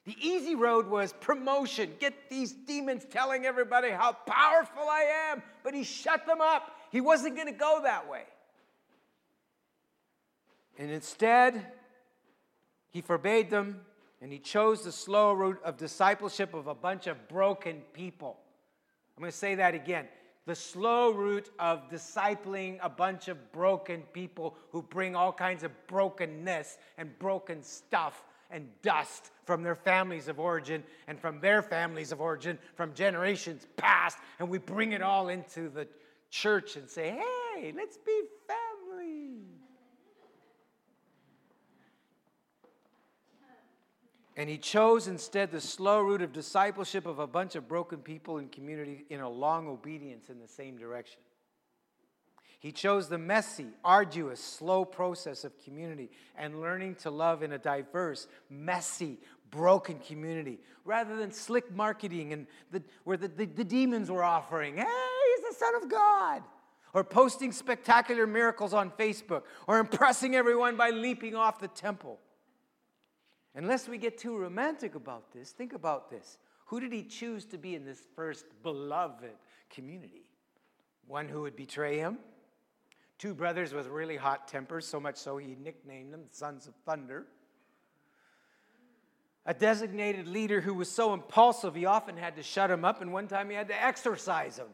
The 0.04 0.16
easy 0.20 0.54
road 0.54 0.88
was 0.88 1.12
promotion. 1.12 1.92
Get 2.00 2.30
these 2.30 2.52
demons 2.52 3.04
telling 3.10 3.44
everybody 3.44 3.90
how 3.90 4.12
powerful 4.12 4.82
I 4.82 5.30
am. 5.30 5.42
But 5.62 5.74
he 5.74 5.84
shut 5.84 6.26
them 6.26 6.40
up. 6.40 6.76
He 6.90 7.00
wasn't 7.00 7.36
going 7.36 7.46
to 7.46 7.52
go 7.52 7.80
that 7.82 8.08
way. 8.08 8.24
And 10.78 10.90
instead, 10.90 11.66
he 12.92 13.00
forbade 13.00 13.50
them 13.50 13.80
and 14.20 14.32
he 14.32 14.38
chose 14.38 14.82
the 14.82 14.92
slow 14.92 15.32
route 15.32 15.60
of 15.64 15.76
discipleship 15.76 16.54
of 16.54 16.68
a 16.68 16.74
bunch 16.74 17.08
of 17.08 17.28
broken 17.28 17.82
people. 17.92 18.38
I'm 19.16 19.22
going 19.22 19.32
to 19.32 19.36
say 19.36 19.56
that 19.56 19.74
again. 19.74 20.06
The 20.46 20.54
slow 20.54 21.10
route 21.12 21.50
of 21.58 21.88
discipling 21.88 22.78
a 22.82 22.88
bunch 22.88 23.28
of 23.28 23.52
broken 23.52 24.02
people 24.12 24.56
who 24.70 24.82
bring 24.82 25.14
all 25.14 25.32
kinds 25.32 25.62
of 25.62 25.70
brokenness 25.86 26.78
and 26.98 27.16
broken 27.18 27.62
stuff 27.62 28.24
and 28.50 28.68
dust 28.82 29.30
from 29.44 29.62
their 29.62 29.74
families 29.74 30.28
of 30.28 30.38
origin 30.38 30.84
and 31.06 31.18
from 31.18 31.40
their 31.40 31.62
families 31.62 32.12
of 32.12 32.20
origin 32.20 32.58
from 32.74 32.92
generations 32.92 33.66
past, 33.76 34.18
and 34.38 34.48
we 34.48 34.58
bring 34.58 34.92
it 34.92 35.02
all 35.02 35.28
into 35.28 35.68
the 35.68 35.88
church 36.30 36.76
and 36.76 36.88
say, 36.88 37.10
hey, 37.10 37.72
let's 37.76 37.96
be 37.96 38.20
family. 38.46 38.71
And 44.42 44.50
he 44.50 44.58
chose 44.58 45.06
instead 45.06 45.52
the 45.52 45.60
slow 45.60 46.00
route 46.00 46.20
of 46.20 46.32
discipleship 46.32 47.06
of 47.06 47.20
a 47.20 47.28
bunch 47.28 47.54
of 47.54 47.68
broken 47.68 47.98
people 47.98 48.38
in 48.38 48.48
community 48.48 49.04
in 49.08 49.20
a 49.20 49.28
long 49.28 49.68
obedience 49.68 50.30
in 50.30 50.40
the 50.40 50.48
same 50.48 50.76
direction. 50.76 51.20
He 52.58 52.72
chose 52.72 53.08
the 53.08 53.18
messy, 53.18 53.68
arduous, 53.84 54.42
slow 54.42 54.84
process 54.84 55.44
of 55.44 55.52
community 55.62 56.10
and 56.36 56.60
learning 56.60 56.96
to 56.96 57.10
love 57.12 57.44
in 57.44 57.52
a 57.52 57.58
diverse, 57.58 58.26
messy, 58.50 59.20
broken 59.52 60.00
community 60.00 60.58
rather 60.84 61.14
than 61.14 61.30
slick 61.30 61.72
marketing 61.72 62.32
and 62.32 62.48
the, 62.72 62.82
where 63.04 63.16
the, 63.16 63.28
the, 63.28 63.44
the 63.44 63.62
demons 63.62 64.10
were 64.10 64.24
offering, 64.24 64.76
hey, 64.76 64.82
he's 65.36 65.52
the 65.52 65.56
Son 65.56 65.76
of 65.80 65.88
God. 65.88 66.42
Or 66.94 67.04
posting 67.04 67.52
spectacular 67.52 68.26
miracles 68.26 68.74
on 68.74 68.90
Facebook, 68.90 69.44
or 69.68 69.78
impressing 69.78 70.34
everyone 70.34 70.76
by 70.76 70.90
leaping 70.90 71.36
off 71.36 71.60
the 71.60 71.68
temple. 71.68 72.18
Unless 73.54 73.88
we 73.88 73.98
get 73.98 74.16
too 74.18 74.36
romantic 74.36 74.94
about 74.94 75.32
this, 75.32 75.50
think 75.50 75.72
about 75.72 76.10
this. 76.10 76.38
Who 76.66 76.80
did 76.80 76.92
he 76.92 77.02
choose 77.02 77.44
to 77.46 77.58
be 77.58 77.74
in 77.74 77.84
this 77.84 78.02
first 78.16 78.46
beloved 78.62 79.32
community? 79.68 80.24
One 81.06 81.28
who 81.28 81.42
would 81.42 81.56
betray 81.56 81.98
him, 81.98 82.18
Two 83.22 83.34
brothers 83.34 83.72
with 83.72 83.86
really 83.86 84.16
hot 84.16 84.48
tempers, 84.48 84.84
so 84.84 84.98
much 84.98 85.14
so 85.14 85.36
he 85.36 85.54
nicknamed 85.62 86.12
them 86.12 86.22
Sons 86.32 86.66
of 86.66 86.74
Thunder. 86.84 87.24
A 89.46 89.54
designated 89.54 90.26
leader 90.26 90.60
who 90.60 90.74
was 90.74 90.90
so 90.90 91.14
impulsive 91.14 91.76
he 91.76 91.86
often 91.86 92.16
had 92.16 92.34
to 92.34 92.42
shut 92.42 92.68
him 92.68 92.84
up, 92.84 93.00
and 93.00 93.12
one 93.12 93.28
time 93.28 93.48
he 93.48 93.54
had 93.54 93.68
to 93.68 93.80
exorcise 93.80 94.58
him. 94.58 94.66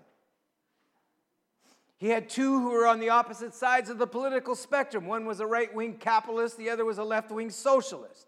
He 1.98 2.08
had 2.08 2.30
two 2.30 2.58
who 2.58 2.70
were 2.70 2.86
on 2.86 3.00
the 3.00 3.10
opposite 3.10 3.54
sides 3.54 3.90
of 3.90 3.98
the 3.98 4.06
political 4.06 4.54
spectrum. 4.54 5.04
One 5.04 5.26
was 5.26 5.40
a 5.40 5.46
right 5.46 5.74
wing 5.74 5.98
capitalist, 5.98 6.56
the 6.56 6.70
other 6.70 6.86
was 6.86 6.96
a 6.96 7.04
left 7.04 7.30
wing 7.30 7.50
socialist. 7.50 8.27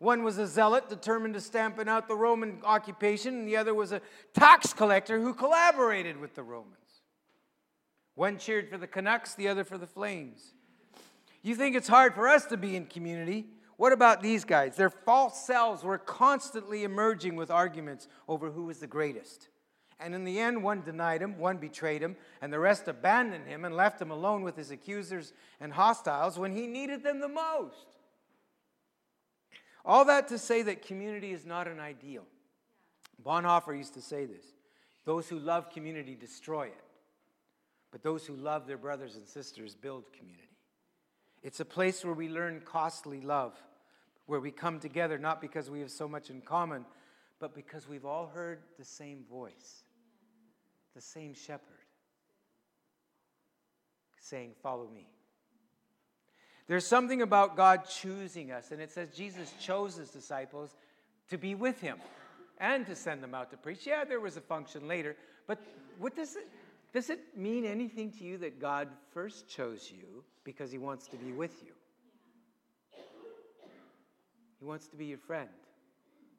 One 0.00 0.24
was 0.24 0.38
a 0.38 0.46
zealot 0.46 0.88
determined 0.88 1.34
to 1.34 1.42
stamp 1.42 1.78
out 1.86 2.08
the 2.08 2.16
Roman 2.16 2.60
occupation, 2.64 3.40
and 3.40 3.46
the 3.46 3.58
other 3.58 3.74
was 3.74 3.92
a 3.92 4.00
tax 4.32 4.72
collector 4.72 5.20
who 5.20 5.34
collaborated 5.34 6.16
with 6.18 6.34
the 6.34 6.42
Romans. 6.42 6.74
One 8.14 8.38
cheered 8.38 8.70
for 8.70 8.78
the 8.78 8.86
Canucks, 8.86 9.34
the 9.34 9.48
other 9.48 9.62
for 9.62 9.76
the 9.76 9.86
Flames. 9.86 10.54
You 11.42 11.54
think 11.54 11.76
it's 11.76 11.86
hard 11.86 12.14
for 12.14 12.28
us 12.28 12.46
to 12.46 12.56
be 12.56 12.76
in 12.76 12.86
community? 12.86 13.46
What 13.76 13.92
about 13.92 14.22
these 14.22 14.42
guys? 14.42 14.74
Their 14.74 14.88
false 14.88 15.46
selves 15.46 15.84
were 15.84 15.98
constantly 15.98 16.82
emerging 16.82 17.36
with 17.36 17.50
arguments 17.50 18.08
over 18.26 18.50
who 18.50 18.64
was 18.64 18.78
the 18.78 18.86
greatest. 18.86 19.48
And 19.98 20.14
in 20.14 20.24
the 20.24 20.40
end, 20.40 20.62
one 20.62 20.80
denied 20.80 21.20
him, 21.20 21.36
one 21.38 21.58
betrayed 21.58 22.02
him, 22.02 22.16
and 22.40 22.50
the 22.50 22.58
rest 22.58 22.88
abandoned 22.88 23.46
him 23.46 23.66
and 23.66 23.76
left 23.76 24.00
him 24.00 24.10
alone 24.10 24.44
with 24.44 24.56
his 24.56 24.70
accusers 24.70 25.34
and 25.60 25.74
hostiles 25.74 26.38
when 26.38 26.56
he 26.56 26.66
needed 26.66 27.02
them 27.02 27.20
the 27.20 27.28
most. 27.28 27.99
All 29.84 30.04
that 30.06 30.28
to 30.28 30.38
say 30.38 30.62
that 30.62 30.82
community 30.82 31.32
is 31.32 31.46
not 31.46 31.66
an 31.66 31.80
ideal. 31.80 32.24
Bonhoeffer 33.24 33.76
used 33.76 33.94
to 33.94 34.02
say 34.02 34.26
this 34.26 34.44
Those 35.04 35.28
who 35.28 35.38
love 35.38 35.70
community 35.70 36.14
destroy 36.14 36.66
it, 36.66 36.84
but 37.90 38.02
those 38.02 38.26
who 38.26 38.36
love 38.36 38.66
their 38.66 38.78
brothers 38.78 39.16
and 39.16 39.26
sisters 39.26 39.74
build 39.74 40.12
community. 40.12 40.44
It's 41.42 41.60
a 41.60 41.64
place 41.64 42.04
where 42.04 42.14
we 42.14 42.28
learn 42.28 42.62
costly 42.64 43.20
love, 43.20 43.54
where 44.26 44.40
we 44.40 44.50
come 44.50 44.78
together 44.78 45.18
not 45.18 45.40
because 45.40 45.70
we 45.70 45.80
have 45.80 45.90
so 45.90 46.06
much 46.06 46.30
in 46.30 46.42
common, 46.42 46.84
but 47.38 47.54
because 47.54 47.88
we've 47.88 48.04
all 48.04 48.26
heard 48.26 48.60
the 48.78 48.84
same 48.84 49.24
voice, 49.30 49.84
the 50.94 51.00
same 51.00 51.34
shepherd 51.34 51.80
saying, 54.20 54.52
Follow 54.62 54.88
me. 54.88 55.08
There's 56.70 56.86
something 56.86 57.20
about 57.20 57.56
God 57.56 57.80
choosing 57.88 58.52
us, 58.52 58.70
and 58.70 58.80
it 58.80 58.92
says 58.92 59.08
Jesus 59.10 59.52
chose 59.60 59.96
his 59.96 60.10
disciples 60.10 60.76
to 61.28 61.36
be 61.36 61.56
with 61.56 61.80
him 61.80 61.98
and 62.58 62.86
to 62.86 62.94
send 62.94 63.24
them 63.24 63.34
out 63.34 63.50
to 63.50 63.56
preach. 63.56 63.88
Yeah, 63.88 64.04
there 64.04 64.20
was 64.20 64.36
a 64.36 64.40
function 64.40 64.86
later, 64.86 65.16
but 65.48 65.58
what 65.98 66.14
does 66.14 66.36
it 66.36 66.46
does 66.92 67.10
it 67.10 67.36
mean 67.36 67.64
anything 67.64 68.12
to 68.12 68.24
you 68.24 68.38
that 68.38 68.60
God 68.60 68.86
first 69.12 69.48
chose 69.48 69.90
you 69.90 70.22
because 70.44 70.70
he 70.70 70.78
wants 70.78 71.08
to 71.08 71.16
be 71.16 71.32
with 71.32 71.60
you? 71.64 71.72
He 74.60 74.64
wants 74.64 74.86
to 74.86 74.96
be 74.96 75.06
your 75.06 75.18
friend, 75.18 75.48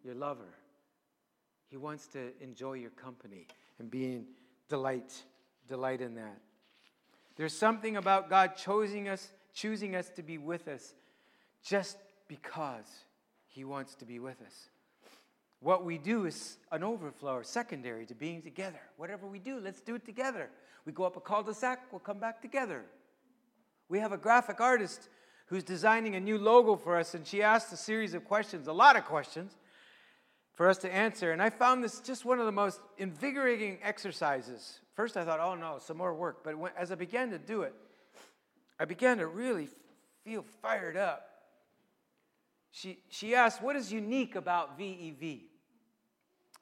your 0.01 0.15
lover. 0.15 0.55
He 1.67 1.75
wants 1.75 2.07
to 2.07 2.31
enjoy 2.39 2.75
your 2.75 2.91
company 2.91 3.47
and 3.79 3.91
be 3.91 4.05
in 4.05 4.27
delight, 4.69 5.11
delight 5.67 5.99
in 5.99 6.15
that. 6.15 6.39
There's 7.35 7.53
something 7.53 7.97
about 7.97 8.29
God 8.29 8.55
choosing 8.55 9.09
us, 9.09 9.29
choosing 9.53 9.95
us 9.95 10.09
to 10.09 10.23
be 10.23 10.37
with 10.37 10.67
us 10.67 10.93
just 11.63 11.97
because 12.27 13.05
he 13.47 13.63
wants 13.63 13.95
to 13.95 14.05
be 14.05 14.19
with 14.19 14.41
us. 14.41 14.69
What 15.59 15.85
we 15.85 15.97
do 15.97 16.25
is 16.25 16.57
an 16.71 16.83
overflow 16.83 17.35
or 17.35 17.43
secondary 17.43 18.05
to 18.07 18.15
being 18.15 18.41
together. 18.41 18.79
Whatever 18.97 19.27
we 19.27 19.37
do, 19.37 19.59
let's 19.59 19.81
do 19.81 19.95
it 19.95 20.05
together. 20.05 20.49
We 20.85 20.91
go 20.91 21.03
up 21.03 21.17
a 21.17 21.21
cul-de-sac, 21.21 21.91
we'll 21.91 21.99
come 21.99 22.19
back 22.19 22.41
together. 22.41 22.83
We 23.87 23.99
have 23.99 24.11
a 24.11 24.17
graphic 24.17 24.59
artist 24.59 25.09
who's 25.45 25.63
designing 25.63 26.15
a 26.15 26.19
new 26.19 26.37
logo 26.37 26.75
for 26.75 26.97
us, 26.97 27.13
and 27.13 27.27
she 27.27 27.43
asked 27.43 27.71
a 27.73 27.77
series 27.77 28.13
of 28.13 28.23
questions, 28.25 28.67
a 28.67 28.73
lot 28.73 28.95
of 28.95 29.05
questions, 29.05 29.55
for 30.53 30.69
us 30.69 30.77
to 30.79 30.91
answer. 30.91 31.31
And 31.31 31.41
I 31.41 31.49
found 31.49 31.83
this 31.83 31.99
just 31.99 32.25
one 32.25 32.39
of 32.39 32.45
the 32.45 32.51
most 32.51 32.79
invigorating 32.97 33.77
exercises. 33.83 34.79
First, 34.95 35.17
I 35.17 35.25
thought, 35.25 35.39
oh 35.39 35.55
no, 35.55 35.77
some 35.79 35.97
more 35.97 36.13
work. 36.13 36.43
But 36.43 36.57
when, 36.57 36.71
as 36.77 36.91
I 36.91 36.95
began 36.95 37.29
to 37.31 37.37
do 37.37 37.63
it, 37.63 37.75
I 38.81 38.85
began 38.85 39.19
to 39.19 39.27
really 39.27 39.69
feel 40.23 40.43
fired 40.59 40.97
up. 40.97 41.29
She, 42.71 42.97
she 43.09 43.35
asked, 43.35 43.61
What 43.61 43.75
is 43.75 43.93
unique 43.93 44.35
about 44.35 44.75
VEV? 44.75 45.41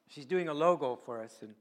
She's 0.09 0.25
doing 0.25 0.49
a 0.49 0.53
logo 0.53 0.99
for 1.05 1.23
us. 1.23 1.37
And 1.41 1.55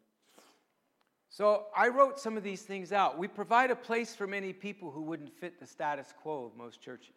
so 1.30 1.66
I 1.76 1.86
wrote 1.86 2.18
some 2.18 2.36
of 2.36 2.42
these 2.42 2.62
things 2.62 2.90
out. 2.90 3.18
We 3.18 3.28
provide 3.28 3.70
a 3.70 3.76
place 3.76 4.16
for 4.16 4.26
many 4.26 4.52
people 4.52 4.90
who 4.90 5.02
wouldn't 5.02 5.32
fit 5.32 5.60
the 5.60 5.66
status 5.66 6.12
quo 6.20 6.46
of 6.46 6.56
most 6.56 6.82
churches. 6.82 7.14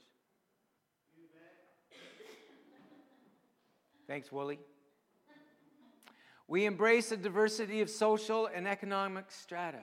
Thanks, 4.05 4.31
Wooly. 4.31 4.59
We 6.47 6.65
embrace 6.65 7.11
a 7.11 7.17
diversity 7.17 7.81
of 7.81 7.89
social 7.89 8.47
and 8.53 8.67
economic 8.67 9.31
strata. 9.31 9.79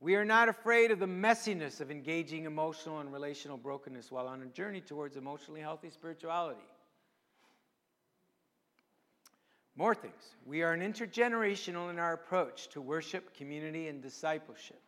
We 0.00 0.14
are 0.14 0.24
not 0.24 0.48
afraid 0.48 0.90
of 0.92 1.00
the 1.00 1.06
messiness 1.06 1.80
of 1.80 1.90
engaging 1.90 2.44
emotional 2.44 3.00
and 3.00 3.12
relational 3.12 3.56
brokenness 3.56 4.12
while 4.12 4.28
on 4.28 4.42
a 4.42 4.46
journey 4.46 4.80
towards 4.80 5.16
emotionally 5.16 5.60
healthy 5.60 5.90
spirituality. 5.90 6.60
More 9.74 9.94
things. 9.94 10.36
We 10.44 10.62
are 10.62 10.72
an 10.72 10.80
intergenerational 10.80 11.90
in 11.90 11.98
our 11.98 12.12
approach 12.12 12.68
to 12.70 12.80
worship, 12.80 13.34
community, 13.36 13.88
and 13.88 14.02
discipleship. 14.02 14.80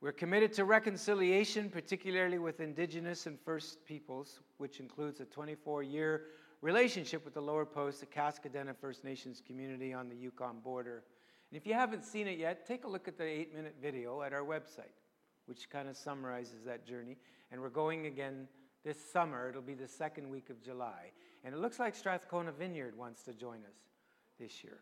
We're 0.00 0.12
committed 0.12 0.52
to 0.54 0.64
reconciliation, 0.64 1.70
particularly 1.70 2.38
with 2.38 2.60
Indigenous 2.60 3.26
and 3.26 3.38
First 3.40 3.84
Peoples, 3.84 4.40
which 4.58 4.78
includes 4.78 5.20
a 5.20 5.24
24 5.24 5.82
year 5.82 6.22
relationship 6.60 7.24
with 7.24 7.34
the 7.34 7.40
Lower 7.40 7.64
Post, 7.64 8.00
the 8.00 8.06
Kaska 8.06 8.48
Dena 8.48 8.74
First 8.74 9.04
Nations 9.04 9.42
community 9.44 9.92
on 9.92 10.08
the 10.08 10.16
Yukon 10.16 10.58
border 10.62 11.02
and 11.50 11.56
if 11.56 11.66
you 11.66 11.74
haven't 11.74 12.04
seen 12.04 12.26
it 12.26 12.38
yet, 12.38 12.66
take 12.66 12.84
a 12.84 12.88
look 12.88 13.06
at 13.06 13.16
the 13.16 13.24
eight 13.24 13.54
minute 13.54 13.76
video 13.80 14.22
at 14.22 14.32
our 14.32 14.42
website, 14.42 14.94
which 15.46 15.70
kind 15.70 15.88
of 15.88 15.96
summarizes 15.96 16.64
that 16.64 16.86
journey. 16.86 17.16
And 17.52 17.60
we're 17.60 17.68
going 17.68 18.06
again 18.06 18.48
this 18.84 18.98
summer. 19.12 19.48
It'll 19.48 19.62
be 19.62 19.74
the 19.74 19.88
second 19.88 20.28
week 20.28 20.50
of 20.50 20.60
July. 20.60 21.12
And 21.44 21.54
it 21.54 21.58
looks 21.58 21.78
like 21.78 21.94
Strathcona 21.94 22.52
Vineyard 22.52 22.96
wants 22.96 23.22
to 23.24 23.32
join 23.32 23.58
us 23.58 23.76
this 24.40 24.64
year. 24.64 24.78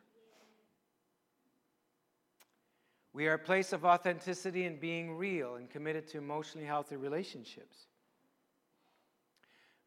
We 3.12 3.28
are 3.28 3.34
a 3.34 3.38
place 3.38 3.72
of 3.72 3.84
authenticity 3.84 4.64
and 4.64 4.80
being 4.80 5.16
real 5.16 5.54
and 5.54 5.70
committed 5.70 6.08
to 6.08 6.18
emotionally 6.18 6.66
healthy 6.66 6.96
relationships. 6.96 7.86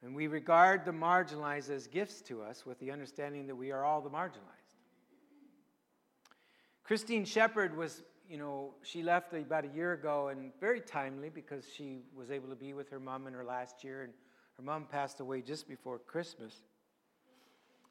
And 0.01 0.15
we 0.15 0.27
regard 0.27 0.85
the 0.85 0.91
marginalized 0.91 1.69
as 1.69 1.87
gifts 1.87 2.21
to 2.21 2.41
us 2.41 2.65
with 2.65 2.79
the 2.79 2.91
understanding 2.91 3.47
that 3.47 3.55
we 3.55 3.71
are 3.71 3.83
all 3.83 3.99
the 3.99 4.09
marginalized. 4.09 4.56
Christine 6.87 7.25
Shepard 7.25 7.75
was, 7.75 8.01
you 8.29 8.37
know, 8.37 8.73
she 8.81 9.03
left 9.03 9.33
about 9.33 9.65
a 9.65 9.67
year 9.67 9.91
ago 9.91 10.29
and 10.29 10.53
very 10.61 10.79
timely 10.79 11.27
because 11.27 11.65
she 11.75 11.99
was 12.15 12.31
able 12.31 12.47
to 12.47 12.55
be 12.55 12.73
with 12.73 12.89
her 12.89 12.99
mom 12.99 13.27
in 13.27 13.33
her 13.33 13.43
last 13.43 13.83
year, 13.83 14.03
and 14.03 14.13
her 14.55 14.63
mom 14.63 14.85
passed 14.89 15.19
away 15.19 15.41
just 15.41 15.67
before 15.67 15.99
Christmas. 15.99 16.63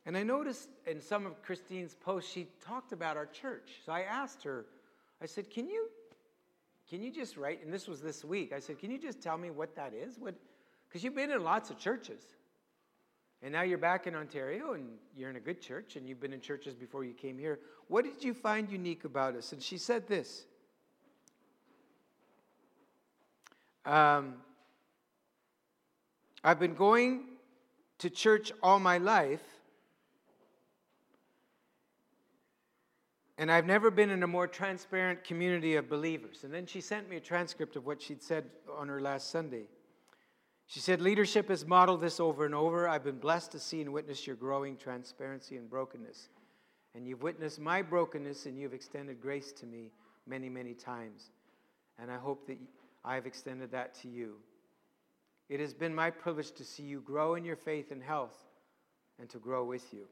And 0.07 0.17
I 0.17 0.23
noticed 0.23 0.71
in 0.87 0.99
some 0.99 1.27
of 1.27 1.43
Christine's 1.43 1.95
posts, 1.95 2.33
she 2.33 2.47
talked 2.65 2.93
about 2.93 3.19
our 3.19 3.27
church. 3.27 3.69
So 3.85 3.93
I 3.93 4.01
asked 4.01 4.43
her, 4.45 4.65
I 5.21 5.27
said, 5.27 5.51
Can 5.51 5.69
you 5.69 5.91
can 6.89 7.03
you 7.03 7.11
just 7.11 7.37
write? 7.37 7.63
And 7.63 7.73
this 7.73 7.89
was 7.89 8.01
this 8.01 8.25
week. 8.25 8.53
I 8.55 8.61
said, 8.61 8.79
Can 8.79 8.91
you 8.91 8.99
just 8.99 9.21
tell 9.21 9.37
me 9.37 9.51
what 9.51 9.77
that 9.77 9.93
is? 9.93 10.19
What 10.19 10.35
because 10.89 11.05
you've 11.05 11.17
been 11.17 11.31
in 11.31 11.43
lots 11.43 11.69
of 11.69 11.79
churches. 11.79 12.23
And 13.43 13.53
now 13.53 13.63
you're 13.63 13.79
back 13.79 14.07
in 14.07 14.15
Ontario 14.15 14.73
and 14.73 14.89
you're 15.17 15.31
in 15.31 15.37
a 15.37 15.41
good 15.41 15.61
church 15.61 15.97
and 15.97 16.09
you've 16.09 16.21
been 16.21 16.33
in 16.33 16.41
churches 16.41 16.75
before 16.75 17.05
you 17.05 17.13
came 17.13 17.39
here. 17.39 17.61
What 17.89 18.05
did 18.05 18.25
you 18.25 18.35
find 18.35 18.71
unique 18.71 19.05
about 19.05 19.35
us? 19.35 19.53
And 19.53 19.63
she 19.63 19.79
said 19.79 20.09
this 20.09 20.47
um, 23.85 24.35
I've 26.43 26.59
been 26.59 26.75
going 26.75 27.25
to 27.99 28.11
church 28.11 28.53
all 28.63 28.79
my 28.79 28.99
life, 28.99 29.43
and 33.39 33.51
I've 33.51 33.67
never 33.67 33.91
been 33.91 34.11
in 34.11 34.23
a 34.23 34.27
more 34.27 34.47
transparent 34.47 35.25
community 35.25 35.77
of 35.77 35.89
believers. 35.89 36.45
And 36.45 36.53
then 36.53 36.67
she 36.67 36.81
sent 36.81 37.09
me 37.09 37.17
a 37.17 37.21
transcript 37.21 37.77
of 37.77 37.87
what 37.87 38.03
she'd 38.03 38.23
said 38.23 38.45
on 38.77 38.89
her 38.89 39.01
last 39.01 39.31
Sunday. 39.31 39.69
She 40.67 40.81
said, 40.81 41.01
Leadership 41.01 41.49
has 41.49 41.65
modeled 41.65 42.01
this 42.01 42.19
over 42.19 42.45
and 42.45 42.55
over. 42.55 42.89
I've 42.89 43.05
been 43.05 43.19
blessed 43.19 43.53
to 43.53 43.61
see 43.61 43.81
and 43.81 43.93
witness 43.93 44.27
your 44.27 44.37
growing 44.37 44.77
transparency 44.77 45.57
and 45.57 45.71
brokenness. 45.71 46.29
And 46.95 47.07
you've 47.07 47.23
witnessed 47.23 47.61
my 47.61 47.83
brokenness 47.83 48.47
and 48.47 48.59
you've 48.59 48.75
extended 48.75 49.21
grace 49.21 49.53
to 49.53 49.67
me 49.67 49.93
many, 50.27 50.49
many 50.49 50.75
times. 50.75 51.31
And 51.99 52.11
I 52.11 52.17
hope 52.17 52.47
that 52.49 52.59
I've 53.05 53.27
extended 53.27 53.71
that 53.71 53.95
to 54.03 54.09
you. 54.09 54.37
It 55.49 55.61
has 55.61 55.73
been 55.73 55.95
my 55.95 56.11
privilege 56.11 56.51
to 56.53 56.65
see 56.65 56.83
you 56.83 57.01
grow 57.01 57.37
in 57.37 57.45
your 57.45 57.57
faith 57.57 57.93
and 57.93 58.03
health 58.03 58.37
and 59.21 59.29
to 59.31 59.39
grow 59.39 59.65
with 59.65 59.95
you. 59.95 60.07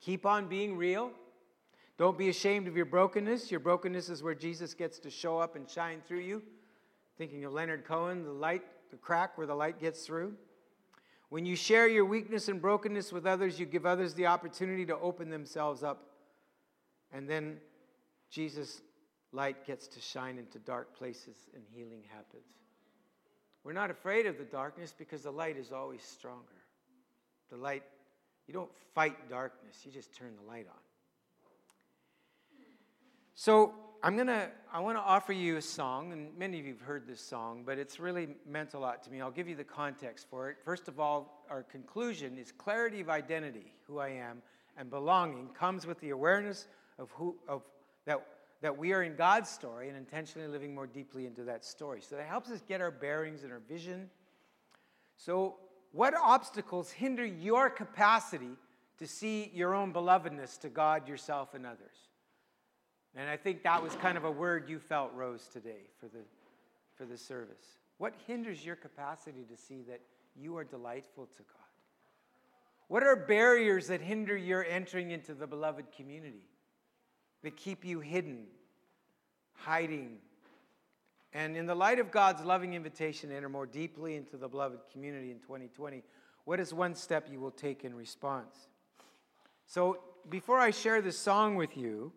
Keep 0.00 0.24
on 0.24 0.48
being 0.48 0.76
real. 0.76 1.10
Don't 1.98 2.16
be 2.16 2.30
ashamed 2.30 2.66
of 2.66 2.76
your 2.76 2.86
brokenness. 2.86 3.50
Your 3.50 3.60
brokenness 3.60 4.08
is 4.08 4.22
where 4.22 4.34
Jesus 4.34 4.72
gets 4.72 4.98
to 5.00 5.10
show 5.10 5.38
up 5.38 5.56
and 5.56 5.68
shine 5.68 6.00
through 6.08 6.20
you. 6.20 6.42
Thinking 7.18 7.44
of 7.44 7.52
Leonard 7.52 7.84
Cohen, 7.84 8.24
the 8.24 8.32
light 8.32 8.62
the 8.90 8.96
crack 8.96 9.38
where 9.38 9.46
the 9.46 9.54
light 9.54 9.80
gets 9.80 10.06
through. 10.06 10.34
When 11.28 11.46
you 11.46 11.54
share 11.54 11.88
your 11.88 12.04
weakness 12.04 12.48
and 12.48 12.60
brokenness 12.60 13.12
with 13.12 13.24
others, 13.24 13.60
you 13.60 13.66
give 13.66 13.86
others 13.86 14.14
the 14.14 14.26
opportunity 14.26 14.84
to 14.86 14.98
open 14.98 15.30
themselves 15.30 15.82
up. 15.82 16.10
And 17.12 17.28
then 17.28 17.58
Jesus' 18.30 18.82
light 19.32 19.64
gets 19.64 19.86
to 19.88 20.00
shine 20.00 20.38
into 20.38 20.58
dark 20.58 20.96
places 20.96 21.36
and 21.54 21.62
healing 21.72 22.02
happens. 22.08 22.42
We're 23.62 23.72
not 23.72 23.90
afraid 23.90 24.26
of 24.26 24.38
the 24.38 24.44
darkness 24.44 24.94
because 24.96 25.22
the 25.22 25.30
light 25.30 25.56
is 25.56 25.70
always 25.70 26.02
stronger. 26.02 26.46
The 27.50 27.56
light, 27.56 27.82
you 28.46 28.54
don't 28.54 28.70
fight 28.94 29.28
darkness, 29.28 29.82
you 29.84 29.92
just 29.92 30.14
turn 30.16 30.32
the 30.40 30.48
light 30.48 30.66
on. 30.68 30.80
So, 33.34 33.74
I'm 34.02 34.16
gonna, 34.16 34.48
I 34.72 34.80
wanna 34.80 35.00
offer 35.00 35.34
you 35.34 35.58
a 35.58 35.62
song, 35.62 36.12
and 36.12 36.36
many 36.38 36.58
of 36.58 36.64
you 36.64 36.72
have 36.72 36.80
heard 36.80 37.06
this 37.06 37.20
song, 37.20 37.64
but 37.66 37.76
it's 37.76 38.00
really 38.00 38.28
meant 38.46 38.72
a 38.72 38.78
lot 38.78 39.02
to 39.02 39.10
me. 39.10 39.20
I'll 39.20 39.30
give 39.30 39.46
you 39.46 39.54
the 39.54 39.64
context 39.64 40.26
for 40.30 40.48
it. 40.48 40.56
First 40.64 40.88
of 40.88 40.98
all, 40.98 41.44
our 41.50 41.62
conclusion 41.62 42.38
is 42.38 42.50
clarity 42.50 43.00
of 43.00 43.10
identity, 43.10 43.74
who 43.86 43.98
I 43.98 44.08
am, 44.08 44.40
and 44.78 44.88
belonging 44.88 45.48
comes 45.48 45.86
with 45.86 46.00
the 46.00 46.10
awareness 46.10 46.66
of 46.98 47.10
who, 47.10 47.36
of 47.46 47.62
that, 48.06 48.26
that 48.62 48.78
we 48.78 48.94
are 48.94 49.02
in 49.02 49.16
God's 49.16 49.50
story 49.50 49.88
and 49.88 49.98
intentionally 49.98 50.48
living 50.48 50.74
more 50.74 50.86
deeply 50.86 51.26
into 51.26 51.44
that 51.44 51.62
story. 51.62 52.00
So 52.00 52.16
that 52.16 52.26
helps 52.26 52.50
us 52.50 52.62
get 52.66 52.80
our 52.80 52.90
bearings 52.90 53.42
and 53.42 53.52
our 53.52 53.60
vision. 53.68 54.08
So, 55.16 55.56
what 55.92 56.14
obstacles 56.14 56.90
hinder 56.90 57.26
your 57.26 57.68
capacity 57.68 58.56
to 58.98 59.06
see 59.06 59.50
your 59.52 59.74
own 59.74 59.92
belovedness 59.92 60.58
to 60.60 60.68
God, 60.68 61.08
yourself, 61.08 61.54
and 61.54 61.66
others. 61.66 62.09
And 63.16 63.28
I 63.28 63.36
think 63.36 63.62
that 63.64 63.82
was 63.82 63.94
kind 63.96 64.16
of 64.16 64.24
a 64.24 64.30
word 64.30 64.68
you 64.68 64.78
felt 64.78 65.12
rose 65.14 65.48
today 65.52 65.88
for 65.98 66.06
the, 66.06 66.20
for 66.94 67.04
the 67.04 67.18
service. 67.18 67.78
What 67.98 68.14
hinders 68.26 68.64
your 68.64 68.76
capacity 68.76 69.44
to 69.50 69.56
see 69.56 69.82
that 69.88 70.00
you 70.36 70.56
are 70.56 70.64
delightful 70.64 71.26
to 71.26 71.42
God? 71.42 71.56
What 72.88 73.02
are 73.02 73.16
barriers 73.16 73.88
that 73.88 74.00
hinder 74.00 74.36
your 74.36 74.64
entering 74.64 75.10
into 75.10 75.34
the 75.34 75.46
beloved 75.46 75.86
community, 75.96 76.42
that 77.42 77.56
keep 77.56 77.84
you 77.84 78.00
hidden, 78.00 78.46
hiding? 79.54 80.18
And 81.32 81.56
in 81.56 81.66
the 81.66 81.74
light 81.74 81.98
of 81.98 82.10
God's 82.10 82.42
loving 82.42 82.74
invitation 82.74 83.30
to 83.30 83.36
enter 83.36 83.48
more 83.48 83.66
deeply 83.66 84.16
into 84.16 84.36
the 84.36 84.48
beloved 84.48 84.80
community 84.92 85.30
in 85.30 85.38
2020, 85.38 86.02
what 86.44 86.58
is 86.58 86.74
one 86.74 86.94
step 86.94 87.28
you 87.30 87.38
will 87.38 87.52
take 87.52 87.84
in 87.84 87.94
response? 87.94 88.56
So, 89.66 90.00
before 90.28 90.58
I 90.58 90.72
share 90.72 91.00
this 91.00 91.16
song 91.16 91.54
with 91.54 91.76
you, 91.76 92.12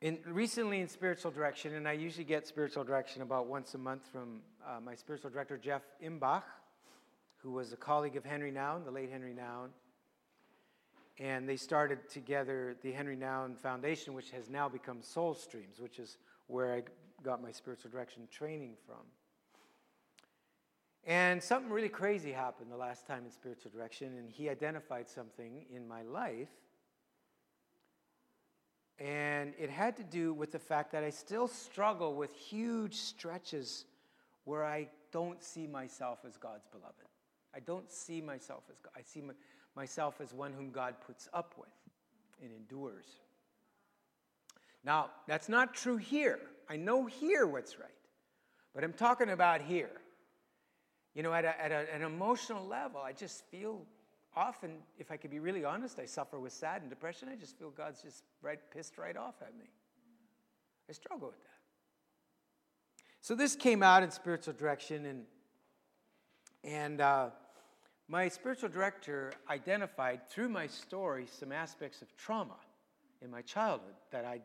in, 0.00 0.18
recently 0.26 0.80
in 0.80 0.88
spiritual 0.88 1.30
direction, 1.30 1.74
and 1.74 1.86
I 1.86 1.92
usually 1.92 2.24
get 2.24 2.46
spiritual 2.46 2.84
direction 2.84 3.22
about 3.22 3.46
once 3.46 3.74
a 3.74 3.78
month 3.78 4.02
from 4.10 4.40
uh, 4.66 4.80
my 4.80 4.94
spiritual 4.94 5.30
director, 5.30 5.58
Jeff 5.58 5.82
Imbach, 6.02 6.42
who 7.36 7.52
was 7.52 7.72
a 7.72 7.76
colleague 7.76 8.16
of 8.16 8.24
Henry 8.24 8.50
Nouwen, 8.50 8.84
the 8.84 8.90
late 8.90 9.10
Henry 9.10 9.34
Nouwen. 9.34 9.68
And 11.18 11.46
they 11.46 11.56
started 11.56 12.08
together 12.08 12.76
the 12.82 12.92
Henry 12.92 13.16
Nouwen 13.16 13.58
Foundation, 13.58 14.14
which 14.14 14.30
has 14.30 14.48
now 14.48 14.70
become 14.70 15.02
Soul 15.02 15.34
Streams, 15.34 15.78
which 15.78 15.98
is 15.98 16.16
where 16.46 16.74
I 16.74 16.82
got 17.22 17.42
my 17.42 17.50
spiritual 17.50 17.90
direction 17.90 18.26
training 18.30 18.76
from. 18.86 19.04
And 21.04 21.42
something 21.42 21.70
really 21.70 21.88
crazy 21.90 22.32
happened 22.32 22.70
the 22.70 22.76
last 22.76 23.06
time 23.06 23.24
in 23.26 23.30
spiritual 23.30 23.70
direction, 23.70 24.16
and 24.18 24.30
he 24.30 24.48
identified 24.48 25.08
something 25.10 25.66
in 25.74 25.86
my 25.86 26.02
life 26.02 26.48
and 29.00 29.54
it 29.58 29.70
had 29.70 29.96
to 29.96 30.04
do 30.04 30.34
with 30.34 30.52
the 30.52 30.58
fact 30.58 30.92
that 30.92 31.02
I 31.02 31.10
still 31.10 31.48
struggle 31.48 32.14
with 32.14 32.34
huge 32.34 32.94
stretches 32.94 33.86
where 34.44 34.64
I 34.64 34.88
don't 35.10 35.42
see 35.42 35.66
myself 35.66 36.18
as 36.26 36.36
God's 36.36 36.66
beloved. 36.66 36.94
I 37.54 37.60
don't 37.60 37.90
see 37.90 38.20
myself 38.20 38.64
as 38.70 38.78
God. 38.78 38.92
I 38.94 39.00
see 39.02 39.22
my, 39.22 39.32
myself 39.74 40.20
as 40.20 40.34
one 40.34 40.52
whom 40.52 40.70
God 40.70 40.94
puts 41.06 41.28
up 41.32 41.54
with 41.58 41.68
and 42.42 42.50
endures. 42.52 43.06
Now, 44.84 45.10
that's 45.26 45.48
not 45.48 45.74
true 45.74 45.96
here. 45.96 46.38
I 46.68 46.76
know 46.76 47.06
here 47.06 47.46
what's 47.46 47.78
right, 47.78 47.88
but 48.74 48.84
I'm 48.84 48.92
talking 48.92 49.30
about 49.30 49.62
here. 49.62 49.90
You 51.14 51.22
know, 51.22 51.32
at, 51.32 51.44
a, 51.44 51.60
at 51.60 51.72
a, 51.72 51.86
an 51.92 52.02
emotional 52.02 52.66
level, 52.66 53.00
I 53.00 53.12
just 53.12 53.44
feel 53.46 53.82
often, 54.36 54.78
if 54.98 55.10
I 55.10 55.16
could 55.16 55.30
be 55.30 55.38
really 55.38 55.64
honest, 55.64 55.98
I 55.98 56.06
suffer 56.06 56.38
with 56.38 56.52
sad 56.52 56.82
and 56.82 56.90
depression. 56.90 57.28
I 57.30 57.36
just 57.36 57.58
feel 57.58 57.70
God's 57.70 58.02
just 58.02 58.24
right 58.42 58.58
pissed 58.72 58.98
right 58.98 59.16
off 59.16 59.34
at 59.42 59.56
me. 59.58 59.66
I 60.88 60.92
struggle 60.92 61.28
with 61.28 61.38
that. 61.38 61.50
So 63.20 63.34
this 63.34 63.54
came 63.54 63.82
out 63.82 64.02
in 64.02 64.10
spiritual 64.10 64.54
direction, 64.54 65.06
and 65.06 65.24
and 66.64 67.00
uh, 67.00 67.30
my 68.08 68.28
spiritual 68.28 68.68
director 68.68 69.32
identified 69.48 70.28
through 70.28 70.48
my 70.48 70.66
story 70.66 71.26
some 71.26 71.52
aspects 71.52 72.02
of 72.02 72.14
trauma 72.16 72.56
in 73.22 73.30
my 73.30 73.42
childhood 73.42 73.94
that 74.10 74.24
I 74.24 74.40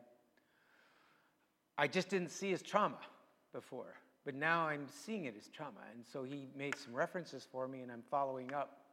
I 1.78 1.88
just 1.88 2.08
didn't 2.08 2.30
see 2.30 2.52
as 2.52 2.62
trauma 2.62 2.98
before, 3.52 3.94
but 4.24 4.34
now 4.34 4.66
I'm 4.66 4.86
seeing 4.88 5.24
it 5.24 5.34
as 5.38 5.48
trauma, 5.48 5.80
and 5.94 6.04
so 6.04 6.22
he 6.22 6.48
made 6.56 6.76
some 6.76 6.94
references 6.94 7.46
for 7.50 7.68
me, 7.68 7.80
and 7.80 7.90
I'm 7.90 8.04
following 8.10 8.52
up 8.52 8.85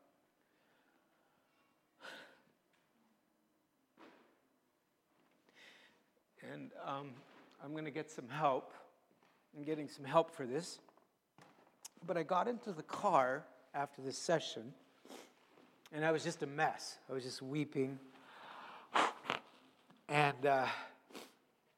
And 6.52 6.72
um, 6.86 7.12
I'm 7.64 7.72
going 7.72 7.86
to 7.86 7.92
get 7.92 8.12
some 8.12 8.28
help. 8.28 8.74
I'm 9.56 9.64
getting 9.64 9.88
some 9.88 10.04
help 10.04 10.36
for 10.36 10.46
this. 10.46 10.80
But 12.06 12.18
I 12.18 12.24
got 12.24 12.48
into 12.48 12.72
the 12.72 12.84
car 12.84 13.46
after 13.74 14.02
this 14.02 14.18
session, 14.18 14.74
and 15.94 16.04
I 16.04 16.12
was 16.12 16.24
just 16.24 16.44
a 16.44 16.48
mess. 16.48 16.98
I 17.10 17.14
was 17.14 17.24
just 17.24 17.42
weeping. 17.42 17.98
And 20.10 20.46
uh, 20.46 20.66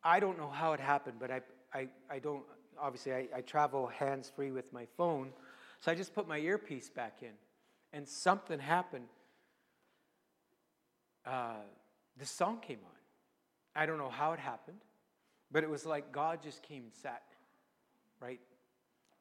I 0.03 0.19
don't 0.19 0.37
know 0.37 0.49
how 0.49 0.73
it 0.73 0.79
happened, 0.79 1.17
but 1.19 1.31
I, 1.31 1.41
I, 1.73 1.87
I 2.09 2.19
don't, 2.19 2.43
obviously, 2.79 3.13
I, 3.13 3.27
I 3.35 3.41
travel 3.41 3.87
hands 3.87 4.31
free 4.35 4.51
with 4.51 4.73
my 4.73 4.87
phone. 4.97 5.29
So 5.79 5.91
I 5.91 5.95
just 5.95 6.15
put 6.15 6.27
my 6.27 6.39
earpiece 6.39 6.89
back 6.89 7.17
in, 7.21 7.33
and 7.93 8.07
something 8.07 8.59
happened. 8.59 9.07
Uh, 11.25 11.61
the 12.17 12.25
song 12.25 12.59
came 12.61 12.79
on. 12.83 12.94
I 13.75 13.85
don't 13.85 13.97
know 13.97 14.09
how 14.09 14.31
it 14.31 14.39
happened, 14.39 14.79
but 15.51 15.63
it 15.63 15.69
was 15.69 15.85
like 15.85 16.11
God 16.11 16.41
just 16.41 16.63
came 16.63 16.83
and 16.83 16.93
sat 16.93 17.23
right 18.21 18.39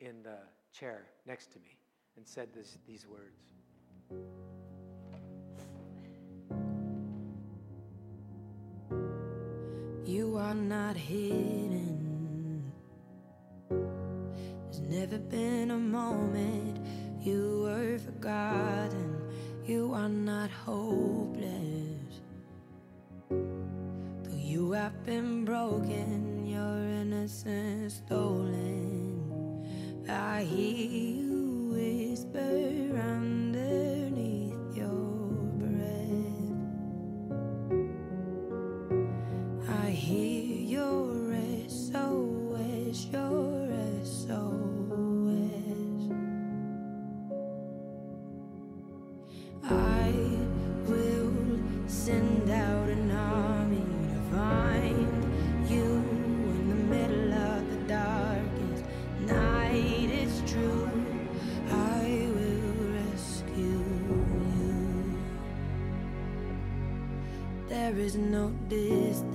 in 0.01 0.23
the 0.23 0.39
chair 0.73 1.07
next 1.27 1.53
to 1.53 1.59
me 1.59 1.77
and 2.17 2.27
said 2.27 2.49
this, 2.55 2.79
these 2.87 3.07
words. 3.07 3.53
You 10.07 10.37
are 10.37 10.55
not 10.55 10.97
hidden. 10.97 12.73
There's 13.69 14.81
never 14.81 15.19
been 15.19 15.73
a 15.73 15.79
moment 15.79 16.79
you 17.21 17.63
were 17.65 17.99
forgotten. 17.99 19.21
You 19.65 19.93
are 19.95 20.09
not 20.09 20.51
hopeless. 20.51 21.94
You 24.55 24.71
have 24.71 25.05
been 25.05 25.45
broken, 25.45 26.47
your 26.47 26.79
innocence 27.03 27.95
stolen. 27.95 29.19
I 30.09 30.45
hear 30.45 30.87
you 30.87 31.73
whisper 31.75 32.94
no 68.17 68.51
distance 68.69 69.34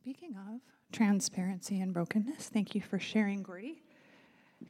Speaking 0.00 0.36
of 0.36 0.60
transparency 0.92 1.80
and 1.80 1.92
brokenness, 1.92 2.48
thank 2.48 2.74
you 2.74 2.80
for 2.80 3.00
sharing, 3.00 3.42
Gordy. 3.42 3.82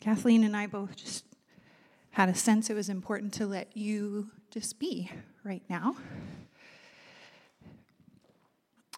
Kathleen 0.01 0.43
and 0.43 0.57
I 0.57 0.67
both 0.67 0.97
just 0.97 1.25
had 2.13 2.31
a 2.31 2.35
sense 2.35 2.71
it 2.71 2.75
was 2.75 2.89
important 2.89 3.35
to 3.35 3.47
let 3.47 3.77
you 3.77 4.31
just 4.51 4.79
be 4.79 5.11
right 5.45 5.63
now. 5.69 5.97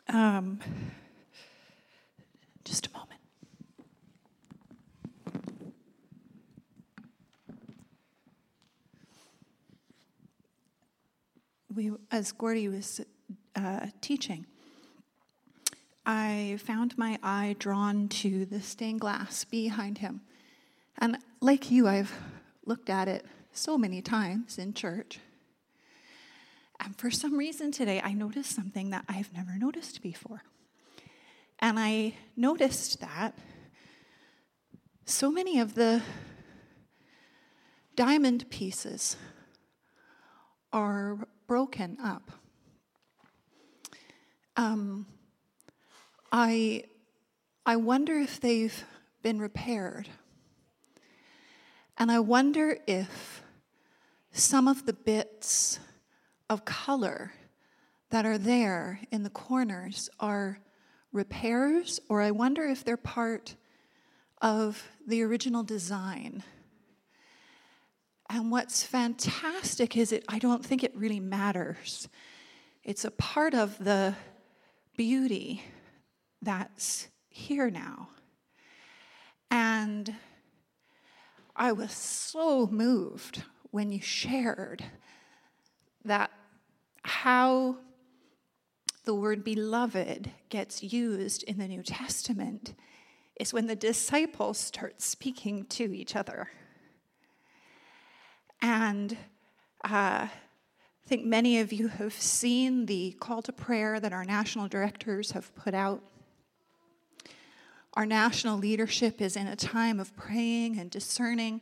Um, 0.08 0.60
just 2.64 2.86
a 2.86 2.90
moment. 2.92 3.20
We, 11.74 11.90
as 12.12 12.30
Gordy 12.30 12.68
was 12.68 13.00
uh, 13.56 13.86
teaching, 14.00 14.46
I 16.12 16.56
found 16.64 16.98
my 16.98 17.20
eye 17.22 17.54
drawn 17.60 18.08
to 18.08 18.44
the 18.44 18.60
stained 18.60 18.98
glass 18.98 19.44
behind 19.44 19.98
him. 19.98 20.22
And 20.98 21.18
like 21.40 21.70
you, 21.70 21.86
I've 21.86 22.12
looked 22.66 22.90
at 22.90 23.06
it 23.06 23.24
so 23.52 23.78
many 23.78 24.02
times 24.02 24.58
in 24.58 24.74
church. 24.74 25.20
And 26.80 26.96
for 26.96 27.12
some 27.12 27.36
reason 27.38 27.70
today, 27.70 28.00
I 28.02 28.12
noticed 28.12 28.56
something 28.56 28.90
that 28.90 29.04
I've 29.08 29.32
never 29.32 29.56
noticed 29.56 30.02
before. 30.02 30.42
And 31.60 31.78
I 31.78 32.14
noticed 32.36 33.00
that 33.00 33.38
so 35.04 35.30
many 35.30 35.60
of 35.60 35.76
the 35.76 36.02
diamond 37.94 38.50
pieces 38.50 39.16
are 40.72 41.28
broken 41.46 41.98
up. 42.02 42.32
Um, 44.56 45.06
I, 46.32 46.84
I 47.66 47.76
wonder 47.76 48.18
if 48.18 48.40
they've 48.40 48.84
been 49.22 49.40
repaired. 49.40 50.08
And 51.98 52.10
I 52.10 52.20
wonder 52.20 52.78
if 52.86 53.42
some 54.32 54.68
of 54.68 54.86
the 54.86 54.92
bits 54.92 55.80
of 56.48 56.64
color 56.64 57.32
that 58.10 58.24
are 58.24 58.38
there 58.38 59.00
in 59.10 59.22
the 59.22 59.30
corners 59.30 60.08
are 60.18 60.60
repairs, 61.12 62.00
or 62.08 62.22
I 62.22 62.30
wonder 62.30 62.64
if 62.64 62.84
they're 62.84 62.96
part 62.96 63.56
of 64.40 64.88
the 65.06 65.22
original 65.22 65.62
design. 65.62 66.42
And 68.28 68.52
what's 68.52 68.84
fantastic 68.84 69.96
is 69.96 70.12
it 70.12 70.24
I 70.28 70.38
don't 70.38 70.64
think 70.64 70.84
it 70.84 70.96
really 70.96 71.20
matters. 71.20 72.08
It's 72.84 73.04
a 73.04 73.10
part 73.10 73.54
of 73.54 73.76
the 73.82 74.14
beauty 74.96 75.64
that's 76.42 77.08
here 77.28 77.70
now. 77.70 78.08
And 79.50 80.14
I 81.56 81.72
was 81.72 81.92
so 81.92 82.66
moved 82.66 83.42
when 83.70 83.92
you 83.92 84.00
shared 84.00 84.84
that 86.04 86.30
how 87.02 87.76
the 89.04 89.14
word 89.14 89.44
beloved 89.44 90.30
gets 90.48 90.82
used 90.82 91.42
in 91.44 91.58
the 91.58 91.66
New 91.66 91.82
Testament 91.82 92.74
is 93.38 93.52
when 93.52 93.66
the 93.66 93.76
disciples 93.76 94.58
start 94.58 95.00
speaking 95.00 95.64
to 95.64 95.94
each 95.94 96.14
other. 96.14 96.48
And 98.60 99.16
uh, 99.84 100.28
I 100.28 100.30
think 101.06 101.24
many 101.24 101.58
of 101.58 101.72
you 101.72 101.88
have 101.88 102.12
seen 102.12 102.86
the 102.86 103.16
call 103.18 103.40
to 103.42 103.52
prayer 103.52 103.98
that 103.98 104.12
our 104.12 104.24
national 104.24 104.68
directors 104.68 105.30
have 105.30 105.54
put 105.54 105.74
out. 105.74 106.02
Our 107.94 108.06
national 108.06 108.56
leadership 108.56 109.20
is 109.20 109.36
in 109.36 109.48
a 109.48 109.56
time 109.56 109.98
of 109.98 110.14
praying 110.16 110.78
and 110.78 110.88
discerning 110.90 111.60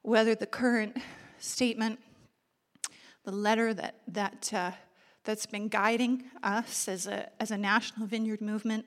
whether 0.00 0.34
the 0.34 0.46
current 0.46 0.96
statement, 1.38 2.00
the 3.24 3.32
letter 3.32 3.74
that, 3.74 3.96
that, 4.08 4.50
uh, 4.54 4.70
that's 5.24 5.44
been 5.44 5.68
guiding 5.68 6.24
us 6.42 6.88
as 6.88 7.06
a, 7.06 7.28
as 7.38 7.50
a 7.50 7.58
national 7.58 8.06
vineyard 8.06 8.40
movement 8.40 8.86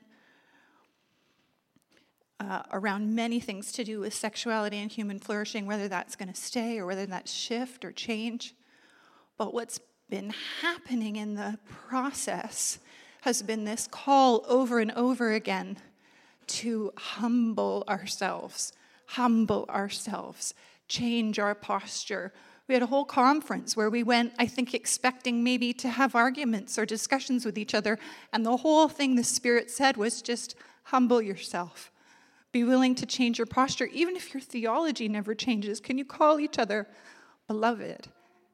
uh, 2.40 2.62
around 2.72 3.14
many 3.14 3.38
things 3.38 3.70
to 3.70 3.84
do 3.84 4.00
with 4.00 4.12
sexuality 4.12 4.78
and 4.78 4.90
human 4.90 5.20
flourishing, 5.20 5.64
whether 5.64 5.86
that's 5.86 6.16
going 6.16 6.28
to 6.28 6.40
stay 6.40 6.76
or 6.76 6.86
whether 6.86 7.06
that's 7.06 7.32
shift 7.32 7.84
or 7.84 7.92
change. 7.92 8.52
But 9.38 9.54
what's 9.54 9.78
been 10.10 10.34
happening 10.60 11.14
in 11.14 11.36
the 11.36 11.60
process 11.88 12.80
has 13.20 13.42
been 13.42 13.64
this 13.64 13.86
call 13.86 14.44
over 14.48 14.80
and 14.80 14.90
over 14.92 15.30
again 15.30 15.76
to 16.48 16.92
humble 16.96 17.84
ourselves, 17.88 18.72
humble 19.06 19.66
ourselves, 19.68 20.54
change 20.88 21.38
our 21.38 21.54
posture. 21.54 22.32
We 22.68 22.74
had 22.74 22.82
a 22.82 22.86
whole 22.86 23.04
conference 23.04 23.76
where 23.76 23.90
we 23.90 24.02
went, 24.02 24.32
I 24.38 24.46
think, 24.46 24.74
expecting 24.74 25.42
maybe 25.42 25.72
to 25.74 25.88
have 25.88 26.14
arguments 26.14 26.78
or 26.78 26.86
discussions 26.86 27.44
with 27.44 27.58
each 27.58 27.74
other. 27.74 27.98
And 28.32 28.46
the 28.46 28.58
whole 28.58 28.88
thing 28.88 29.16
the 29.16 29.24
Spirit 29.24 29.70
said 29.70 29.96
was 29.96 30.22
just 30.22 30.54
humble 30.84 31.20
yourself. 31.20 31.90
Be 32.52 32.64
willing 32.64 32.94
to 32.96 33.06
change 33.06 33.38
your 33.38 33.46
posture, 33.46 33.86
even 33.86 34.14
if 34.14 34.34
your 34.34 34.40
theology 34.40 35.08
never 35.08 35.34
changes. 35.34 35.80
Can 35.80 35.96
you 35.96 36.04
call 36.04 36.38
each 36.38 36.58
other 36.58 36.86
beloved? 37.46 38.08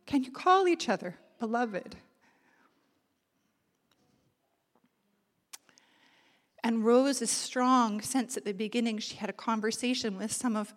Can 0.07 0.23
you 0.23 0.31
call 0.31 0.69
each 0.69 0.89
other 0.89 1.17
beloved? 1.41 1.97
And 6.65 6.85
Rose's 6.85 7.31
strong 7.31 8.01
sense 8.01 8.37
at 8.37 8.45
the 8.45 8.53
beginning, 8.53 8.99
she 8.99 9.17
had 9.17 9.31
a 9.31 9.35
conversation 9.35 10.17
with 10.19 10.33
some 10.33 10.57
of 10.57 10.75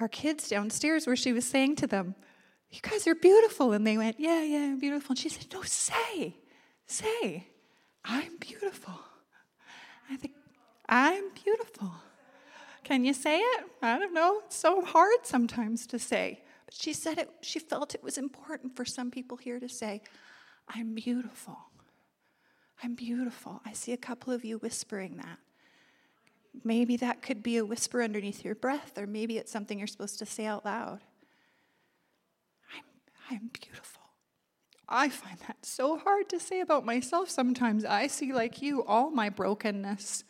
our 0.00 0.08
kids 0.08 0.48
downstairs 0.48 1.06
where 1.06 1.16
she 1.16 1.32
was 1.32 1.44
saying 1.44 1.76
to 1.76 1.86
them, 1.86 2.14
You 2.70 2.80
guys 2.82 3.06
are 3.06 3.14
beautiful. 3.14 3.72
And 3.72 3.86
they 3.86 3.96
went, 3.96 4.18
Yeah, 4.18 4.42
yeah, 4.42 4.64
I'm 4.64 4.80
beautiful. 4.80 5.12
And 5.12 5.18
she 5.18 5.28
said, 5.28 5.46
No, 5.52 5.62
say, 5.62 6.36
say, 6.86 7.48
I'm 8.04 8.36
beautiful. 8.38 8.94
I 10.10 10.16
think, 10.16 10.34
I'm 10.88 11.30
beautiful. 11.42 11.92
Can 12.82 13.04
you 13.04 13.14
say 13.14 13.38
it? 13.38 13.64
I 13.80 13.98
don't 13.98 14.12
know. 14.12 14.42
It's 14.44 14.56
so 14.56 14.84
hard 14.84 15.24
sometimes 15.24 15.86
to 15.86 15.98
say. 15.98 16.42
But 16.66 16.74
she 16.74 16.92
said 16.92 17.18
it, 17.18 17.30
she 17.40 17.58
felt 17.58 17.94
it 17.94 18.02
was 18.02 18.18
important 18.18 18.76
for 18.76 18.84
some 18.84 19.10
people 19.10 19.38
here 19.38 19.58
to 19.58 19.68
say, 19.68 20.02
I'm 20.68 20.94
beautiful. 20.94 21.56
I'm 22.82 22.94
beautiful. 22.94 23.60
I 23.64 23.72
see 23.72 23.92
a 23.92 23.96
couple 23.96 24.32
of 24.32 24.44
you 24.44 24.58
whispering 24.58 25.16
that. 25.16 25.38
Maybe 26.62 26.96
that 26.98 27.22
could 27.22 27.42
be 27.42 27.56
a 27.56 27.64
whisper 27.64 28.02
underneath 28.02 28.44
your 28.44 28.54
breath, 28.54 28.96
or 28.96 29.06
maybe 29.06 29.38
it's 29.38 29.50
something 29.50 29.78
you're 29.78 29.88
supposed 29.88 30.18
to 30.20 30.26
say 30.26 30.46
out 30.46 30.64
loud. 30.64 31.00
I'm, 32.76 32.84
I'm 33.30 33.50
beautiful. 33.52 34.02
I 34.88 35.08
find 35.08 35.38
that 35.48 35.64
so 35.64 35.98
hard 35.98 36.28
to 36.28 36.38
say 36.38 36.60
about 36.60 36.84
myself 36.84 37.30
sometimes. 37.30 37.84
I 37.84 38.06
see, 38.06 38.32
like 38.32 38.60
you, 38.60 38.84
all 38.84 39.10
my 39.10 39.30
brokenness. 39.30 40.24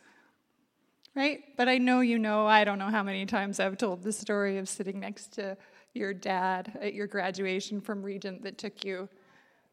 Right? 1.15 1.41
But 1.57 1.69
I 1.69 1.79
know 1.79 2.01
you 2.01 2.19
know, 2.19 2.47
I 2.47 2.65
don't 2.65 2.79
know 2.79 2.89
how 2.89 3.03
many 3.03 3.27
times 3.27 3.61
I've 3.61 3.79
told 3.79 4.03
the 4.03 4.13
story 4.13 4.59
of 4.59 4.69
sitting 4.69 5.01
next 5.01 5.33
to 5.35 5.57
your 5.93 6.13
dad 6.13 6.77
at 6.81 6.95
your 6.95 7.07
graduation 7.07 7.81
from 7.81 8.03
Regent 8.03 8.43
that 8.43 8.59
took 8.59 8.85
you 8.85 9.09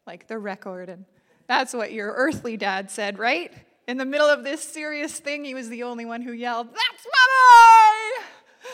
like 0.06 0.28
the 0.28 0.38
record 0.38 0.88
and 0.88 1.04
that's 1.46 1.74
what 1.74 1.92
your 1.92 2.12
earthly 2.12 2.56
dad 2.56 2.90
said, 2.90 3.18
right? 3.18 3.52
In 3.88 3.96
the 3.96 4.04
middle 4.04 4.28
of 4.28 4.44
this 4.44 4.62
serious 4.62 5.18
thing, 5.18 5.44
he 5.44 5.54
was 5.54 5.68
the 5.68 5.82
only 5.82 6.04
one 6.04 6.22
who 6.22 6.32
yelled, 6.32 6.68
That's 6.68 7.06
my 7.06 8.20
boy! 8.20 8.72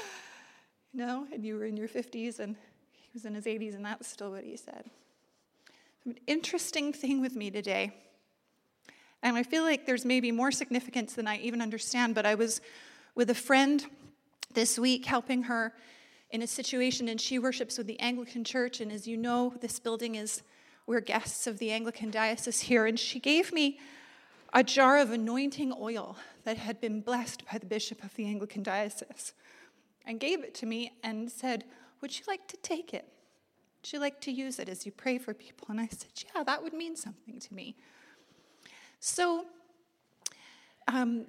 You 0.92 1.06
know, 1.06 1.26
and 1.32 1.44
you 1.44 1.56
were 1.56 1.64
in 1.64 1.76
your 1.76 1.88
50s 1.88 2.38
and 2.38 2.56
he 2.92 3.08
was 3.12 3.24
in 3.24 3.34
his 3.34 3.46
80s, 3.46 3.74
and 3.74 3.84
that's 3.84 4.08
still 4.08 4.30
what 4.30 4.44
he 4.44 4.56
said. 4.56 4.84
An 6.04 6.16
interesting 6.26 6.92
thing 6.92 7.20
with 7.20 7.36
me 7.36 7.50
today, 7.50 7.92
and 9.22 9.36
I 9.36 9.42
feel 9.42 9.62
like 9.62 9.86
there's 9.86 10.04
maybe 10.04 10.30
more 10.30 10.50
significance 10.50 11.14
than 11.14 11.26
I 11.26 11.38
even 11.38 11.60
understand, 11.60 12.14
but 12.14 12.24
I 12.24 12.34
was 12.34 12.60
with 13.14 13.30
a 13.30 13.34
friend 13.34 13.84
this 14.54 14.78
week 14.78 15.04
helping 15.04 15.44
her 15.44 15.72
in 16.30 16.42
a 16.42 16.46
situation, 16.46 17.08
and 17.08 17.20
she 17.20 17.38
worships 17.38 17.78
with 17.78 17.86
the 17.86 17.98
Anglican 18.00 18.44
Church, 18.44 18.80
and 18.80 18.92
as 18.92 19.08
you 19.08 19.16
know, 19.16 19.54
this 19.60 19.78
building 19.78 20.14
is 20.14 20.42
we're 20.88 21.00
guests 21.00 21.46
of 21.46 21.58
the 21.58 21.70
Anglican 21.70 22.10
Diocese 22.10 22.60
here, 22.60 22.86
and 22.86 22.98
she 22.98 23.20
gave 23.20 23.52
me 23.52 23.78
a 24.54 24.64
jar 24.64 24.98
of 24.98 25.10
anointing 25.10 25.74
oil 25.78 26.16
that 26.44 26.56
had 26.56 26.80
been 26.80 27.02
blessed 27.02 27.44
by 27.52 27.58
the 27.58 27.66
bishop 27.66 28.02
of 28.02 28.14
the 28.14 28.24
Anglican 28.24 28.62
Diocese 28.62 29.34
and 30.06 30.18
gave 30.18 30.42
it 30.42 30.54
to 30.54 30.66
me 30.66 30.92
and 31.04 31.30
said, 31.30 31.64
Would 32.00 32.18
you 32.18 32.24
like 32.26 32.48
to 32.48 32.56
take 32.56 32.94
it? 32.94 33.04
Would 33.82 33.92
you 33.92 34.00
like 34.00 34.18
to 34.22 34.32
use 34.32 34.58
it 34.58 34.70
as 34.70 34.86
you 34.86 34.92
pray 34.92 35.18
for 35.18 35.34
people? 35.34 35.66
And 35.68 35.78
I 35.78 35.88
said, 35.88 36.08
Yeah, 36.34 36.42
that 36.44 36.62
would 36.62 36.72
mean 36.72 36.96
something 36.96 37.38
to 37.38 37.54
me. 37.54 37.76
So, 38.98 39.44
um, 40.88 41.26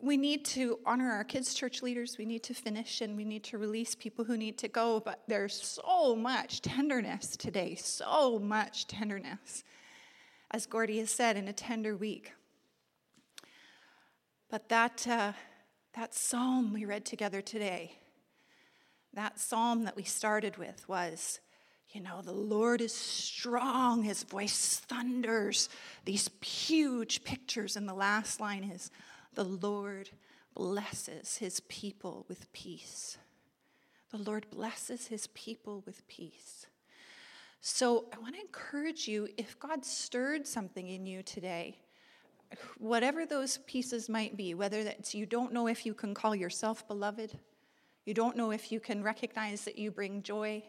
we 0.00 0.16
need 0.16 0.44
to 0.44 0.78
honor 0.86 1.10
our 1.10 1.24
kids' 1.24 1.54
church 1.54 1.82
leaders. 1.82 2.18
We 2.18 2.24
need 2.24 2.44
to 2.44 2.54
finish 2.54 3.00
and 3.00 3.16
we 3.16 3.24
need 3.24 3.42
to 3.44 3.58
release 3.58 3.94
people 3.96 4.24
who 4.24 4.36
need 4.36 4.56
to 4.58 4.68
go. 4.68 5.00
But 5.00 5.22
there's 5.26 5.60
so 5.60 6.14
much 6.14 6.62
tenderness 6.62 7.36
today, 7.36 7.74
so 7.74 8.38
much 8.38 8.86
tenderness. 8.86 9.64
As 10.52 10.66
Gordy 10.66 10.98
has 10.98 11.10
said, 11.10 11.36
in 11.36 11.48
a 11.48 11.52
tender 11.52 11.96
week. 11.96 12.32
But 14.50 14.68
that, 14.68 15.06
uh, 15.06 15.32
that 15.94 16.14
psalm 16.14 16.72
we 16.72 16.84
read 16.84 17.04
together 17.04 17.42
today, 17.42 17.98
that 19.14 19.40
psalm 19.40 19.84
that 19.84 19.96
we 19.96 20.04
started 20.04 20.56
with 20.58 20.88
was, 20.88 21.40
you 21.90 22.00
know, 22.00 22.22
the 22.22 22.32
Lord 22.32 22.80
is 22.80 22.94
strong, 22.94 24.02
his 24.02 24.22
voice 24.22 24.80
thunders. 24.86 25.68
These 26.04 26.30
huge 26.40 27.24
pictures, 27.24 27.76
and 27.76 27.88
the 27.88 27.94
last 27.94 28.40
line 28.40 28.64
is, 28.64 28.90
the 29.34 29.44
Lord 29.44 30.10
blesses 30.54 31.36
his 31.36 31.60
people 31.60 32.24
with 32.28 32.52
peace. 32.52 33.18
The 34.10 34.18
Lord 34.18 34.46
blesses 34.50 35.06
his 35.08 35.26
people 35.28 35.82
with 35.86 36.06
peace. 36.08 36.66
So 37.60 38.06
I 38.12 38.18
want 38.18 38.34
to 38.34 38.40
encourage 38.40 39.08
you 39.08 39.28
if 39.36 39.58
God 39.58 39.84
stirred 39.84 40.46
something 40.46 40.88
in 40.88 41.06
you 41.06 41.22
today, 41.22 41.78
whatever 42.78 43.26
those 43.26 43.58
pieces 43.66 44.08
might 44.08 44.36
be, 44.36 44.54
whether 44.54 44.82
that's 44.84 45.14
you 45.14 45.26
don't 45.26 45.52
know 45.52 45.66
if 45.66 45.84
you 45.84 45.94
can 45.94 46.14
call 46.14 46.34
yourself 46.34 46.86
beloved, 46.88 47.38
you 48.04 48.14
don't 48.14 48.36
know 48.36 48.50
if 48.52 48.72
you 48.72 48.80
can 48.80 49.02
recognize 49.02 49.64
that 49.64 49.78
you 49.78 49.90
bring 49.90 50.22
joy, 50.22 50.62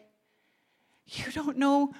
you 1.06 1.32
don't 1.32 1.56
know 1.56 1.94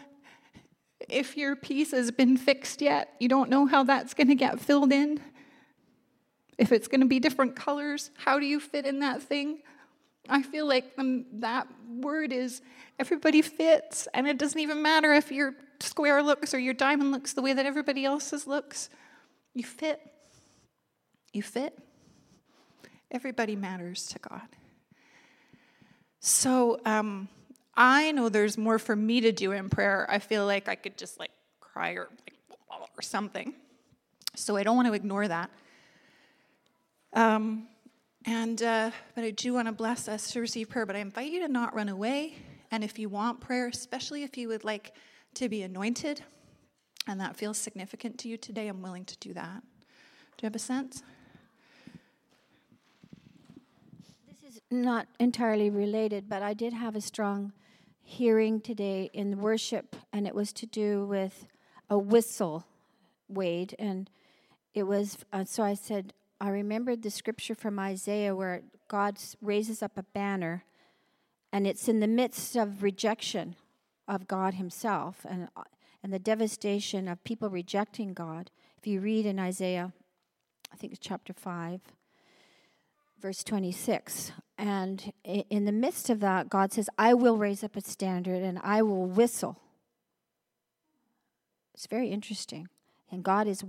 if 1.09 1.37
your 1.37 1.57
piece 1.57 1.93
has 1.93 2.11
been 2.11 2.37
fixed 2.37 2.83
yet, 2.83 3.15
you 3.19 3.29
don't 3.29 3.49
know 3.49 3.65
how 3.67 3.83
that's 3.83 4.13
going 4.13 4.29
to 4.29 4.35
get 4.35 4.61
filled 4.61 4.93
in. 4.93 5.21
If 6.61 6.73
it's 6.73 6.89
going 6.89 7.01
to 7.01 7.07
be 7.07 7.19
different 7.19 7.57
colors, 7.57 8.11
how 8.19 8.39
do 8.39 8.45
you 8.45 8.61
fit 8.61 8.85
in 8.85 9.01
that 9.01 9.23
thing? 9.23 9.63
I 10.29 10.43
feel 10.43 10.69
like 10.69 10.93
um, 10.99 11.25
that 11.33 11.67
word 11.89 12.35
is 12.35 12.61
everybody 12.99 13.41
fits, 13.41 14.07
and 14.13 14.29
it 14.29 14.37
doesn't 14.37 14.61
even 14.61 14.83
matter 14.83 15.15
if 15.15 15.33
your 15.33 15.55
square 15.81 16.23
looks 16.23 16.53
or 16.53 16.59
your 16.59 16.75
diamond 16.75 17.13
looks 17.13 17.33
the 17.33 17.41
way 17.41 17.55
that 17.55 17.65
everybody 17.65 18.05
else's 18.05 18.47
looks. 18.47 18.91
You 19.55 19.65
fit. 19.65 20.03
You 21.33 21.43
fit. 21.43 21.79
Everybody 23.11 23.57
matters 23.57 24.07
to 24.09 24.19
God. 24.19 24.47
So 26.21 26.79
um, 26.85 27.27
I 27.75 28.13
know 28.13 28.29
there's 28.29 28.59
more 28.59 28.79
for 28.79 28.95
me 28.95 29.23
to 29.23 29.33
do 29.33 29.53
in 29.53 29.71
prayer. 29.71 30.07
I 30.11 30.19
feel 30.19 30.45
like 30.45 30.69
I 30.69 30.75
could 30.75 30.99
just 30.99 31.19
like 31.19 31.31
cry 31.59 31.93
or 31.93 32.11
like, 32.11 32.35
or 32.99 33.01
something. 33.01 33.55
So 34.37 34.57
I 34.57 34.63
don't 34.63 34.77
want 34.77 34.89
to 34.89 34.93
ignore 34.93 35.27
that. 35.27 35.51
Um, 37.13 37.67
and 38.25 38.63
uh, 38.63 38.91
but 39.15 39.25
I 39.25 39.31
do 39.31 39.55
want 39.55 39.67
to 39.67 39.73
bless 39.73 40.09
us 40.09 40.31
to 40.33 40.41
receive 40.41 40.69
prayer. 40.69 40.87
But 40.87 40.97
I 40.97 41.01
invite 41.01 41.33
you 41.33 41.41
to 41.41 41.49
not 41.49 41.75
run 41.75 41.89
away. 41.89 42.35
And 42.71 42.85
if 42.85 42.99
you 42.99 43.09
want 43.09 43.41
prayer, 43.41 43.69
especially 43.69 44.23
if 44.23 44.37
you 44.37 44.49
would 44.49 44.65
like 44.65 44.93
to 45.35 45.49
be 45.49 45.63
anointed, 45.63 46.23
and 47.07 47.21
that 47.21 47.37
feels 47.37 47.59
significant 47.59 48.19
to 48.19 48.29
you 48.29 48.37
today, 48.37 48.69
I'm 48.69 48.83
willing 48.83 49.05
to 49.07 49.17
do 49.19 49.33
that. 49.35 49.63
Do 50.37 50.43
you 50.43 50.47
have 50.47 50.55
a 50.55 50.61
sense? 50.61 51.03
This 54.29 54.55
is 54.55 54.61
not 54.71 55.09
entirely 55.19 55.71
related, 55.71 56.29
but 56.29 56.43
I 56.43 56.55
did 56.55 56.73
have 56.73 56.95
a 56.95 57.01
strong 57.01 57.53
hearing 58.03 58.61
today 58.61 59.11
in 59.13 59.41
worship, 59.41 59.97
and 60.13 60.27
it 60.27 60.35
was 60.35 60.53
to 60.53 60.67
do 60.67 61.07
with 61.07 61.47
a 61.89 61.99
whistle, 61.99 62.65
Wade. 63.29 63.75
And 63.79 64.09
it 64.75 64.85
was, 64.85 65.19
uh, 65.33 65.45
so 65.45 65.63
I 65.63 65.75
said, 65.75 66.13
I 66.41 66.49
remembered 66.49 67.03
the 67.03 67.11
scripture 67.11 67.55
from 67.55 67.79
Isaiah 67.79 68.35
where 68.35 68.63
God 68.89 69.19
raises 69.43 69.83
up 69.83 69.99
a 69.99 70.03
banner, 70.03 70.65
and 71.53 71.67
it's 71.67 71.87
in 71.87 72.01
the 72.01 72.09
midst 72.09 72.57
of 72.57 72.83
rejection 72.83 73.57
of 74.09 74.27
God 74.27 74.55
Himself 74.55 75.27
and, 75.29 75.49
uh, 75.55 75.65
and 76.03 76.13
the 76.13 76.19
devastation 76.19 77.09
of 77.09 77.23
people 77.25 77.51
rejecting 77.51 78.15
God. 78.15 78.51
If 78.79 78.87
you 78.87 79.01
read 79.01 79.27
in 79.27 79.39
Isaiah, 79.39 79.93
I 80.73 80.77
think 80.77 80.95
it's 80.95 81.07
chapter 81.07 81.35
5, 81.35 81.81
verse 83.21 83.45
26, 83.45 84.33
and 84.57 85.13
in 85.25 85.67
the 85.67 85.73
midst 85.73 86.09
of 86.09 86.21
that, 86.21 86.49
God 86.49 86.73
says, 86.73 86.89
I 86.97 87.13
will 87.13 87.37
raise 87.37 87.63
up 87.63 87.77
a 87.77 87.83
standard 87.83 88.43
and 88.43 88.59
I 88.63 88.81
will 88.81 89.07
whistle. 89.07 89.59
It's 91.75 91.87
very 91.87 92.09
interesting. 92.09 92.69
And 93.11 93.23
God 93.23 93.47
is, 93.47 93.63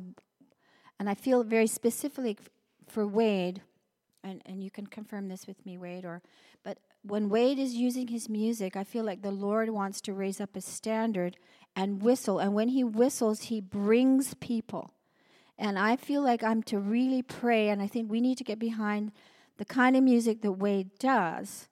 and 1.00 1.10
I 1.10 1.16
feel 1.16 1.44
very 1.44 1.68
specifically 1.68 2.38
for 2.88 3.08
Wade, 3.08 3.62
and, 4.24 4.42
and 4.46 4.64
you 4.64 4.70
can 4.70 4.88
confirm 4.88 5.28
this 5.28 5.48
with 5.48 5.66
me, 5.66 5.78
Wade, 5.78 6.06
or 6.06 6.22
but 6.64 6.78
when 7.04 7.30
Wade 7.30 7.58
is 7.58 7.74
using 7.74 8.08
his 8.08 8.30
music, 8.30 8.76
I 8.76 8.84
feel 8.84 9.04
like 9.04 9.22
the 9.22 9.32
Lord 9.32 9.70
wants 9.70 10.02
to 10.02 10.14
raise 10.14 10.40
up 10.40 10.56
a 10.56 10.62
standard 10.62 11.38
and 11.76 12.02
whistle. 12.02 12.40
And 12.40 12.54
when 12.54 12.70
he 12.70 12.84
whistles, 12.84 13.44
he 13.44 13.60
brings 13.60 14.36
people. 14.36 14.94
And 15.58 15.80
I 15.80 15.96
feel 15.96 16.22
like 16.22 16.44
I'm 16.44 16.64
to 16.64 16.80
really 16.80 17.22
pray, 17.22 17.70
and 17.70 17.82
I 17.82 17.88
think 17.88 18.10
we 18.10 18.22
need 18.22 18.38
to 18.38 18.44
get 18.44 18.60
behind 18.60 19.12
the 19.58 19.66
kind 19.66 19.96
of 19.96 20.04
music 20.04 20.42
that 20.42 20.54
Wade 20.54 20.90
does 20.98 21.68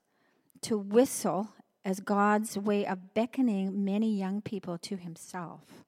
to 0.62 0.78
whistle 0.78 1.50
as 1.86 2.00
God's 2.00 2.58
way 2.58 2.86
of 2.86 3.14
beckoning 3.14 3.84
many 3.84 4.14
young 4.14 4.42
people 4.42 4.78
to 4.80 4.98
himself. 4.98 5.86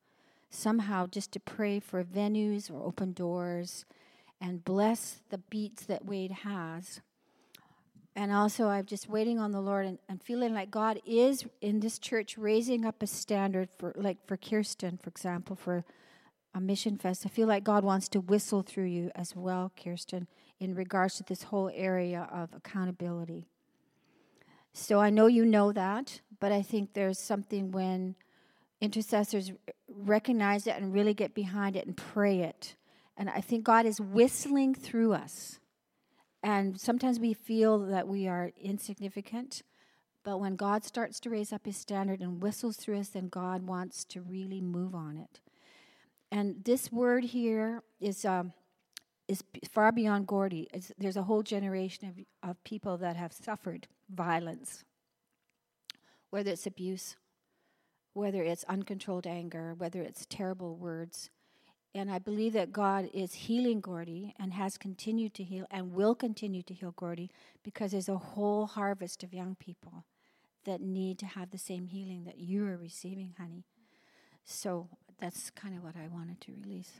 Somehow, 0.49 1.07
just 1.07 1.31
to 1.33 1.39
pray 1.39 1.79
for 1.79 2.03
venues 2.03 2.71
or 2.71 2.85
open 2.85 3.13
doors 3.13 3.85
and 4.41 4.65
bless 4.65 5.21
the 5.29 5.37
beats 5.37 5.85
that 5.85 6.03
Wade 6.03 6.31
has. 6.31 6.99
And 8.15 8.31
also, 8.31 8.67
I'm 8.67 8.85
just 8.85 9.07
waiting 9.07 9.39
on 9.39 9.51
the 9.51 9.61
Lord 9.61 9.85
and, 9.85 9.99
and, 10.09 10.21
feeling 10.21 10.53
like 10.53 10.69
God 10.69 10.99
is 11.05 11.45
in 11.61 11.79
this 11.79 11.97
church 11.97 12.37
raising 12.37 12.83
up 12.83 13.01
a 13.01 13.07
standard 13.07 13.69
for, 13.77 13.93
like 13.95 14.17
for 14.27 14.35
Kirsten, 14.35 14.99
for 15.01 15.09
example, 15.09 15.55
for 15.55 15.85
a 16.53 16.59
mission 16.59 16.97
fest. 16.97 17.25
I 17.25 17.29
feel 17.29 17.47
like 17.47 17.63
God 17.63 17.85
wants 17.85 18.09
to 18.09 18.19
whistle 18.19 18.63
through 18.63 18.85
you 18.85 19.11
as 19.15 19.33
well, 19.33 19.71
Kirsten, 19.81 20.27
in 20.59 20.75
regards 20.75 21.15
to 21.15 21.23
this 21.23 21.43
whole 21.43 21.71
area 21.73 22.27
of 22.33 22.49
accountability. 22.53 23.45
So 24.73 24.99
I 24.99 25.09
know 25.09 25.27
you 25.27 25.45
know 25.45 25.71
that, 25.71 26.19
but 26.41 26.51
I 26.51 26.61
think 26.61 26.93
there's 26.93 27.19
something 27.19 27.71
when 27.71 28.15
intercessors 28.81 29.53
recognize 29.87 30.67
it 30.67 30.75
and 30.75 30.93
really 30.93 31.13
get 31.13 31.33
behind 31.33 31.77
it 31.77 31.85
and 31.85 31.95
pray 31.95 32.39
it 32.39 32.75
and 33.17 33.29
I 33.29 33.41
think 33.41 33.63
God 33.63 33.85
is 33.85 33.99
whistling 33.99 34.73
through 34.73 35.13
us. 35.13 35.59
And 36.43 36.79
sometimes 36.79 37.19
we 37.19 37.33
feel 37.33 37.79
that 37.79 38.07
we 38.07 38.27
are 38.27 38.51
insignificant, 38.59 39.61
but 40.23 40.39
when 40.39 40.55
God 40.55 40.83
starts 40.83 41.19
to 41.21 41.29
raise 41.29 41.53
up 41.53 41.65
his 41.65 41.77
standard 41.77 42.19
and 42.19 42.41
whistles 42.41 42.77
through 42.77 42.99
us, 42.99 43.09
then 43.09 43.27
God 43.27 43.67
wants 43.67 44.03
to 44.05 44.21
really 44.21 44.61
move 44.61 44.95
on 44.95 45.17
it. 45.17 45.39
And 46.31 46.63
this 46.63 46.91
word 46.91 47.25
here 47.25 47.83
is, 47.99 48.23
um, 48.23 48.53
is 49.27 49.43
far 49.71 49.91
beyond 49.91 50.27
Gordy. 50.27 50.67
It's, 50.73 50.91
there's 50.97 51.17
a 51.17 51.23
whole 51.23 51.43
generation 51.43 52.07
of, 52.07 52.49
of 52.49 52.63
people 52.63 52.97
that 52.97 53.17
have 53.17 53.33
suffered 53.33 53.87
violence, 54.09 54.83
whether 56.29 56.51
it's 56.51 56.65
abuse, 56.65 57.17
whether 58.13 58.43
it's 58.43 58.63
uncontrolled 58.65 59.27
anger, 59.27 59.73
whether 59.77 60.01
it's 60.01 60.25
terrible 60.25 60.75
words. 60.75 61.29
And 61.93 62.09
I 62.09 62.19
believe 62.19 62.53
that 62.53 62.71
God 62.71 63.09
is 63.13 63.33
healing 63.33 63.81
Gordy 63.81 64.33
and 64.39 64.53
has 64.53 64.77
continued 64.77 65.33
to 65.35 65.43
heal 65.43 65.65
and 65.69 65.93
will 65.93 66.15
continue 66.15 66.63
to 66.63 66.73
heal 66.73 66.93
Gordy 66.95 67.29
because 67.63 67.91
there's 67.91 68.07
a 68.07 68.17
whole 68.17 68.65
harvest 68.65 69.23
of 69.23 69.33
young 69.33 69.55
people 69.55 70.05
that 70.63 70.79
need 70.79 71.19
to 71.19 71.25
have 71.25 71.51
the 71.51 71.57
same 71.57 71.87
healing 71.87 72.23
that 72.23 72.37
you 72.37 72.65
are 72.65 72.77
receiving, 72.77 73.33
honey. 73.37 73.65
So 74.45 74.87
that's 75.19 75.49
kind 75.49 75.75
of 75.75 75.83
what 75.83 75.95
I 75.95 76.07
wanted 76.07 76.39
to 76.41 76.53
release. 76.63 76.91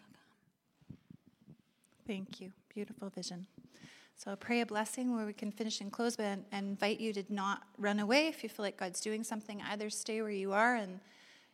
Thank 2.05 2.41
you. 2.41 2.51
Beautiful 2.73 3.09
vision. 3.09 3.47
So 4.17 4.35
pray 4.35 4.61
a 4.61 4.65
blessing 4.65 5.15
where 5.15 5.25
we 5.25 5.33
can 5.33 5.51
finish 5.51 5.81
and 5.81 5.91
close, 5.91 6.15
but 6.15 6.25
I 6.25 6.57
invite 6.57 6.99
you 6.99 7.13
to 7.13 7.23
not 7.29 7.63
run 7.77 7.99
away 7.99 8.27
if 8.27 8.43
you 8.43 8.49
feel 8.49 8.65
like 8.65 8.77
God's 8.77 8.99
doing 8.99 9.23
something. 9.23 9.61
Either 9.69 9.89
stay 9.89 10.21
where 10.21 10.31
you 10.31 10.51
are 10.51 10.75
and 10.75 10.99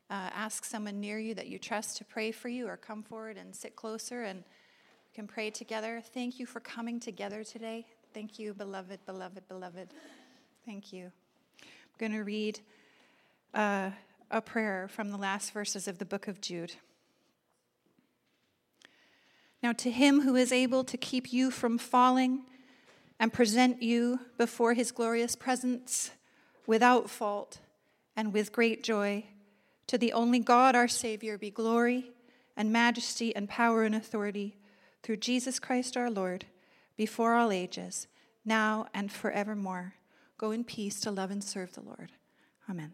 uh, 0.09 0.29
ask 0.33 0.63
someone 0.63 0.99
near 0.99 1.19
you 1.19 1.33
that 1.35 1.47
you 1.47 1.59
trust 1.59 1.97
to 1.97 2.05
pray 2.05 2.31
for 2.31 2.47
you 2.47 2.67
or 2.67 2.77
come 2.77 3.03
forward 3.03 3.37
and 3.37 3.55
sit 3.55 3.75
closer 3.75 4.23
and 4.23 4.39
we 4.39 5.15
can 5.15 5.27
pray 5.27 5.49
together. 5.49 6.01
Thank 6.13 6.39
you 6.39 6.45
for 6.45 6.59
coming 6.59 6.99
together 6.99 7.43
today. 7.43 7.85
Thank 8.13 8.39
you, 8.39 8.53
beloved, 8.53 9.05
beloved, 9.05 9.47
beloved. 9.47 9.89
Thank 10.65 10.93
you. 10.93 11.11
I'm 11.61 11.97
going 11.97 12.13
to 12.13 12.23
read 12.23 12.59
uh, 13.53 13.91
a 14.31 14.41
prayer 14.41 14.87
from 14.87 15.11
the 15.11 15.17
last 15.17 15.51
verses 15.51 15.87
of 15.87 15.97
the 15.97 16.05
book 16.05 16.27
of 16.27 16.39
Jude. 16.39 16.73
Now, 19.61 19.73
to 19.73 19.91
him 19.91 20.21
who 20.21 20.35
is 20.35 20.51
able 20.51 20.83
to 20.85 20.97
keep 20.97 21.33
you 21.33 21.51
from 21.51 21.77
falling 21.77 22.43
and 23.19 23.33
present 23.33 23.81
you 23.81 24.19
before 24.37 24.73
his 24.73 24.91
glorious 24.91 25.35
presence 25.35 26.11
without 26.65 27.09
fault 27.09 27.59
and 28.15 28.31
with 28.31 28.51
great 28.51 28.83
joy 28.83 29.25
to 29.87 29.97
the 29.97 30.13
only 30.13 30.39
God, 30.39 30.75
our 30.75 30.87
Savior, 30.87 31.37
be 31.37 31.49
glory 31.49 32.11
and 32.55 32.71
majesty 32.71 33.35
and 33.35 33.47
power 33.47 33.83
and 33.83 33.95
authority 33.95 34.57
through 35.03 35.17
Jesus 35.17 35.59
Christ 35.59 35.95
our 35.95 36.09
Lord, 36.09 36.45
before 36.95 37.35
all 37.35 37.51
ages, 37.51 38.07
now 38.43 38.87
and 38.93 39.11
forevermore. 39.11 39.95
Go 40.37 40.51
in 40.51 40.63
peace 40.63 40.99
to 41.01 41.11
love 41.11 41.31
and 41.31 41.43
serve 41.43 41.73
the 41.73 41.81
Lord. 41.81 42.11
Amen. 42.69 42.93